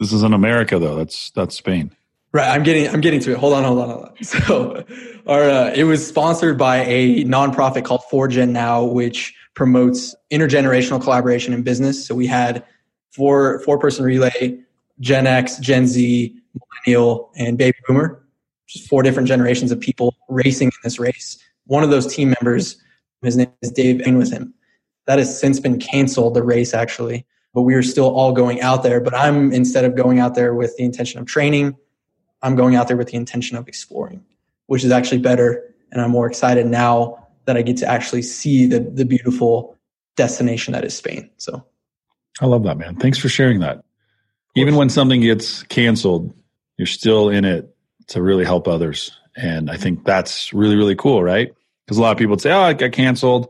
This 0.00 0.12
is 0.12 0.24
in 0.24 0.32
America, 0.32 0.78
though. 0.78 0.96
That's 0.96 1.30
that's 1.30 1.56
Spain. 1.56 1.92
Right. 2.32 2.48
I'm 2.48 2.64
getting 2.64 2.88
I'm 2.88 3.00
getting 3.00 3.20
to 3.20 3.32
it. 3.32 3.38
Hold 3.38 3.52
on, 3.52 3.64
hold 3.64 3.78
on, 3.78 3.88
hold 3.88 4.04
on. 4.06 4.14
So, 4.24 4.84
our 5.26 5.42
uh, 5.42 5.72
it 5.74 5.84
was 5.84 6.04
sponsored 6.06 6.58
by 6.58 6.78
a 6.78 7.24
nonprofit 7.24 7.84
called 7.84 8.02
4Gen 8.10 8.50
Now, 8.50 8.82
which 8.82 9.34
promotes 9.54 10.14
intergenerational 10.32 11.00
collaboration 11.02 11.54
in 11.54 11.62
business. 11.62 12.04
So 12.04 12.14
we 12.14 12.26
had 12.26 12.64
four 13.12 13.60
four 13.60 13.78
person 13.78 14.04
relay, 14.04 14.58
Gen 14.98 15.26
X, 15.26 15.58
Gen 15.58 15.86
Z, 15.86 16.34
Millennial, 16.86 17.30
and 17.36 17.56
Baby 17.58 17.76
Boomer, 17.86 18.24
just 18.66 18.88
four 18.88 19.02
different 19.02 19.28
generations 19.28 19.70
of 19.70 19.78
people 19.78 20.16
racing 20.28 20.68
in 20.68 20.80
this 20.82 20.98
race 20.98 21.38
one 21.70 21.84
of 21.84 21.90
those 21.90 22.12
team 22.12 22.34
members, 22.40 22.82
his 23.22 23.36
name 23.36 23.52
is 23.62 23.70
Dave, 23.70 24.00
in 24.00 24.18
with 24.18 24.32
him. 24.32 24.52
That 25.06 25.20
has 25.20 25.38
since 25.38 25.60
been 25.60 25.78
canceled, 25.78 26.34
the 26.34 26.42
race 26.42 26.74
actually, 26.74 27.24
but 27.52 27.62
we 27.62 27.74
are 27.74 27.82
still 27.82 28.08
all 28.08 28.32
going 28.32 28.60
out 28.60 28.82
there. 28.82 29.00
But 29.00 29.14
I'm 29.14 29.52
instead 29.52 29.84
of 29.84 29.96
going 29.96 30.18
out 30.18 30.34
there 30.34 30.54
with 30.54 30.76
the 30.76 30.84
intention 30.84 31.20
of 31.20 31.26
training, 31.26 31.76
I'm 32.42 32.56
going 32.56 32.76
out 32.76 32.88
there 32.88 32.96
with 32.96 33.08
the 33.08 33.16
intention 33.16 33.56
of 33.56 33.68
exploring, 33.68 34.24
which 34.66 34.84
is 34.84 34.90
actually 34.90 35.18
better. 35.18 35.74
And 35.92 36.00
I'm 36.00 36.10
more 36.10 36.26
excited 36.26 36.66
now 36.66 37.28
that 37.46 37.56
I 37.56 37.62
get 37.62 37.76
to 37.78 37.86
actually 37.86 38.22
see 38.22 38.66
the, 38.66 38.80
the 38.80 39.04
beautiful 39.04 39.76
destination 40.16 40.72
that 40.72 40.84
is 40.84 40.96
Spain. 40.96 41.30
So 41.36 41.64
I 42.40 42.46
love 42.46 42.62
that, 42.64 42.78
man. 42.78 42.96
Thanks 42.96 43.18
for 43.18 43.28
sharing 43.28 43.60
that. 43.60 43.82
Even 44.56 44.76
when 44.76 44.88
something 44.88 45.20
gets 45.20 45.62
canceled, 45.64 46.32
you're 46.76 46.86
still 46.86 47.28
in 47.28 47.44
it 47.44 47.74
to 48.08 48.22
really 48.22 48.44
help 48.44 48.68
others. 48.68 49.16
And 49.36 49.70
I 49.70 49.76
think 49.76 50.04
that's 50.04 50.52
really, 50.52 50.76
really 50.76 50.96
cool, 50.96 51.22
right? 51.22 51.52
Because 51.84 51.98
a 51.98 52.02
lot 52.02 52.12
of 52.12 52.18
people 52.18 52.32
would 52.32 52.40
say, 52.40 52.52
"Oh, 52.52 52.60
I 52.60 52.72
got 52.72 52.92
canceled." 52.92 53.48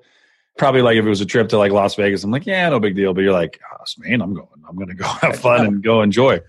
Probably 0.61 0.83
like 0.83 0.99
if 0.99 1.07
it 1.07 1.09
was 1.09 1.23
a 1.23 1.27
trip 1.27 1.49
to 1.49 1.57
like 1.57 1.73
Las 1.73 1.95
Vegas, 1.95 2.23
I'm 2.23 2.31
like, 2.31 2.45
"Yeah, 2.45 2.69
no 2.69 2.79
big 2.79 2.95
deal." 2.95 3.15
But 3.15 3.23
you're 3.23 3.33
like, 3.33 3.59
oh, 3.73 3.85
"Man, 3.97 4.21
I'm 4.21 4.35
going. 4.35 4.47
I'm 4.69 4.77
going 4.77 4.89
to 4.89 4.95
go 4.95 5.07
have 5.23 5.39
fun 5.39 5.65
and 5.65 5.83
go 5.83 6.03
enjoy." 6.03 6.43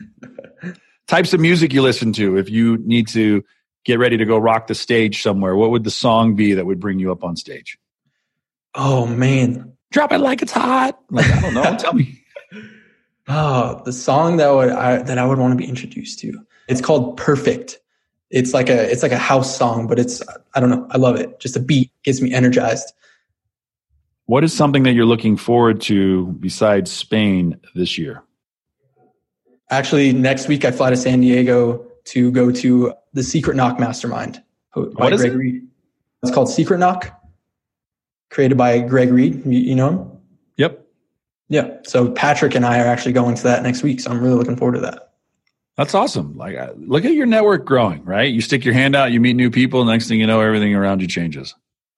Types 1.08 1.32
of 1.32 1.40
music 1.40 1.72
you 1.72 1.82
listen 1.82 2.12
to. 2.12 2.38
If 2.38 2.50
you 2.50 2.78
need 2.80 3.08
to 3.08 3.42
get 3.86 4.00
ready 4.00 4.18
to 4.18 4.26
go 4.26 4.38
rock 4.38 4.68
the 4.68 4.76
stage 4.76 5.22
somewhere, 5.22 5.56
what 5.56 5.72
would 5.72 5.86
the 5.86 5.92
song 5.92 6.36
be 6.36 6.54
that 6.56 6.66
would 6.66 6.78
bring 6.78 7.00
you 7.00 7.10
up 7.10 7.24
on 7.24 7.38
stage? 7.38 7.78
Oh 8.76 9.06
man, 9.06 9.78
drop 9.92 10.12
it 10.12 10.18
like 10.18 10.42
it's 10.42 10.52
hot. 10.52 11.00
Like 11.10 11.32
I 11.32 11.40
don't 11.40 11.54
know. 11.54 11.78
Tell 11.78 11.94
me. 11.94 12.22
Oh, 13.28 13.82
the 13.86 13.94
song 13.94 14.38
that 14.38 14.50
would 14.50 14.72
I, 14.72 15.04
that 15.04 15.18
I 15.18 15.26
would 15.26 15.38
want 15.38 15.54
to 15.54 15.56
be 15.56 15.66
introduced 15.66 16.20
to. 16.20 16.34
It's 16.68 16.82
called 16.82 17.16
"Perfect." 17.16 17.80
it's 18.30 18.54
like 18.54 18.70
a 18.70 18.92
it's 18.92 19.04
like 19.04 19.12
a 19.12 19.18
house 19.18 19.56
song, 19.56 19.88
but 19.88 20.00
it's 20.00 20.22
I 20.54 20.60
don't 20.60 20.70
know. 20.70 20.86
I 20.90 20.98
love 20.98 21.16
it. 21.18 21.40
Just 21.40 21.56
a 21.56 21.62
beat 21.62 21.92
gets 22.04 22.20
me 22.20 22.34
energized. 22.34 22.92
What 24.32 24.46
is 24.46 24.54
something 24.54 24.84
that 24.84 24.94
you're 24.94 25.04
looking 25.04 25.36
forward 25.36 25.82
to 25.82 26.28
besides 26.40 26.90
Spain 26.90 27.60
this 27.76 27.98
year? 27.98 28.24
Actually, 29.70 30.14
next 30.14 30.48
week 30.48 30.64
I 30.64 30.72
fly 30.72 30.90
to 30.90 30.96
San 30.96 31.20
Diego 31.20 31.86
to 32.06 32.32
go 32.32 32.50
to 32.50 32.94
the 33.12 33.24
Secret 33.24 33.58
Knock 33.58 33.78
Mastermind. 33.78 34.42
What 34.74 35.12
is 35.12 35.20
Greg 35.20 35.56
it? 35.56 35.64
It's 36.24 36.34
called 36.34 36.48
Secret 36.48 36.78
Knock, 36.78 37.12
created 38.30 38.58
by 38.58 38.80
Greg 38.80 39.12
Reid. 39.12 39.46
You, 39.46 39.60
you 39.60 39.76
know 39.76 39.90
him? 39.90 40.12
Yep. 40.56 40.88
Yeah. 41.50 41.80
So 41.84 42.10
Patrick 42.12 42.56
and 42.56 42.66
I 42.66 42.80
are 42.80 42.88
actually 42.88 43.12
going 43.12 43.36
to 43.36 43.44
that 43.44 43.64
next 43.64 43.84
week. 43.84 44.00
So 44.00 44.12
I'm 44.12 44.22
really 44.22 44.36
looking 44.36 44.56
forward 44.56 44.76
to 44.76 44.80
that. 44.80 45.12
That's 45.76 45.94
awesome. 45.94 46.38
Like, 46.38 46.56
look 46.78 47.04
at 47.04 47.12
your 47.12 47.26
network 47.26 47.66
growing, 47.66 48.06
right? 48.06 48.32
You 48.32 48.40
stick 48.40 48.64
your 48.64 48.76
hand 48.76 48.96
out, 48.96 49.12
you 49.12 49.20
meet 49.20 49.36
new 49.36 49.52
people. 49.52 49.84
Next 49.84 50.08
thing 50.08 50.22
you 50.22 50.28
know, 50.28 50.40
everything 50.40 50.74
around 50.74 51.02
you 51.02 51.08
changes. 51.10 51.54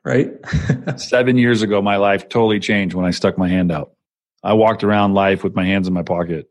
Right. 0.05 0.31
Seven 0.97 1.37
years 1.37 1.61
ago, 1.61 1.81
my 1.81 1.97
life 1.97 2.27
totally 2.27 2.59
changed 2.59 2.95
when 2.95 3.05
I 3.05 3.11
stuck 3.11 3.37
my 3.37 3.47
hand 3.47 3.71
out. 3.71 3.93
I 4.43 4.53
walked 4.53 4.83
around 4.83 5.13
life 5.13 5.43
with 5.43 5.55
my 5.55 5.65
hands 5.65 5.87
in 5.87 5.93
my 5.93 6.03
pocket, 6.03 6.49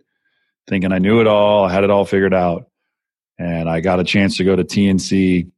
thinking 0.68 0.92
I 0.92 0.98
knew 0.98 1.20
it 1.20 1.26
all, 1.26 1.64
I 1.64 1.72
had 1.72 1.84
it 1.84 1.90
all 1.90 2.06
figured 2.06 2.32
out. 2.32 2.70
And 3.38 3.68
I 3.68 3.80
got 3.80 4.00
a 4.00 4.04
chance 4.04 4.38
to 4.38 4.44
go 4.44 4.56
to 4.56 4.64
TNC 4.64 5.50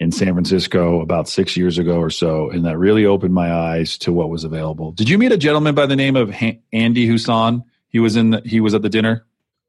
in 0.00 0.12
San 0.12 0.32
Francisco 0.34 1.00
about 1.00 1.28
six 1.28 1.56
years 1.56 1.78
ago 1.78 1.98
or 1.98 2.10
so, 2.10 2.50
and 2.50 2.66
that 2.66 2.76
really 2.76 3.06
opened 3.06 3.32
my 3.32 3.52
eyes 3.52 3.96
to 3.98 4.12
what 4.12 4.28
was 4.28 4.44
available. 4.44 4.92
Did 4.92 5.08
you 5.08 5.16
meet 5.16 5.32
a 5.32 5.36
gentleman 5.38 5.74
by 5.74 5.86
the 5.86 5.96
name 5.96 6.16
of 6.16 6.34
Andy 6.72 7.08
Husson? 7.08 7.62
He 7.88 8.00
was 8.00 8.16
in. 8.16 8.30
The, 8.30 8.42
he 8.44 8.60
was 8.60 8.74
at 8.74 8.82
the 8.82 8.88
dinner. 8.88 9.24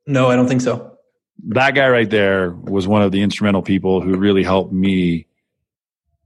No, 0.08 0.30
I 0.30 0.36
don't 0.36 0.48
think 0.48 0.62
so 0.62 0.94
that 1.48 1.76
guy 1.76 1.90
right 1.90 2.10
there 2.10 2.52
was 2.52 2.88
one 2.88 3.02
of 3.02 3.12
the 3.12 3.22
instrumental 3.22 3.62
people 3.62 4.02
who 4.02 4.18
really 4.18 4.44
helped 4.44 4.72
me 4.72 5.28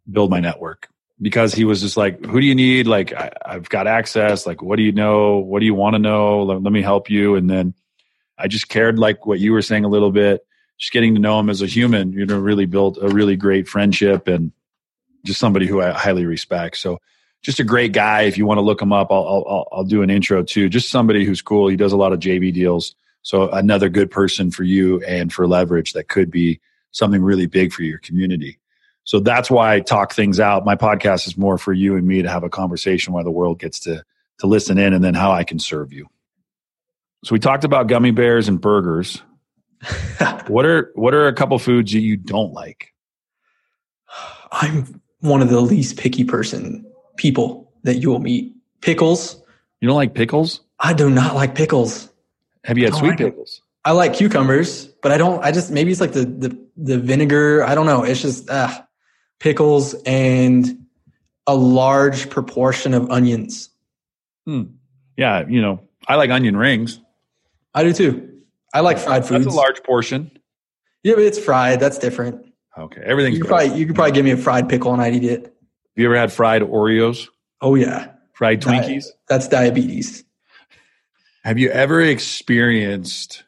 build 0.10 0.30
my 0.30 0.40
network 0.40 0.90
because 1.22 1.54
he 1.54 1.64
was 1.64 1.82
just 1.82 1.98
like, 1.98 2.24
who 2.26 2.40
do 2.40 2.46
you 2.46 2.56
need? 2.56 2.88
Like, 2.88 3.14
I, 3.14 3.32
have 3.46 3.70
got 3.70 3.88
access. 3.88 4.46
Like, 4.46 4.62
what 4.62 4.76
do 4.76 4.84
you 4.84 4.92
know? 4.92 5.38
What 5.38 5.60
do 5.60 5.66
you 5.66 5.74
want 5.74 5.96
to 5.96 6.00
know? 6.00 6.44
Let, 6.44 6.62
let, 6.62 6.72
me 6.72 6.82
help 6.82 7.10
you. 7.10 7.36
And 7.36 7.50
then 7.50 7.74
I 8.38 8.48
just 8.48 8.70
cared 8.70 9.00
like 9.00 9.26
what 9.26 9.40
you 9.40 9.52
were 9.52 9.62
saying 9.62 9.86
a 9.86 9.90
little 9.90 10.12
bit. 10.12 10.46
Just 10.78 10.92
getting 10.92 11.16
to 11.16 11.22
know 11.22 11.40
him 11.40 11.50
as 11.50 11.64
a 11.64 11.66
human, 11.66 12.12
you 12.12 12.26
know, 12.26 12.38
really 12.38 12.68
built 12.68 13.00
a 13.02 13.08
really 13.08 13.36
great 13.36 13.68
friendship 13.68 14.28
and 14.28 14.52
just 15.26 15.40
somebody 15.40 15.66
who 15.66 15.82
I 15.82 15.92
highly 15.92 16.26
respect. 16.26 16.78
So 16.78 17.00
just 17.42 17.60
a 17.60 17.64
great 17.64 17.94
guy. 17.94 18.24
If 18.24 18.38
you 18.38 18.46
want 18.46 18.60
to 18.60 18.64
look 18.64 18.82
him 18.82 18.94
up, 18.94 19.12
I'll, 19.12 19.46
I'll, 19.48 19.68
I'll 19.72 19.84
do 19.84 20.04
an 20.04 20.12
intro 20.12 20.44
too. 20.44 20.70
Just 20.70 20.90
somebody 20.90 21.26
who's 21.26 21.42
cool. 21.42 21.68
He 21.68 21.78
does 21.78 21.94
a 21.94 21.98
lot 21.98 22.14
of 22.14 22.20
JV 22.20 22.54
deals. 22.54 22.94
So 23.24 23.50
another 23.50 23.90
good 23.90 24.12
person 24.12 24.52
for 24.52 24.64
you 24.64 25.02
and 25.04 25.34
for 25.34 25.48
leverage 25.48 25.94
that 25.94 26.10
could 26.10 26.30
be 26.30 26.62
something 26.92 27.24
really 27.24 27.48
big 27.48 27.74
for 27.74 27.84
your 27.84 27.98
community. 28.00 28.60
So 29.08 29.22
that's 29.22 29.50
why 29.50 29.74
I 29.74 29.80
talk 29.80 30.12
things 30.12 30.38
out. 30.38 30.66
My 30.66 30.76
podcast 30.76 31.28
is 31.28 31.38
more 31.38 31.58
for 31.58 31.72
you 31.72 31.96
and 31.96 32.06
me 32.06 32.22
to 32.24 32.30
have 32.30 32.44
a 32.44 32.50
conversation 32.50 33.14
while 33.14 33.24
the 33.24 33.32
world 33.32 33.58
gets 33.58 33.80
to 33.82 34.04
to 34.40 34.48
listen 34.48 34.78
in 34.78 34.94
and 34.94 35.02
then 35.02 35.14
how 35.14 35.32
I 35.32 35.46
can 35.46 35.60
serve 35.60 35.94
you. 35.94 36.08
So 37.24 37.32
we 37.32 37.40
talked 37.40 37.64
about 37.64 37.88
gummy 37.88 38.12
bears 38.12 38.50
and 38.50 38.60
burgers. 38.60 39.22
what 40.48 40.66
are 40.66 40.92
what 40.96 41.14
are 41.14 41.30
a 41.30 41.34
couple 41.34 41.58
foods 41.58 41.94
that 41.94 42.02
you 42.02 42.18
don't 42.18 42.52
like? 42.52 42.94
I'm 44.52 45.02
one 45.22 45.42
of 45.42 45.50
the 45.50 45.62
least 45.62 45.98
picky 45.98 46.26
person 46.26 46.86
people 47.16 47.72
that 47.84 48.00
you 48.00 48.10
will 48.10 48.20
meet. 48.20 48.54
Pickles. 48.82 49.42
You 49.80 49.88
don't 49.88 49.96
like 49.96 50.16
pickles? 50.16 50.60
I 50.80 50.92
do 50.92 51.10
not 51.10 51.34
like 51.34 51.56
pickles. 51.56 52.12
Have 52.66 52.78
you 52.78 52.84
had 52.84 52.94
sweet 52.94 53.12
like 53.12 53.18
pickles? 53.20 53.62
I 53.86 53.92
like 53.92 54.16
cucumbers, 54.16 54.88
but 55.02 55.14
I 55.14 55.18
don't. 55.18 55.42
I 55.46 55.54
just 55.54 55.72
maybe 55.72 55.92
it's 55.92 56.02
like 56.02 56.12
the 56.12 56.26
the 56.26 56.68
the 56.76 57.00
vinegar. 57.00 57.64
I 57.64 57.74
don't 57.74 57.86
know. 57.86 58.04
It's 58.04 58.22
just 58.22 58.50
uh, 58.50 58.82
pickles 59.40 59.96
and 60.06 60.86
a 61.46 61.56
large 61.56 62.30
proportion 62.30 62.94
of 62.94 63.10
onions. 63.10 63.70
Hmm. 64.46 64.64
Yeah, 65.16 65.46
you 65.48 65.62
know, 65.62 65.82
I 66.08 66.16
like 66.16 66.30
onion 66.30 66.56
rings. 66.58 67.00
I 67.74 67.84
do 67.84 67.94
too. 67.94 68.42
I 68.74 68.82
like 68.82 69.00
fried 69.00 69.26
foods. 69.26 69.46
That's 69.46 69.56
a 69.56 69.58
large 69.58 69.84
portion. 69.84 70.32
Yeah, 71.04 71.16
but 71.16 71.24
it's 71.24 71.40
fried. 71.40 71.80
That's 71.80 71.98
different. 71.98 72.46
Okay, 72.78 73.02
everything. 73.04 73.34
You 73.34 73.42
could 73.42 73.48
probably 73.48 73.78
you 73.78 73.86
could 73.86 73.96
probably 73.96 74.12
give 74.12 74.26
me 74.26 74.32
a 74.32 74.38
fried 74.38 74.70
pickle 74.70 74.94
and 74.94 75.02
I'd 75.02 75.16
eat 75.16 75.24
it. 75.24 75.44
Have 75.44 75.52
you 75.96 76.06
ever 76.06 76.18
had 76.18 76.32
fried 76.32 76.62
Oreos? 76.62 77.28
Oh 77.62 77.76
yeah, 77.76 78.12
fried 78.34 78.62
Twinkies. 78.62 79.06
that's 79.28 79.48
diabetes. 79.48 80.24
Have 81.44 81.58
you 81.58 81.70
ever 81.70 82.02
experienced 82.02 83.44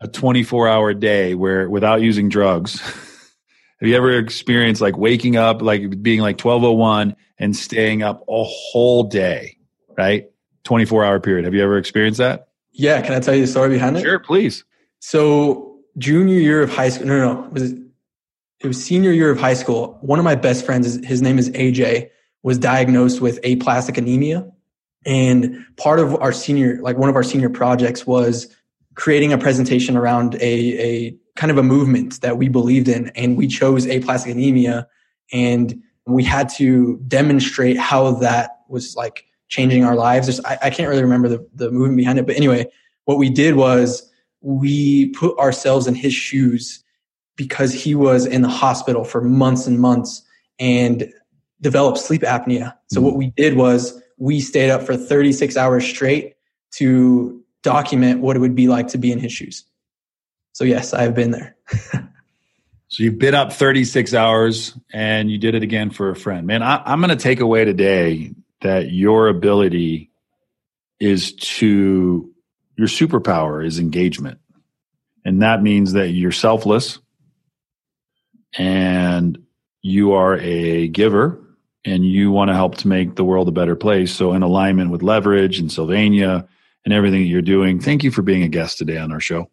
a 0.00 0.08
24 0.08 0.68
hour 0.68 0.94
day 0.94 1.34
where 1.34 1.68
without 1.68 2.02
using 2.02 2.28
drugs? 2.28 2.80
have 3.84 3.90
you 3.90 3.96
ever 3.98 4.18
experienced 4.18 4.80
like 4.80 4.96
waking 4.96 5.36
up, 5.36 5.60
like 5.60 6.02
being 6.02 6.20
like 6.20 6.42
1201 6.42 7.14
and 7.36 7.54
staying 7.54 8.02
up 8.02 8.24
a 8.30 8.42
whole 8.42 9.02
day, 9.02 9.58
right? 9.98 10.30
24 10.62 11.04
hour 11.04 11.20
period. 11.20 11.44
Have 11.44 11.52
you 11.52 11.62
ever 11.62 11.76
experienced 11.76 12.16
that? 12.16 12.48
Yeah. 12.72 13.02
Can 13.02 13.12
I 13.12 13.20
tell 13.20 13.34
you 13.34 13.42
the 13.42 13.46
story 13.46 13.68
behind 13.68 13.98
it? 13.98 14.00
Sure, 14.00 14.18
please. 14.18 14.64
So 15.00 15.80
junior 15.98 16.38
year 16.38 16.62
of 16.62 16.70
high 16.70 16.88
school, 16.88 17.08
no, 17.08 17.18
no, 17.18 17.34
no. 17.34 17.48
Was 17.50 17.72
it, 17.72 17.78
it 18.60 18.66
was 18.66 18.82
senior 18.82 19.12
year 19.12 19.30
of 19.30 19.38
high 19.38 19.52
school. 19.52 19.98
One 20.00 20.18
of 20.18 20.24
my 20.24 20.34
best 20.34 20.64
friends, 20.64 21.04
his 21.04 21.20
name 21.20 21.38
is 21.38 21.50
AJ, 21.50 22.08
was 22.42 22.56
diagnosed 22.56 23.20
with 23.20 23.38
aplastic 23.44 23.98
anemia. 23.98 24.50
And 25.04 25.62
part 25.76 26.00
of 26.00 26.18
our 26.22 26.32
senior, 26.32 26.80
like 26.80 26.96
one 26.96 27.10
of 27.10 27.16
our 27.16 27.22
senior 27.22 27.50
projects 27.50 28.06
was 28.06 28.48
creating 28.94 29.34
a 29.34 29.36
presentation 29.36 29.94
around 29.94 30.36
a, 30.36 30.40
a 30.40 31.16
kind 31.36 31.50
of 31.50 31.58
a 31.58 31.62
movement 31.62 32.20
that 32.20 32.38
we 32.38 32.48
believed 32.48 32.88
in. 32.88 33.08
And 33.10 33.36
we 33.36 33.46
chose 33.46 33.86
aplastic 33.86 34.32
anemia 34.32 34.86
and 35.32 35.82
we 36.06 36.22
had 36.22 36.48
to 36.50 36.98
demonstrate 37.08 37.78
how 37.78 38.12
that 38.12 38.60
was 38.68 38.94
like 38.96 39.26
changing 39.48 39.84
our 39.84 39.96
lives. 39.96 40.26
There's, 40.26 40.40
I, 40.44 40.58
I 40.62 40.70
can't 40.70 40.88
really 40.88 41.02
remember 41.02 41.28
the, 41.28 41.46
the 41.54 41.70
movement 41.70 41.96
behind 41.96 42.18
it, 42.18 42.26
but 42.26 42.36
anyway, 42.36 42.66
what 43.04 43.18
we 43.18 43.30
did 43.30 43.56
was 43.56 44.10
we 44.40 45.10
put 45.10 45.38
ourselves 45.38 45.86
in 45.86 45.94
his 45.94 46.14
shoes 46.14 46.84
because 47.36 47.72
he 47.72 47.94
was 47.94 48.26
in 48.26 48.42
the 48.42 48.48
hospital 48.48 49.04
for 49.04 49.20
months 49.20 49.66
and 49.66 49.80
months 49.80 50.22
and 50.58 51.12
developed 51.60 51.98
sleep 51.98 52.22
apnea. 52.22 52.74
So 52.90 52.96
mm-hmm. 52.96 53.06
what 53.06 53.16
we 53.16 53.28
did 53.36 53.56
was 53.56 54.00
we 54.18 54.40
stayed 54.40 54.70
up 54.70 54.82
for 54.82 54.96
36 54.96 55.56
hours 55.56 55.84
straight 55.84 56.34
to 56.72 57.42
document 57.62 58.20
what 58.20 58.36
it 58.36 58.40
would 58.40 58.54
be 58.54 58.68
like 58.68 58.88
to 58.88 58.98
be 58.98 59.10
in 59.10 59.18
his 59.18 59.32
shoes. 59.32 59.64
So 60.54 60.62
yes, 60.62 60.94
I've 60.94 61.14
been 61.14 61.32
there. 61.32 61.56
so 62.88 63.02
you've 63.02 63.18
been 63.18 63.34
up 63.34 63.52
36 63.52 64.14
hours 64.14 64.78
and 64.92 65.28
you 65.30 65.36
did 65.36 65.56
it 65.56 65.64
again 65.64 65.90
for 65.90 66.10
a 66.10 66.16
friend. 66.16 66.46
Man, 66.46 66.62
I, 66.62 66.80
I'm 66.86 67.00
going 67.00 67.10
to 67.10 67.22
take 67.22 67.40
away 67.40 67.64
today 67.64 68.32
that 68.60 68.92
your 68.92 69.26
ability 69.28 70.12
is 71.00 71.34
to, 71.34 72.32
your 72.76 72.86
superpower 72.86 73.66
is 73.66 73.80
engagement. 73.80 74.38
And 75.24 75.42
that 75.42 75.60
means 75.60 75.94
that 75.94 76.10
you're 76.10 76.30
selfless 76.30 77.00
and 78.56 79.36
you 79.82 80.12
are 80.12 80.38
a 80.38 80.86
giver 80.86 81.40
and 81.84 82.06
you 82.06 82.30
want 82.30 82.48
to 82.48 82.54
help 82.54 82.76
to 82.76 82.88
make 82.88 83.16
the 83.16 83.24
world 83.24 83.48
a 83.48 83.52
better 83.52 83.74
place. 83.74 84.14
So, 84.14 84.32
in 84.34 84.42
alignment 84.42 84.90
with 84.90 85.02
leverage 85.02 85.58
and 85.58 85.70
Sylvania 85.70 86.46
and 86.84 86.94
everything 86.94 87.22
that 87.22 87.26
you're 87.26 87.42
doing, 87.42 87.80
thank 87.80 88.04
you 88.04 88.10
for 88.10 88.22
being 88.22 88.42
a 88.42 88.48
guest 88.48 88.78
today 88.78 88.98
on 88.98 89.10
our 89.10 89.20
show. 89.20 89.50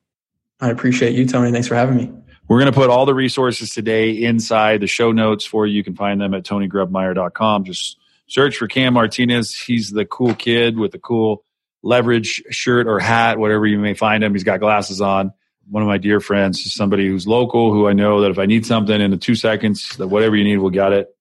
I 0.61 0.69
appreciate 0.69 1.13
you, 1.13 1.25
Tony. 1.25 1.51
Thanks 1.51 1.67
for 1.67 1.75
having 1.75 1.97
me. 1.97 2.11
We're 2.47 2.59
going 2.59 2.71
to 2.71 2.77
put 2.77 2.89
all 2.89 3.05
the 3.05 3.15
resources 3.15 3.71
today 3.71 4.11
inside 4.11 4.81
the 4.81 4.87
show 4.87 5.11
notes 5.11 5.45
for 5.45 5.65
you. 5.65 5.75
You 5.75 5.83
can 5.83 5.95
find 5.95 6.21
them 6.21 6.33
at 6.33 6.43
tonygrebmeier.com. 6.43 7.63
Just 7.63 7.97
search 8.27 8.57
for 8.57 8.67
Cam 8.67 8.93
Martinez. 8.93 9.57
He's 9.57 9.89
the 9.89 10.05
cool 10.05 10.35
kid 10.35 10.77
with 10.77 10.91
the 10.91 10.99
cool 10.99 11.43
leverage 11.81 12.43
shirt 12.49 12.87
or 12.87 12.99
hat, 12.99 13.39
whatever 13.39 13.65
you 13.65 13.79
may 13.79 13.93
find 13.93 14.23
him. 14.23 14.33
He's 14.33 14.43
got 14.43 14.59
glasses 14.59 15.01
on. 15.01 15.33
One 15.69 15.81
of 15.81 15.87
my 15.87 15.97
dear 15.97 16.19
friends 16.19 16.59
is 16.59 16.73
somebody 16.73 17.07
who's 17.07 17.25
local 17.25 17.71
who 17.71 17.87
I 17.87 17.93
know 17.93 18.21
that 18.21 18.31
if 18.31 18.37
I 18.37 18.45
need 18.45 18.65
something 18.65 18.99
in 18.99 19.11
the 19.11 19.17
two 19.17 19.35
seconds, 19.35 19.95
that 19.97 20.07
whatever 20.07 20.35
you 20.35 20.43
need, 20.43 20.57
we'll 20.57 20.69
get 20.69 20.91
it. 20.91 21.15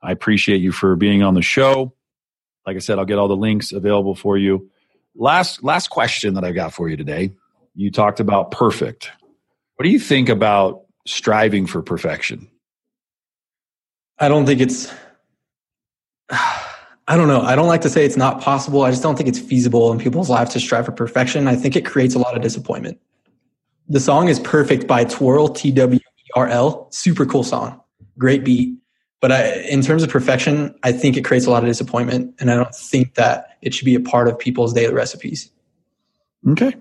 I 0.00 0.12
appreciate 0.12 0.60
you 0.60 0.70
for 0.70 0.94
being 0.94 1.22
on 1.22 1.34
the 1.34 1.42
show. 1.42 1.92
Like 2.66 2.76
I 2.76 2.80
said, 2.80 2.98
I'll 2.98 3.04
get 3.04 3.18
all 3.18 3.28
the 3.28 3.36
links 3.36 3.72
available 3.72 4.14
for 4.14 4.38
you. 4.38 4.70
Last 5.14 5.64
last 5.64 5.88
question 5.88 6.34
that 6.34 6.44
I 6.44 6.52
got 6.52 6.74
for 6.74 6.88
you 6.88 6.96
today. 6.96 7.32
You 7.76 7.90
talked 7.90 8.20
about 8.20 8.50
perfect. 8.50 9.10
What 9.76 9.84
do 9.84 9.90
you 9.90 10.00
think 10.00 10.30
about 10.30 10.82
striving 11.06 11.66
for 11.66 11.82
perfection? 11.82 12.50
I 14.18 14.28
don't 14.28 14.46
think 14.46 14.60
it's 14.60 14.92
I 17.08 17.16
don't 17.16 17.28
know. 17.28 17.42
I 17.42 17.54
don't 17.54 17.68
like 17.68 17.82
to 17.82 17.88
say 17.88 18.04
it's 18.04 18.16
not 18.16 18.40
possible. 18.40 18.82
I 18.82 18.90
just 18.90 19.02
don't 19.02 19.14
think 19.14 19.28
it's 19.28 19.38
feasible 19.38 19.92
in 19.92 19.98
people's 19.98 20.28
lives 20.28 20.52
to 20.54 20.60
strive 20.60 20.86
for 20.86 20.92
perfection. 20.92 21.46
I 21.46 21.54
think 21.54 21.76
it 21.76 21.86
creates 21.86 22.16
a 22.16 22.18
lot 22.18 22.34
of 22.34 22.42
disappointment. 22.42 22.98
The 23.88 24.00
song 24.00 24.28
is 24.28 24.40
Perfect 24.40 24.88
by 24.88 25.04
Twirl 25.04 25.48
T 25.48 25.70
W 25.70 26.00
E 26.00 26.30
R 26.34 26.48
L. 26.48 26.88
Super 26.90 27.24
cool 27.24 27.44
song. 27.44 27.80
Great 28.18 28.42
beat. 28.42 28.76
But 29.20 29.32
I, 29.32 29.52
in 29.70 29.82
terms 29.82 30.02
of 30.02 30.10
perfection, 30.10 30.74
I 30.82 30.92
think 30.92 31.16
it 31.16 31.24
creates 31.24 31.46
a 31.46 31.50
lot 31.50 31.62
of 31.62 31.68
disappointment, 31.68 32.34
and 32.40 32.50
I 32.50 32.56
don't 32.56 32.74
think 32.74 33.14
that 33.14 33.56
it 33.62 33.72
should 33.72 33.84
be 33.84 33.94
a 33.94 34.00
part 34.00 34.28
of 34.28 34.38
people's 34.38 34.72
daily 34.72 34.94
recipes. 34.94 35.50
Okay. 36.48 36.74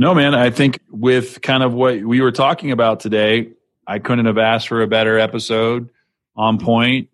No, 0.00 0.14
man, 0.14 0.32
I 0.32 0.50
think 0.50 0.78
with 0.92 1.42
kind 1.42 1.64
of 1.64 1.74
what 1.74 2.00
we 2.00 2.20
were 2.20 2.30
talking 2.30 2.70
about 2.70 3.00
today, 3.00 3.50
I 3.84 3.98
couldn't 3.98 4.26
have 4.26 4.38
asked 4.38 4.68
for 4.68 4.80
a 4.80 4.86
better 4.86 5.18
episode 5.18 5.90
on 6.36 6.58
point, 6.58 7.08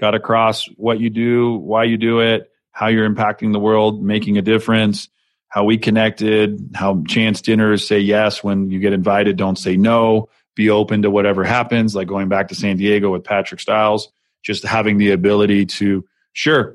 got 0.00 0.16
across 0.16 0.66
what 0.76 0.98
you 0.98 1.10
do, 1.10 1.54
why 1.54 1.84
you 1.84 1.96
do 1.96 2.18
it, 2.18 2.50
how 2.72 2.88
you're 2.88 3.08
impacting 3.08 3.52
the 3.52 3.60
world, 3.60 4.02
making 4.02 4.36
a 4.36 4.42
difference, 4.42 5.08
how 5.46 5.62
we 5.62 5.78
connected, 5.78 6.70
how 6.74 7.04
chance 7.06 7.40
dinners 7.40 7.86
say 7.86 8.00
yes 8.00 8.42
when 8.42 8.68
you 8.68 8.80
get 8.80 8.92
invited, 8.92 9.36
don't 9.36 9.56
say 9.56 9.76
no, 9.76 10.28
be 10.56 10.70
open 10.70 11.02
to 11.02 11.10
whatever 11.10 11.44
happens, 11.44 11.94
like 11.94 12.08
going 12.08 12.28
back 12.28 12.48
to 12.48 12.56
San 12.56 12.76
Diego 12.78 13.12
with 13.12 13.22
Patrick 13.22 13.60
Styles, 13.60 14.08
just 14.42 14.64
having 14.64 14.98
the 14.98 15.12
ability 15.12 15.66
to, 15.66 16.04
sure, 16.32 16.74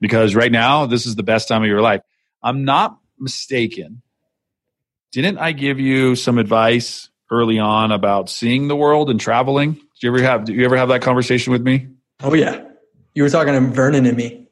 because 0.00 0.34
right 0.34 0.50
now, 0.50 0.86
this 0.86 1.04
is 1.04 1.14
the 1.14 1.22
best 1.22 1.46
time 1.46 1.62
of 1.62 1.68
your 1.68 1.82
life. 1.82 2.00
I'm 2.42 2.64
not 2.64 2.98
mistaken. 3.18 4.00
Didn't 5.14 5.38
I 5.38 5.52
give 5.52 5.78
you 5.78 6.16
some 6.16 6.38
advice 6.38 7.08
early 7.30 7.60
on 7.60 7.92
about 7.92 8.28
seeing 8.28 8.66
the 8.66 8.74
world 8.74 9.10
and 9.10 9.20
traveling? 9.20 9.74
Did 9.74 10.02
you 10.02 10.08
ever 10.08 10.20
have, 10.22 10.44
did 10.44 10.56
you 10.56 10.64
ever 10.64 10.76
have 10.76 10.88
that 10.88 11.02
conversation 11.02 11.52
with 11.52 11.62
me? 11.62 11.86
Oh, 12.24 12.34
yeah. 12.34 12.64
You 13.14 13.22
were 13.22 13.30
talking 13.30 13.54
to 13.54 13.60
Vernon 13.60 14.06
and 14.06 14.16
me. 14.16 14.48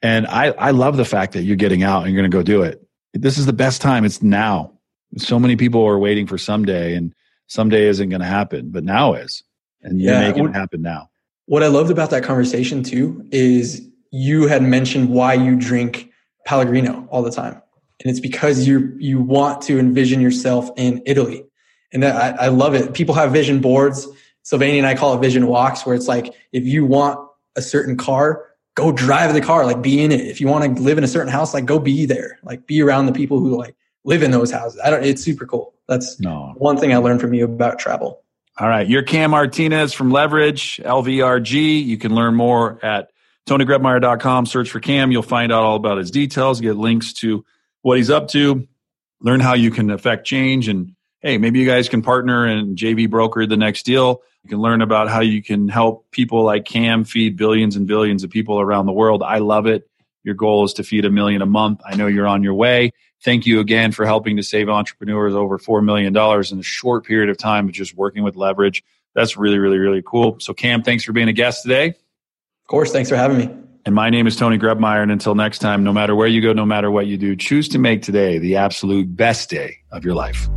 And 0.00 0.26
I, 0.26 0.52
I 0.52 0.70
love 0.70 0.96
the 0.96 1.04
fact 1.04 1.34
that 1.34 1.42
you're 1.42 1.56
getting 1.56 1.82
out 1.82 2.04
and 2.04 2.14
you're 2.14 2.22
going 2.22 2.30
to 2.30 2.34
go 2.34 2.42
do 2.42 2.62
it. 2.62 2.82
This 3.12 3.36
is 3.36 3.44
the 3.44 3.52
best 3.52 3.82
time. 3.82 4.06
It's 4.06 4.22
now. 4.22 4.72
So 5.18 5.38
many 5.38 5.54
people 5.54 5.84
are 5.84 5.98
waiting 5.98 6.26
for 6.26 6.38
someday. 6.38 6.94
And 6.94 7.12
someday 7.46 7.86
isn't 7.86 8.08
going 8.08 8.22
to 8.22 8.26
happen, 8.26 8.70
but 8.70 8.84
now 8.84 9.12
is. 9.12 9.42
And 9.82 10.00
you're 10.00 10.14
yeah, 10.14 10.28
making 10.28 10.46
it 10.46 10.54
happen 10.54 10.80
now. 10.80 11.10
What 11.44 11.62
I 11.62 11.66
loved 11.66 11.90
about 11.90 12.08
that 12.08 12.24
conversation 12.24 12.82
too 12.82 13.22
is 13.32 13.86
you 14.12 14.46
had 14.46 14.62
mentioned 14.62 15.10
why 15.10 15.34
you 15.34 15.56
drink 15.56 16.10
Pellegrino 16.46 17.06
all 17.10 17.22
the 17.22 17.30
time. 17.30 17.60
And 18.00 18.10
it's 18.10 18.20
because 18.20 18.66
you 18.66 18.94
you 18.98 19.20
want 19.20 19.62
to 19.62 19.78
envision 19.78 20.20
yourself 20.20 20.70
in 20.76 21.02
Italy. 21.06 21.44
And 21.92 22.04
I, 22.04 22.30
I 22.30 22.48
love 22.48 22.74
it. 22.74 22.94
People 22.94 23.14
have 23.14 23.32
vision 23.32 23.60
boards. 23.60 24.06
Sylvania 24.42 24.78
and 24.78 24.86
I 24.86 24.94
call 24.94 25.14
it 25.14 25.20
vision 25.20 25.46
walks, 25.48 25.84
where 25.84 25.94
it's 25.94 26.06
like 26.06 26.32
if 26.52 26.64
you 26.64 26.84
want 26.84 27.18
a 27.56 27.62
certain 27.62 27.96
car, 27.96 28.44
go 28.74 28.92
drive 28.92 29.34
the 29.34 29.40
car, 29.40 29.64
like 29.64 29.82
be 29.82 30.00
in 30.00 30.12
it. 30.12 30.20
If 30.20 30.40
you 30.40 30.46
want 30.46 30.76
to 30.76 30.82
live 30.82 30.98
in 30.98 31.04
a 31.04 31.08
certain 31.08 31.32
house, 31.32 31.52
like 31.52 31.64
go 31.64 31.78
be 31.78 32.06
there, 32.06 32.38
like 32.44 32.66
be 32.66 32.80
around 32.80 33.06
the 33.06 33.12
people 33.12 33.40
who 33.40 33.56
like 33.56 33.74
live 34.04 34.22
in 34.22 34.30
those 34.30 34.52
houses. 34.52 34.80
I 34.84 34.90
don't. 34.90 35.04
It's 35.04 35.22
super 35.22 35.46
cool. 35.46 35.74
That's 35.88 36.20
no. 36.20 36.54
one 36.58 36.78
thing 36.78 36.92
I 36.92 36.98
learned 36.98 37.20
from 37.20 37.34
you 37.34 37.44
about 37.44 37.78
travel. 37.78 38.22
All 38.58 38.68
right, 38.68 38.88
you're 38.88 39.02
Cam 39.02 39.32
Martinez 39.32 39.92
from 39.92 40.10
Leverage 40.10 40.80
LVRG. 40.82 41.84
You 41.84 41.98
can 41.98 42.14
learn 42.14 42.34
more 42.34 42.82
at 42.84 43.10
TonyGrebmeier.com. 43.46 44.46
Search 44.46 44.70
for 44.70 44.80
Cam. 44.80 45.12
You'll 45.12 45.22
find 45.22 45.52
out 45.52 45.62
all 45.62 45.76
about 45.76 45.98
his 45.98 46.10
details. 46.10 46.60
Get 46.60 46.76
links 46.76 47.12
to 47.14 47.44
what 47.86 47.98
he's 47.98 48.10
up 48.10 48.26
to. 48.26 48.66
Learn 49.20 49.38
how 49.38 49.54
you 49.54 49.70
can 49.70 49.92
affect 49.92 50.26
change 50.26 50.66
and 50.66 50.96
hey, 51.20 51.38
maybe 51.38 51.60
you 51.60 51.66
guys 51.66 51.88
can 51.88 52.02
partner 52.02 52.44
and 52.44 52.76
JV 52.76 53.08
broker 53.08 53.46
the 53.46 53.56
next 53.56 53.84
deal. 53.84 54.22
You 54.42 54.50
can 54.50 54.58
learn 54.58 54.82
about 54.82 55.08
how 55.08 55.20
you 55.20 55.40
can 55.40 55.68
help 55.68 56.10
people 56.10 56.42
like 56.42 56.64
Cam 56.64 57.04
feed 57.04 57.36
billions 57.36 57.76
and 57.76 57.86
billions 57.86 58.24
of 58.24 58.30
people 58.30 58.60
around 58.60 58.86
the 58.86 58.92
world. 58.92 59.22
I 59.22 59.38
love 59.38 59.66
it. 59.66 59.88
Your 60.24 60.34
goal 60.34 60.64
is 60.64 60.72
to 60.74 60.82
feed 60.82 61.04
a 61.04 61.10
million 61.10 61.42
a 61.42 61.46
month. 61.46 61.80
I 61.86 61.94
know 61.94 62.08
you're 62.08 62.26
on 62.26 62.42
your 62.42 62.54
way. 62.54 62.92
Thank 63.22 63.46
you 63.46 63.60
again 63.60 63.92
for 63.92 64.04
helping 64.04 64.36
to 64.36 64.42
save 64.42 64.68
entrepreneurs 64.68 65.36
over 65.36 65.56
$4 65.56 65.84
million 65.84 66.14
in 66.16 66.58
a 66.58 66.62
short 66.64 67.04
period 67.04 67.30
of 67.30 67.38
time 67.38 67.66
of 67.66 67.72
just 67.72 67.94
working 67.94 68.24
with 68.24 68.34
leverage. 68.34 68.82
That's 69.14 69.36
really, 69.36 69.60
really, 69.60 69.78
really 69.78 70.02
cool. 70.04 70.38
So, 70.40 70.54
Cam, 70.54 70.82
thanks 70.82 71.04
for 71.04 71.12
being 71.12 71.28
a 71.28 71.32
guest 71.32 71.62
today. 71.62 71.90
Of 71.90 72.66
course. 72.66 72.90
Thanks 72.90 73.08
for 73.08 73.16
having 73.16 73.38
me. 73.38 73.65
And 73.86 73.94
my 73.94 74.10
name 74.10 74.26
is 74.26 74.34
Tony 74.34 74.58
Grebmeier. 74.58 75.00
And 75.00 75.12
until 75.12 75.36
next 75.36 75.60
time, 75.60 75.84
no 75.84 75.92
matter 75.92 76.16
where 76.16 76.26
you 76.26 76.42
go, 76.42 76.52
no 76.52 76.66
matter 76.66 76.90
what 76.90 77.06
you 77.06 77.16
do, 77.16 77.36
choose 77.36 77.68
to 77.68 77.78
make 77.78 78.02
today 78.02 78.38
the 78.38 78.56
absolute 78.56 79.16
best 79.16 79.48
day 79.48 79.78
of 79.92 80.04
your 80.04 80.14
life. 80.14 80.48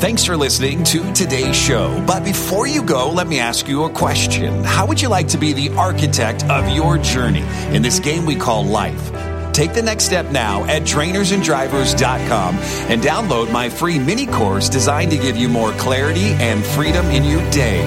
Thanks 0.00 0.24
for 0.24 0.36
listening 0.36 0.82
to 0.84 1.12
today's 1.12 1.54
show. 1.54 2.02
But 2.06 2.24
before 2.24 2.66
you 2.66 2.82
go, 2.82 3.10
let 3.10 3.28
me 3.28 3.38
ask 3.38 3.68
you 3.68 3.84
a 3.84 3.90
question. 3.90 4.64
How 4.64 4.86
would 4.86 5.02
you 5.02 5.08
like 5.08 5.28
to 5.28 5.38
be 5.38 5.52
the 5.52 5.68
architect 5.76 6.44
of 6.46 6.66
your 6.70 6.96
journey 6.96 7.44
in 7.76 7.82
this 7.82 8.00
game 8.00 8.24
we 8.24 8.36
call 8.36 8.64
life? 8.64 9.12
Take 9.52 9.74
the 9.74 9.82
next 9.82 10.04
step 10.04 10.30
now 10.32 10.64
at 10.64 10.82
trainersanddrivers.com 10.82 12.56
and 12.90 13.02
download 13.02 13.52
my 13.52 13.68
free 13.68 13.98
mini 13.98 14.26
course 14.26 14.70
designed 14.70 15.10
to 15.10 15.18
give 15.18 15.36
you 15.36 15.50
more 15.50 15.72
clarity 15.72 16.32
and 16.40 16.64
freedom 16.64 17.04
in 17.08 17.22
your 17.22 17.48
day. 17.50 17.82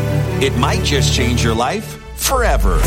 It 0.45 0.55
might 0.57 0.83
just 0.83 1.11
change 1.11 1.43
your 1.43 1.55
life 1.55 1.99
forever. 2.15 2.79